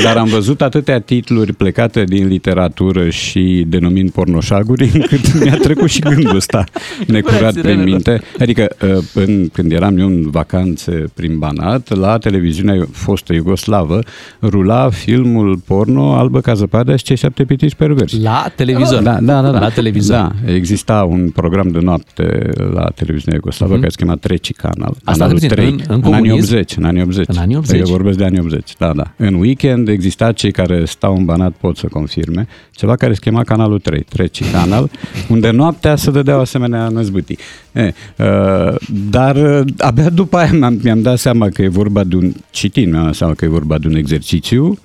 [0.02, 5.98] Dar am văzut atâtea titluri plecate din literatură și denumind pornoșaguri, încât mi-a trecut și
[6.00, 6.64] gândul ăsta
[7.06, 7.84] necurat prin sirenelor.
[7.84, 8.20] minte.
[8.40, 13.98] Adică, uh, în, când eram eu în vacanțe prin Banat, la televiziunea fostă Iugoslavă,
[14.42, 18.20] rula filmul porno Albă ca zăpada și cei șapte pitici perversi.
[18.20, 19.02] La televizor.
[19.02, 19.58] Da, da, da, da.
[19.58, 20.16] La televizor.
[20.16, 23.80] Da, exista un program de noapte la televiziunea Iugoslavă Mhm.
[23.80, 24.96] care se chema Treci Canal.
[25.04, 26.36] Asta anul puțin, 3, în- în anii comunism?
[26.52, 27.24] 80, în anii 80.
[27.28, 27.80] În anii 80.
[27.80, 29.12] Eu vorbesc de anii 80, da, da.
[29.16, 33.44] În weekend exista cei care stau în Banat pot să confirme, ceva care se chema
[33.44, 34.90] Canalul 3, Treci Canal,
[35.28, 37.38] unde noaptea se dădeau asemenea năzbâtii.
[37.72, 38.74] E, uh,
[39.10, 42.92] dar uh, abia după aia mi-am, mi-am dat seama că e vorba de un, citind,
[42.92, 44.78] mi-am dat seama că e vorba de un exercițiu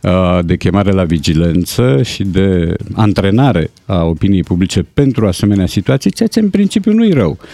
[0.00, 6.28] uh, de chemare la vigilență și de antrenare a opiniei publice pentru asemenea situații, ceea
[6.28, 7.38] ce în principiu nu-i rău.
[7.40, 7.46] Uh,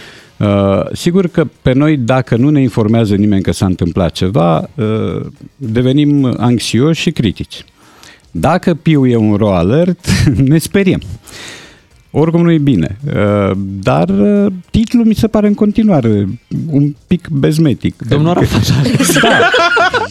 [0.93, 5.25] sigur că pe noi, dacă nu ne informează nimeni că s-a întâmplat ceva, uh,
[5.55, 7.65] devenim anxioși și critici.
[8.31, 10.07] Dacă piu e un ro alert,
[10.47, 11.01] ne speriem.
[12.11, 12.97] Oricum nu e bine.
[13.05, 16.27] Uh, Dar uh, titlul mi se pare în continuare
[16.71, 17.95] un pic bezmetic.
[18.07, 18.55] Domnul Adică-
[19.21, 19.49] Da.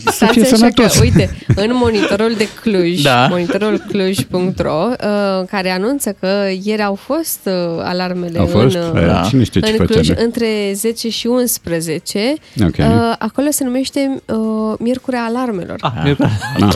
[0.05, 0.97] Să Stați fie așa sănătos.
[0.97, 3.26] că, uite, în monitorul de Cluj, Da.
[3.30, 8.74] monitorul cluj.ro, uh, care anunță că ieri au fost uh, alarmele Au fost?
[8.76, 9.26] în, uh, Da.
[9.28, 10.24] Cine știe ce în face Cluj noi?
[10.24, 12.34] între 10 și 11.
[12.64, 12.76] Ok.
[12.78, 14.36] Uh, acolo se numește uh,
[14.78, 15.76] Miercurea Alarmelor.
[15.80, 16.30] Ah, Miercurea.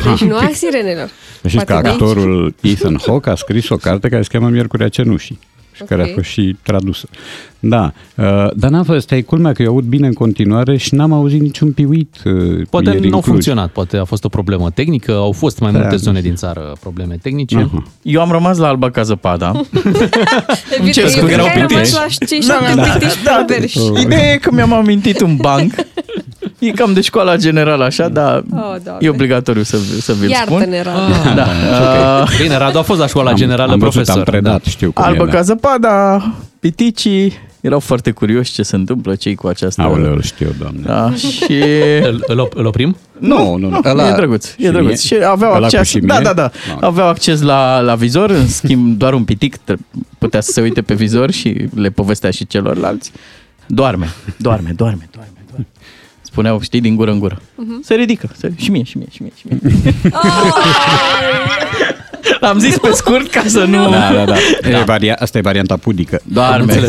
[0.05, 1.11] Deci nu a sirenelor.
[1.47, 2.01] Știți că Poate de aici.
[2.01, 5.39] actorul Ethan Hawke a scris o carte care se cheamă Miercurea Cenușii.
[5.79, 6.13] Și care a Ok.
[6.15, 7.09] fost și tradusă.
[7.61, 8.25] Da, uh,
[8.55, 11.73] dar n-a fost, e culmea că eu aud bine în continuare și n-am auzit niciun
[11.73, 12.33] piuit uh,
[12.71, 13.33] Poate ieri nu în au Cluj.
[13.33, 16.29] funcționat, poate a fost o problemă tehnică, au fost mai Da, multe nu zone știu.
[16.29, 17.57] din țară probleme tehnice.
[17.57, 17.83] Aha.
[18.03, 19.53] Eu am rămas la Alba ca zăpada.
[20.71, 21.95] Evident, cer scuze, eu erau cred că ai pitici.
[21.95, 22.93] rămas la cei Da, șapte da, da.
[22.93, 23.79] pitici Da, perverși.
[24.01, 25.73] Ideea e că mi-am amintit un banc.
[26.59, 28.99] E cam de școala generală așa, dar Oh, Doamne.
[29.01, 30.59] e obligatoriu să, să vi-l spun.
[30.59, 31.35] Iartă-ne, Radu.
[31.35, 31.47] Da.
[32.23, 32.29] Ok.
[32.43, 34.17] Bine, Radu a fost la școala Am- generală am văzut, profesor.
[34.17, 34.71] am predat, da.
[34.71, 35.33] știu cum Albă e, da.
[35.33, 35.43] ca
[35.73, 39.83] zăpada, piticii erau foarte curioși ce se întâmplă cei cu această...
[39.83, 40.81] Aoleu, îl știu, doamne.
[40.85, 41.15] Da,
[41.45, 41.53] și...
[42.03, 42.97] Îl, îl, op- îl oprim?
[43.19, 43.81] Nu, nu, nu.
[44.09, 45.01] e drăguț, e drăguț.
[45.03, 46.23] Și aveau Ăla cu acces, și da, mie?
[46.25, 46.51] da, da,
[46.81, 46.87] Da.
[46.87, 49.77] aveau acces la, la vizor, în schimb doar un pitic tre-
[50.19, 53.13] putea să se uite pe vizor și le povestea și celorlalți.
[53.67, 55.67] Doarme, doarme, doarme, doarme, doarme.
[56.23, 57.41] Spuneau, știi, din gură în gură.
[57.83, 59.95] Se ridică, se, și mie, și mie, și mie, și mie.
[62.41, 63.91] L-am zis pe scurt ca să nu...
[63.91, 64.35] Da, da, da.
[64.69, 66.21] E varia- asta e varianta pudică.
[66.25, 66.75] Doarme.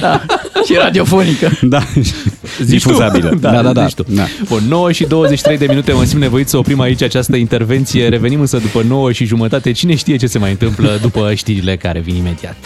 [0.00, 0.22] da.
[0.64, 1.50] Și radiofonică.
[1.62, 1.78] Da.
[1.94, 2.88] Zici tu.
[2.88, 3.36] Difuzabilă.
[3.40, 3.84] Da, da, da.
[3.84, 4.04] zici tu.
[4.08, 4.24] da.
[4.48, 8.08] Bun, 9 și 23 de minute, mă simt nevoit să oprim aici această intervenție.
[8.08, 9.72] Revenim însă după 9 și jumătate.
[9.72, 12.56] Cine știe ce se mai întâmplă după știrile care vin imediat.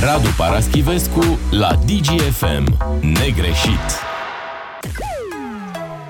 [0.00, 2.76] Radu Paraschivescu la DGFM.
[3.00, 4.02] Negreșit.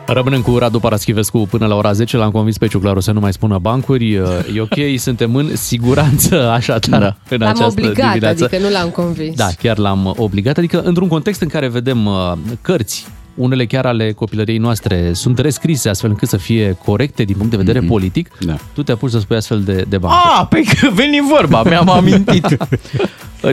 [0.06, 2.16] Rămânem cu Radu Paraschivescu până la ora 10.
[2.16, 4.12] L-am convins pe Ciuclaru să nu mai spună bancuri.
[4.54, 7.16] E ok, suntem în siguranță așadar Da.
[7.28, 8.44] în L-am această obligat, dimineață.
[8.44, 9.36] adică nu l-am convins.
[9.36, 10.58] Da, chiar l-am obligat.
[10.58, 12.32] Adică într-un context în care vedem uh,
[12.62, 17.50] cărți, unele chiar ale copilăriei noastre, sunt rescrise astfel încât să fie corecte din punct
[17.50, 17.88] de vedere Mhm.
[17.88, 18.56] politic, Da.
[18.74, 20.22] tu te apuci să spui astfel de, de bancuri.
[20.40, 22.56] Ah, pe că veni vorba, mi-am amintit.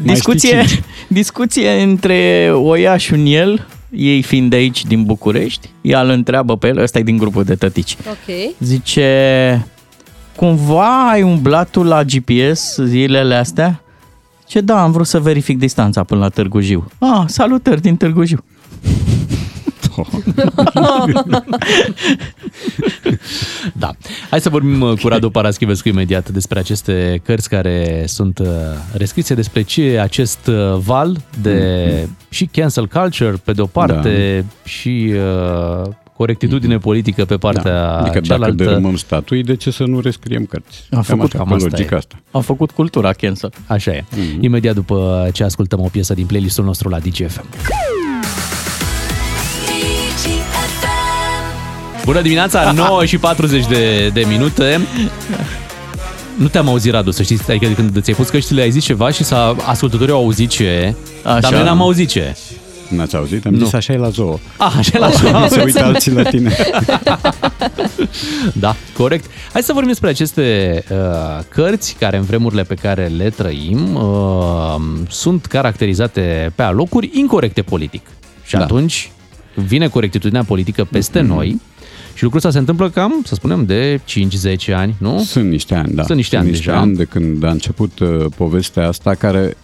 [0.02, 0.66] discuție,
[1.08, 6.58] discuție între Oiaș și un el, ei fiind de aici din București, ea îl întreabă
[6.58, 7.98] pe el, ăsta e din grupul de tătici.
[8.10, 8.54] Ok.
[8.60, 9.66] Zice,
[10.36, 13.82] cumva ai umblat tu la GPS zilele astea?
[14.48, 16.88] Ce da, am vrut să verific distanța până la Târgu Jiu.
[17.00, 18.44] Ah, salutări din Târgu Jiu.
[23.74, 23.92] Da.
[24.30, 28.48] Hai să vorbim uh, cu Radu Paraschivescu imediat despre aceste cărți care sunt uh,
[28.94, 34.46] rescrise, despre ce e acest uh, val de și cancel culture pe de o parte
[34.64, 37.98] și uh, corectitudine politică pe partea Da.
[37.98, 38.64] Adică dacă cealaltă.
[38.64, 40.88] dărâmăm statui, de ce să nu rescriem cărți?
[40.92, 41.98] A făcut așa, cam pe asta logica e.
[41.98, 42.16] asta.
[42.32, 43.54] A făcut cultura cancel.
[43.68, 44.04] Așa e.
[44.12, 44.44] Mhm.
[44.44, 47.46] Imediat după ce ascultăm o piesă din playlistul nostru la DGFM.
[52.12, 54.80] Bună dimineața, 9 și 40 de, de minute.
[56.38, 59.24] Nu te-am auzit, Radu, să știți, adică când ți-ai pus căștile, ai zis ceva și
[59.24, 61.40] s-a, ascultătorii au auzit ce, Așa.
[61.40, 62.36] dar noi n-am auzit ce.
[62.90, 63.46] N-ați auzit?
[63.46, 63.64] Am Nu.
[63.64, 64.40] zis așa e la zoo.
[64.58, 65.40] Ah, așa e la zoo.
[65.40, 66.56] Nu se uită alții la tine.
[68.54, 69.26] Da, corect.
[69.54, 70.98] Hai să vorbim despre aceste uh,
[71.50, 74.76] cărți care în vremurile pe care le trăim uh,
[75.10, 78.06] sunt caracterizate pe alocuri incorrecte politic.
[78.46, 78.64] Și Da.
[78.64, 79.12] atunci
[79.54, 81.62] vine corectitudinea politică peste noi
[82.22, 84.02] și lucrul ăsta se întâmplă cam, să spunem, de
[84.70, 85.20] 5-10 ani, nu?
[85.20, 86.04] Sunt niște ani, da.
[86.04, 86.80] Sunt niște ani niște deja.
[86.80, 89.58] ani de când a început uh, povestea asta, care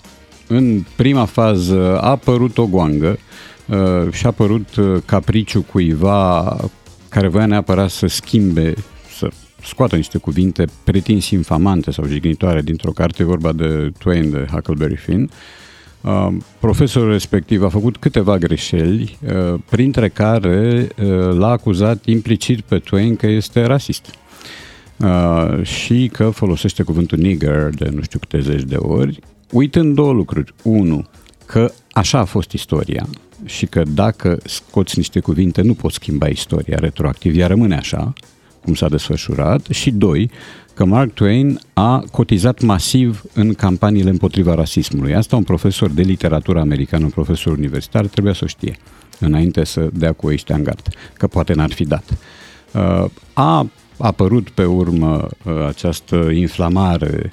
[0.48, 3.20] în prima fază a apărut o goangă
[3.66, 6.56] uh, și a apărut uh, capriciu cuiva
[7.10, 8.74] care voia neapărat să schimbe,
[9.18, 9.30] să
[9.64, 14.96] scoată niște cuvinte pretins infamante sau jignitoare dintr-o carte, e vorba de Twain de Huckleberry
[14.96, 15.22] Finn.
[15.22, 15.30] Uh,
[16.60, 23.16] profesorul respectiv a făcut câteva greșeli, uh, printre care uh, l-a acuzat implicit pe Twain
[23.16, 24.06] că este rasist.
[24.98, 29.20] Uh, și că folosește cuvântul nigger de nu știu câte zeci de ori,
[29.52, 30.54] uitând două lucruri.
[30.64, 31.08] Unu,
[31.46, 33.08] că așa a fost istoria
[33.46, 38.14] și că dacă scoți niște cuvinte nu poți schimba istoria retroactiv, ea rămâne așa,
[38.64, 39.66] cum s-a desfășurat.
[39.66, 40.30] Și doi,
[40.78, 45.16] că Mark Twain a cotizat masiv în campaniile împotriva rasismului.
[45.16, 48.78] Asta un profesor de literatură americană, un profesor universitar, trebuia să o știe
[49.20, 52.04] înainte să dea cu ăștia în gard, că poate n-ar fi dat.
[52.74, 53.68] Uh, A
[53.98, 57.32] apărut pe urmă uh, această inflamare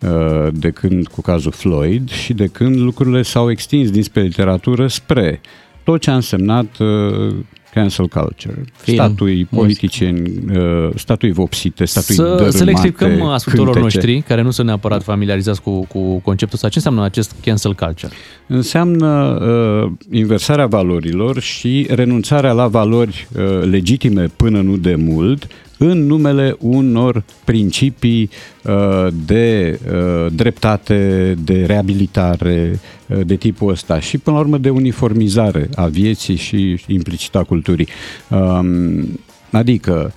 [0.00, 5.40] uh, de când cu cazul Floyd și de când lucrurile s-au extins dinspre literatură spre
[5.84, 7.34] tot ce a însemnat uh,
[7.74, 13.74] cancel culture, Film, statui politicieni, uh, statui vopsite, statui Să, dărâmate, să le explicăm ascultătorilor
[13.74, 13.96] cântece.
[13.96, 16.68] noștri care nu sunt neapărat familiarizați cu, cu conceptul ăsta.
[16.68, 18.12] Ce înseamnă acest cancel culture?
[18.46, 19.38] Înseamnă
[19.84, 25.46] uh, inversarea valorilor și renunțarea la valori uh, legitime până nu de mult
[25.82, 28.30] în numele unor principii
[28.62, 34.70] uh, de uh, dreptate, de reabilitare, uh, de tipul ăsta și până la urmă de
[34.70, 37.88] uniformizare a vieții și implicit a culturii.
[38.28, 40.12] Um, adică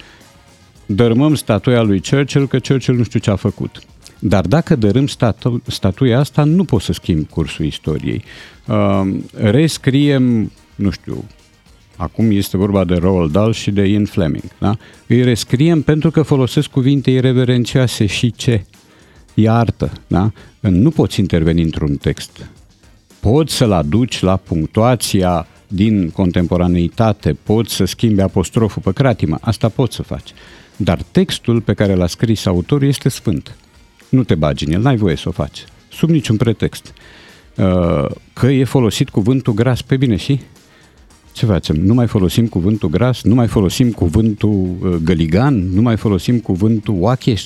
[0.85, 3.81] dărâmăm statuia lui Churchill că Churchill nu știu ce a făcut.
[4.19, 8.23] Dar dacă dărâm statu- statuia asta, nu poți să schimbi cursul istoriei.
[8.67, 11.25] Uh, rescriem, nu știu,
[11.95, 14.77] acum este vorba de Roald Dahl și de Ian Fleming, da?
[15.07, 18.65] Îi rescriem pentru că folosesc cuvinte irreverențioase și ce?
[19.33, 20.31] E artă, da?
[20.59, 22.49] Nu poți interveni într-un text.
[23.19, 29.95] Poți să-l aduci la punctuația din contemporaneitate, poți să schimbi apostroful pe cratimă, asta poți
[29.95, 30.29] să faci.
[30.75, 33.55] Dar textul pe care l-a scris autorul este sfânt.
[34.09, 35.63] Nu te bagi în el, n-ai voie să o faci.
[35.91, 36.93] Sub niciun pretext.
[37.55, 40.39] Uh, Că e folosit cuvântul gras, pe bine și?
[41.35, 41.75] Ce facem?
[41.75, 43.21] Nu mai folosim cuvântul gras?
[43.23, 45.73] Nu mai folosim cuvântul uh, găligan?
[45.73, 47.41] Nu mai folosim cuvântul oacheș?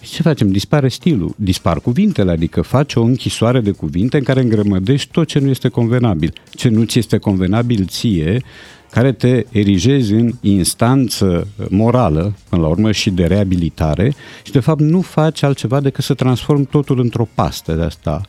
[0.00, 0.50] Și ce facem?
[0.50, 5.38] Dispare stilul, dispar cuvintele, adică faci o închisoare de cuvinte în care îngrămădești tot ce
[5.38, 6.32] nu este convenabil.
[6.50, 8.42] Ce nu ți este convenabil ție,
[8.90, 14.80] care te erigezi în instanță morală, până la urmă, și de reabilitare și, de fapt,
[14.80, 18.20] nu faci altceva decât să transformi totul într-o pastă de asta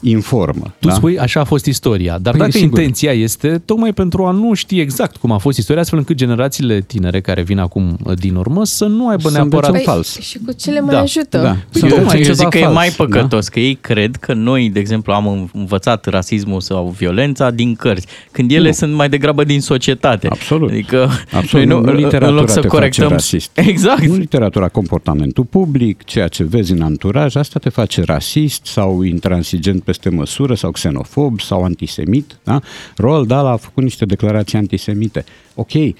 [0.00, 0.74] informă.
[0.78, 0.94] Tu da?
[0.94, 2.78] spui, așa a fost istoria, dar Păi, dacă sigur.
[2.78, 6.80] intenția este tocmai pentru a nu ști exact cum a fost istoria, astfel încât generațiile
[6.80, 9.66] tinere care vin acum uh, din urmă să nu aibă Să neapărat...
[9.66, 10.18] învețe un fals.
[10.20, 11.38] Și cu ce le mai Da, ajută?
[11.38, 11.56] da.
[11.72, 12.94] Păi Eu, tocmai eu ceva zic că e fals, mai da?
[13.04, 18.06] păcătos, că ei cred că noi, de exemplu, am învățat rasismul sau violența din cărți,
[18.30, 18.72] când ele Nu.
[18.72, 20.28] sunt mai degrabă din societate.
[20.30, 20.70] Absolut.
[20.70, 23.02] Adică Absolut, noi nu, nu, nu literatura în loc să te corectăm...
[23.02, 23.50] face rasist.
[23.72, 24.02] Exact.
[24.04, 29.82] Nu literatura, comportamentul public, ceea ce vezi în anturaj, asta te face rasist sau intransigent
[29.86, 32.38] peste măsură sau xenofob sau antisemit.
[32.44, 32.60] Da?
[32.96, 35.24] Roald Dahl a făcut niște declarații antisemite.
[35.54, 35.94] Ok, uh,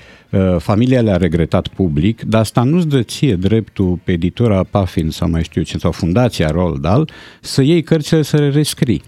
[0.58, 5.42] familia le-a regretat public, dar asta nu-ți dă ție dreptul pe editura Puffin sau mai
[5.42, 7.02] știu eu ce, sau fundația Roald Dahl
[7.40, 9.02] să iei cărțile să le rescrii.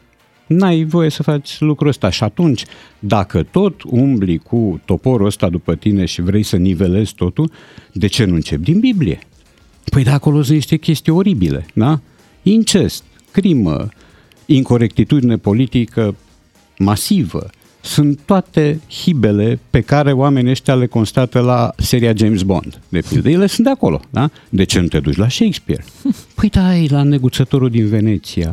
[0.47, 2.65] N-ai voie să faci lucrul ăsta și atunci,
[2.99, 7.51] dacă tot umbli cu toporul ăsta după tine și vrei să nivelezi totul,
[7.93, 9.19] de ce nu începi din Biblie?
[9.91, 12.01] Păi de acolo sunt niște chestii oribile, da?
[12.43, 13.89] Incest, crimă,
[14.51, 16.15] incorectitudine politică
[16.79, 17.51] masivă.
[17.81, 23.29] Sunt toate hibele pe care oamenii ăștia le constată la seria James Bond, de pildă.
[23.31, 24.31] Ele sunt de acolo, da?
[24.49, 25.85] De ce nu te duci la Shakespeare?
[26.35, 28.49] Păi da, ai la neguțătorul din Veneția.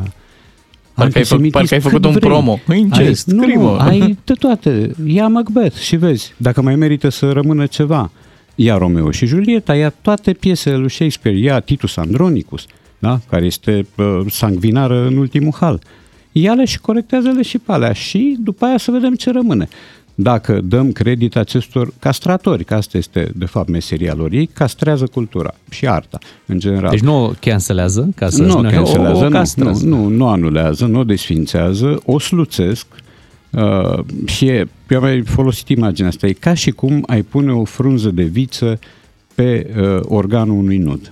[0.94, 2.30] Parcă ai fă- Antisemitism parcă ai făcut cât un vrei.
[2.30, 2.58] promo.
[2.74, 3.62] Incest, ai, nu, crimă.
[3.62, 4.90] Nu, ai de toate.
[5.06, 8.10] Ia Macbeth și vezi dacă mai merită să rămână ceva.
[8.54, 12.66] Ia Romeo și Julieta, ia toate piesele lui Shakespeare, ia Titus Andronicus,
[13.06, 13.20] da?
[13.30, 15.80] care este uh, sangvinară în ultimul hal.
[16.32, 19.68] Ia-le și corectează-le și pe alea și după aia să vedem ce rămâne.
[20.18, 25.54] Dacă dăm credit acestor castratori, că asta este de fapt meseria lor, ei castrează cultura
[25.70, 26.90] și arta în general.
[26.90, 29.86] Deci nu o cancelează, ca să nu o spunem, cancelează, o, o nu, castrează.
[29.86, 32.86] nu, nu, nu anulează, nu o desfințează, o sluțesc
[33.50, 37.52] uh, și e, eu am mai folosit imaginea asta, e ca și cum ai pune
[37.52, 38.78] o frunză de viță
[39.34, 41.10] pe uh, organul unui nud.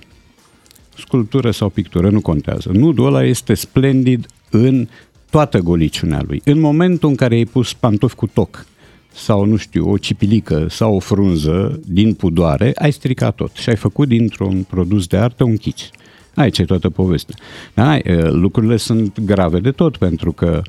[0.97, 2.69] Sculptură sau pictură, nu contează.
[2.73, 4.87] Nudul ăla este splendid în
[5.29, 6.41] toată goliciunea lui.
[6.45, 8.65] În momentul în care ai pus pantofi cu toc
[9.13, 13.75] sau, nu știu, o cipilică sau o frunză din pudoare, ai stricat tot și ai
[13.75, 15.89] făcut dintr-un produs de artă un chici.
[16.35, 17.35] Aici e toată povestea.
[17.73, 20.61] Da, e, lucrurile sunt grave de tot, pentru că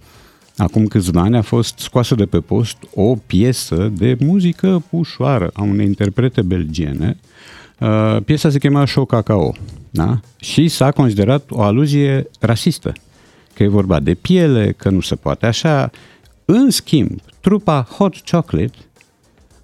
[0.57, 5.62] acum câțiva ani a fost scoasă de pe post o piesă de muzică ușoară a
[5.62, 7.16] unei interprete belgiene.
[7.81, 9.55] Uh, piesa se chema Show Cacao
[9.97, 10.20] da?
[10.36, 12.93] și s-a considerat o aluzie rasistă,
[13.55, 15.90] că e vorba de piele, că nu se poate așa.
[16.44, 18.77] În schimb, trupa Hot Chocolate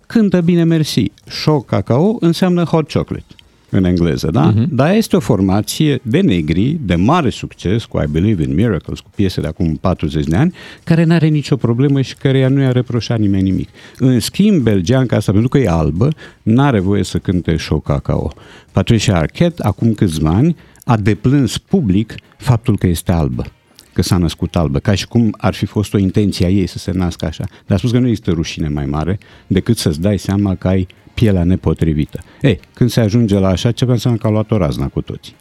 [0.07, 1.13] cântă bine mersi.
[1.27, 3.35] Show Cacao înseamnă hot chocolate
[3.73, 4.53] în engleză, da?
[4.53, 4.69] Uh-huh.
[4.69, 9.11] Dar este o formație de negri, de mare succes, cu I Believe in Miracles, cu
[9.15, 10.55] piese de acum 40 de ani,
[10.85, 13.69] care n-are nicio problemă și care nu i-a reproșat nimeni nimic.
[13.99, 16.09] În schimb, belgeanca asta, pentru că e albă,
[16.43, 18.32] n-are voie să cânte show cacao.
[18.73, 23.44] Patricia Arquette, acum câțiva ani, a deplâns public faptul că este albă
[23.93, 26.78] că s-a născut albă, ca și cum ar fi fost o intenție a ei să
[26.78, 27.44] se nască așa.
[27.66, 30.86] Dar a spus că nu există rușine mai mare decât să-ți dai seama că ai
[31.15, 32.21] pielea nepotrivită.
[32.41, 35.35] Ei, când se ajunge la așa ceva, înseamnă că a luat o razna cu toții.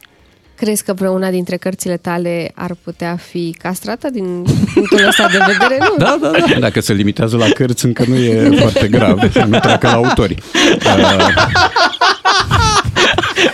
[0.55, 4.43] Crezi că vreuna dintre cărțile tale ar putea fi castrată din
[4.73, 5.77] punctul ăsta de vedere?
[5.79, 5.95] Nu.
[5.97, 6.59] Da, da, da.
[6.59, 10.35] Dacă se limitează la cărți, încă nu e foarte grav, să nu treacă la autori.
[10.75, 11.35] Uh,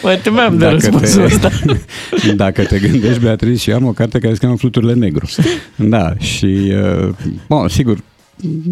[0.03, 1.49] Mă temeam de Dacă răspunsul te- ăsta.
[2.35, 5.25] Dacă te gândești, Beatrice, și eu am o carte care se cheamă Fluturile Negru.
[5.75, 6.73] Da, și,
[7.05, 7.09] uh,
[7.47, 7.97] bun, sigur,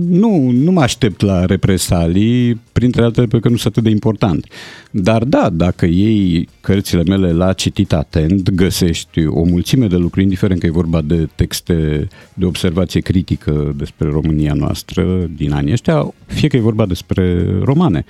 [0.10, 4.48] nu, nu mă aștept la represalii, printre altele pentru că nu sunt atât de important.
[4.92, 10.60] Dar da, dacă iei cărțile mele la citit atent, găsești o mulțime de lucruri, indiferent
[10.60, 16.48] că e vorba de texte de observație critică despre România noastră din anii ăștia, fie
[16.48, 18.06] că e vorba despre romane.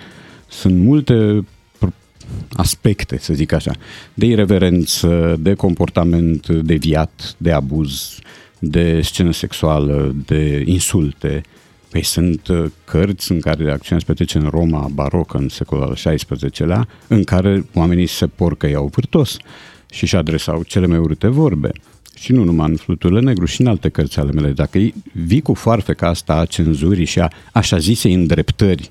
[0.49, 1.45] Sunt multe
[1.77, 1.93] pro-
[2.51, 3.71] aspecte, să zic așa,
[4.13, 8.19] de irreverență, de comportament deviat, de abuz,
[8.69, 11.43] de scenă sexuală, de insulte.
[11.89, 15.93] Păi sunt uh, cărți în care acțiunea se petrece în Roma barocă, în secolul al
[15.93, 19.37] XVI-lea, în care oamenii se porcăiau vârtos
[19.91, 21.71] și își adresau cele mai urâte vorbe.
[22.15, 24.51] Și nu numai în Fluturile Negru, și în alte cărți ale mele.
[24.51, 24.79] Dacă
[25.11, 28.87] vii cu foarfeca asta a cenzurii și a așa zisei îndreptări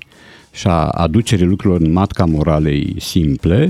[0.51, 3.69] și a aducerii lucrurilor în matca moralei simple,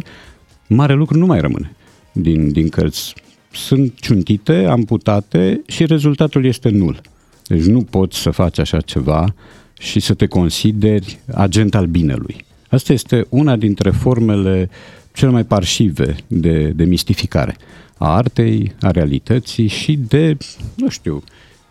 [0.67, 1.75] mare lucru nu mai rămâne
[2.11, 3.13] din, din cărți.
[3.55, 7.01] Sunt ciuntite, amputate și rezultatul este nul.
[7.47, 9.33] Deci nu poți să faci așa ceva
[9.79, 12.45] și să te consideri agent al binelui.
[12.69, 14.69] Asta este una dintre formele
[15.13, 17.57] cele mai parșive de, de mistificare
[17.97, 20.37] a artei, a realității și de,
[20.75, 21.23] nu știu,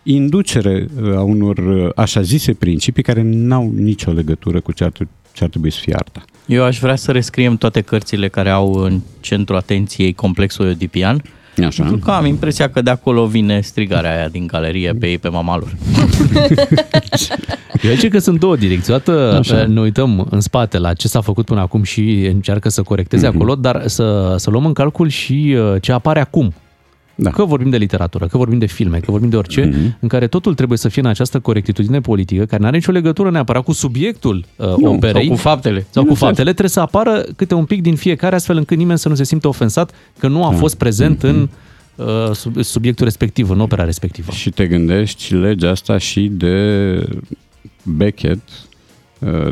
[0.02, 4.92] inducere a unor așa zise principii care n-au nicio legătură cu ce ar,
[5.32, 6.24] ce ar trebui să fie arta.
[6.46, 11.22] Eu aș vrea să rescriem toate cărțile care au în centru atenției complexul oedipian,
[11.66, 11.82] Așa.
[11.82, 15.28] pentru că am impresia că de acolo vine strigarea aia din galerie pe ei, pe
[15.28, 15.74] mama lor.
[17.82, 18.92] Eu zic că sunt două direcții.
[18.92, 19.66] Odată Așa.
[19.66, 23.36] ne uităm în spate la ce s-a făcut până acum și încearcă să corecteze Mhm.
[23.36, 26.54] acolo, dar să, să luăm în calcul și uh, ce apare acum.
[27.14, 27.30] Da.
[27.30, 29.96] Că vorbim de literatură, că vorbim de filme, că vorbim de orice, Mhm.
[30.00, 33.30] în care totul trebuie să fie în această corectitudine politică, care nu are nicio legătură
[33.30, 35.22] neapărat cu subiectul uh, Nu, operei.
[35.26, 35.74] sau cu faptele.
[35.74, 36.18] Sau cu Bineînțeles.
[36.18, 36.50] faptele.
[36.50, 39.48] Trebuie să apară câte un pic din fiecare, astfel încât nimeni să nu se simtă
[39.48, 40.56] ofensat că nu a Da.
[40.56, 41.26] fost prezent Mhm.
[41.32, 41.48] în
[42.06, 44.32] uh, sub- subiectul respectiv, în opera respectivă.
[44.32, 46.56] Și te gândești legea asta și de
[47.82, 48.54] Beckett, uh,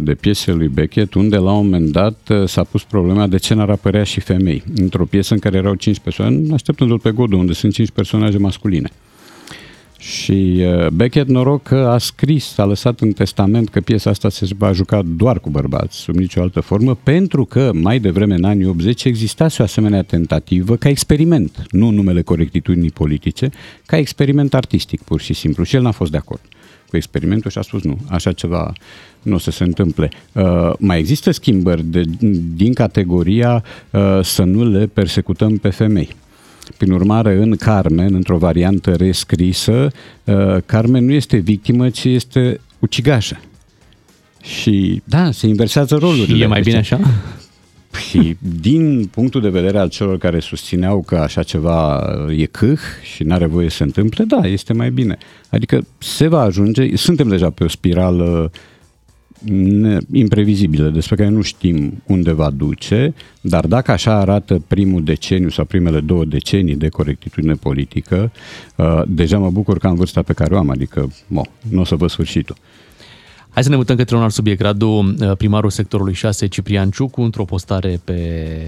[0.02, 3.54] de piesele lui Beckett, unde la un moment dat uh, s-a pus problema de ce
[3.54, 4.62] n-ar apărea și femei.
[4.76, 8.90] Într-o piesă în care erau cinci persoane, așteptându-l pe Godot, unde sunt cinci personaje masculine.
[9.98, 14.46] Și uh, Beckett, noroc că a scris, a lăsat în testament că piesa asta se
[14.58, 18.66] va juca doar cu bărbați, sub nicio altă formă, pentru că mai devreme, în anii
[18.66, 23.50] 80, existase o asemenea tentativă ca experiment, nu în numele corectitudinii politice,
[23.86, 25.64] ca experiment artistic, pur și simplu.
[25.64, 26.40] Și el n-a fost de acord
[26.92, 28.72] cu experimentul și a spus nu, așa ceva
[29.22, 30.10] nu o să se întâmple.
[30.32, 32.02] Uh, mai există schimbări de,
[32.54, 36.08] din categoria uh, să nu le persecutăm pe femei.
[36.76, 39.92] Prin urmare, în Carmen, într-o variantă rescrisă,
[40.24, 43.40] uh, Carmen nu este victimă, ci este ucigașă.
[44.42, 46.36] Și, da, se inversează rolurile.
[46.36, 47.10] Și e mai bine Deci, așa?
[47.96, 52.04] Și din punctul de vedere al celor care susțineau că așa ceva
[52.36, 52.80] e câh
[53.14, 55.18] și n-are voie să se întâmple, da, este mai bine.
[55.48, 58.50] Adică se va ajunge, suntem deja pe o spirală
[59.44, 65.48] ne- imprevizibilă, despre care nu știm unde va duce, dar dacă așa arată primul deceniu
[65.48, 68.32] sau primele două decenii de corectitudine politică,
[68.76, 71.84] uh, deja mă bucur că am vârsta pe care o am, adică mo, nu o
[71.84, 72.56] să văd sfârșitul.
[73.52, 74.60] Hai să ne mutăm către un alt subiect.
[74.60, 78.12] Radu, uh, primarul sectorului 6, Ciprian Ciucu, într-o postare pe,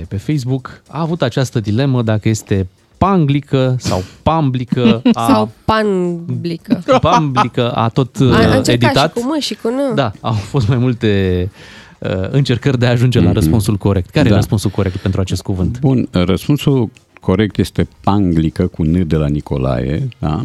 [0.08, 2.66] pe Facebook, a avut această dilemă dacă este
[2.98, 5.02] panglică sau pamblică.
[5.12, 6.82] A, Sau panblică.
[7.00, 9.16] Pamblică a tot A, uh, a încercat editat.
[9.16, 9.94] și cu M și cu N.
[9.94, 11.50] Da, au fost mai multe
[11.98, 14.10] uh, încercări de a ajunge la răspunsul corect.
[14.10, 14.36] Care e Da.
[14.36, 15.78] răspunsul corect pentru acest cuvânt?
[15.80, 16.90] Bun, răspunsul
[17.20, 20.42] corect este panglică cu N de la Nicolae, da?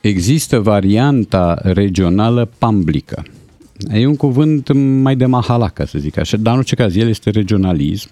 [0.00, 3.22] Există varianta regională pamblică.
[3.92, 7.08] E un cuvânt mai de mahala, ca să zic așa, dar în orice caz el
[7.08, 8.08] este regionalism,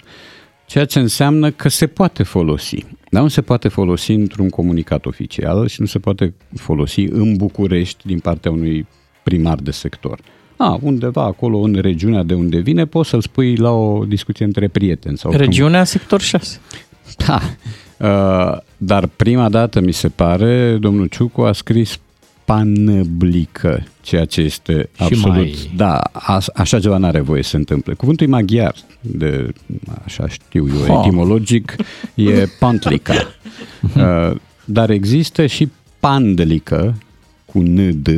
[0.66, 2.84] ceea ce înseamnă că se poate folosi.
[3.10, 8.06] Dar nu se poate folosi într-un comunicat oficial și nu se poate folosi în București
[8.06, 8.86] din partea unui
[9.22, 10.18] primar de sector.
[10.56, 14.68] A, undeva acolo în regiunea de unde vine, poți să-l spui la o discuție între
[14.68, 15.18] prieteni.
[15.18, 16.60] Sau când- Regiunea sector 6.
[17.26, 17.40] da.
[17.98, 21.98] Uh, dar prima dată, mi se pare, domnul Ciucu a scris
[22.48, 25.34] panblică, ceea ce este Și absolut...
[25.36, 27.94] mai- Da, a, așa ceva n-are voie să se întâmple.
[27.94, 29.52] Cuvântul e maghiar, de,
[30.04, 31.02] așa știu eu, Ha.
[31.04, 31.76] etimologic,
[32.14, 33.14] e pantlica.
[33.96, 35.68] Uh, dar există și
[36.00, 36.94] pandlică,
[37.44, 38.08] cu nd,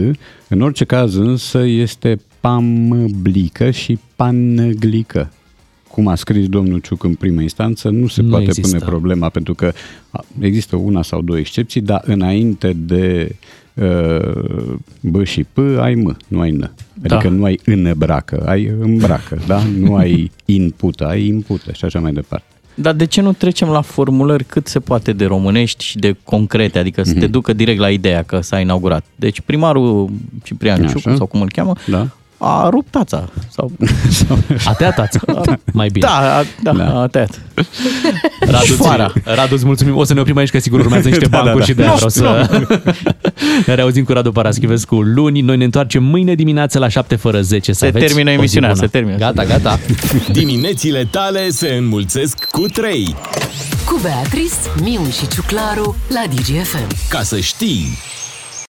[0.49, 5.31] în orice caz însă este pamblică și panglică
[5.91, 8.69] cum a scris domnul Ciuc în primă instanță, nu se Nu poate există.
[8.77, 9.73] pune problema, pentru că
[10.11, 13.37] a, există una sau două excepții, dar înainte de uh,
[15.01, 16.71] B și P ai M, nu ai N.
[17.05, 17.29] Adică Da.
[17.29, 19.63] nu ai îmbracă, ai îmbracă, da?
[19.79, 22.45] Nu ai input, ai input și așa mai departe.
[22.75, 26.79] Dar de ce nu trecem la formulări cât se poate de românești și de concrete,
[26.79, 27.31] adică să te Mhm.
[27.31, 29.05] ducă direct la ideea că s-a inaugurat.
[29.17, 30.11] Deci primarul
[30.43, 30.93] Ciprian Așa.
[30.99, 32.09] Ciucu, sau cum îl cheamă, Da.
[32.43, 33.29] A rupt tața.
[33.49, 33.71] Sau...
[34.65, 35.21] A tăiat tața.
[35.73, 36.07] Mai bine.
[36.07, 37.01] Da, a, da, da.
[37.01, 37.41] a tăiat.
[38.41, 39.09] Radu, Șfoara.
[39.09, 39.97] ți- Radu, îți mulțumim.
[39.97, 41.71] O să ne oprim aici, că sigur urmează niște Da, da, bancuri da.
[41.71, 42.51] și de aia Nu, vreau să...
[43.67, 45.41] ne reauzim cu Radu Paraschivescu luni.
[45.41, 47.73] Noi ne întoarcem mâine dimineață la 7 fără 10.
[47.73, 48.81] Să Se aveți termină o zi emisiunea, bună.
[48.81, 49.17] se termină.
[49.17, 49.79] Gata, gata.
[50.33, 53.15] Diminețile tale se înmulțesc cu 3.
[53.87, 56.87] Cu Beatrice, Miu și Ciuclaru la DGFM.
[57.09, 57.87] Ca să știi...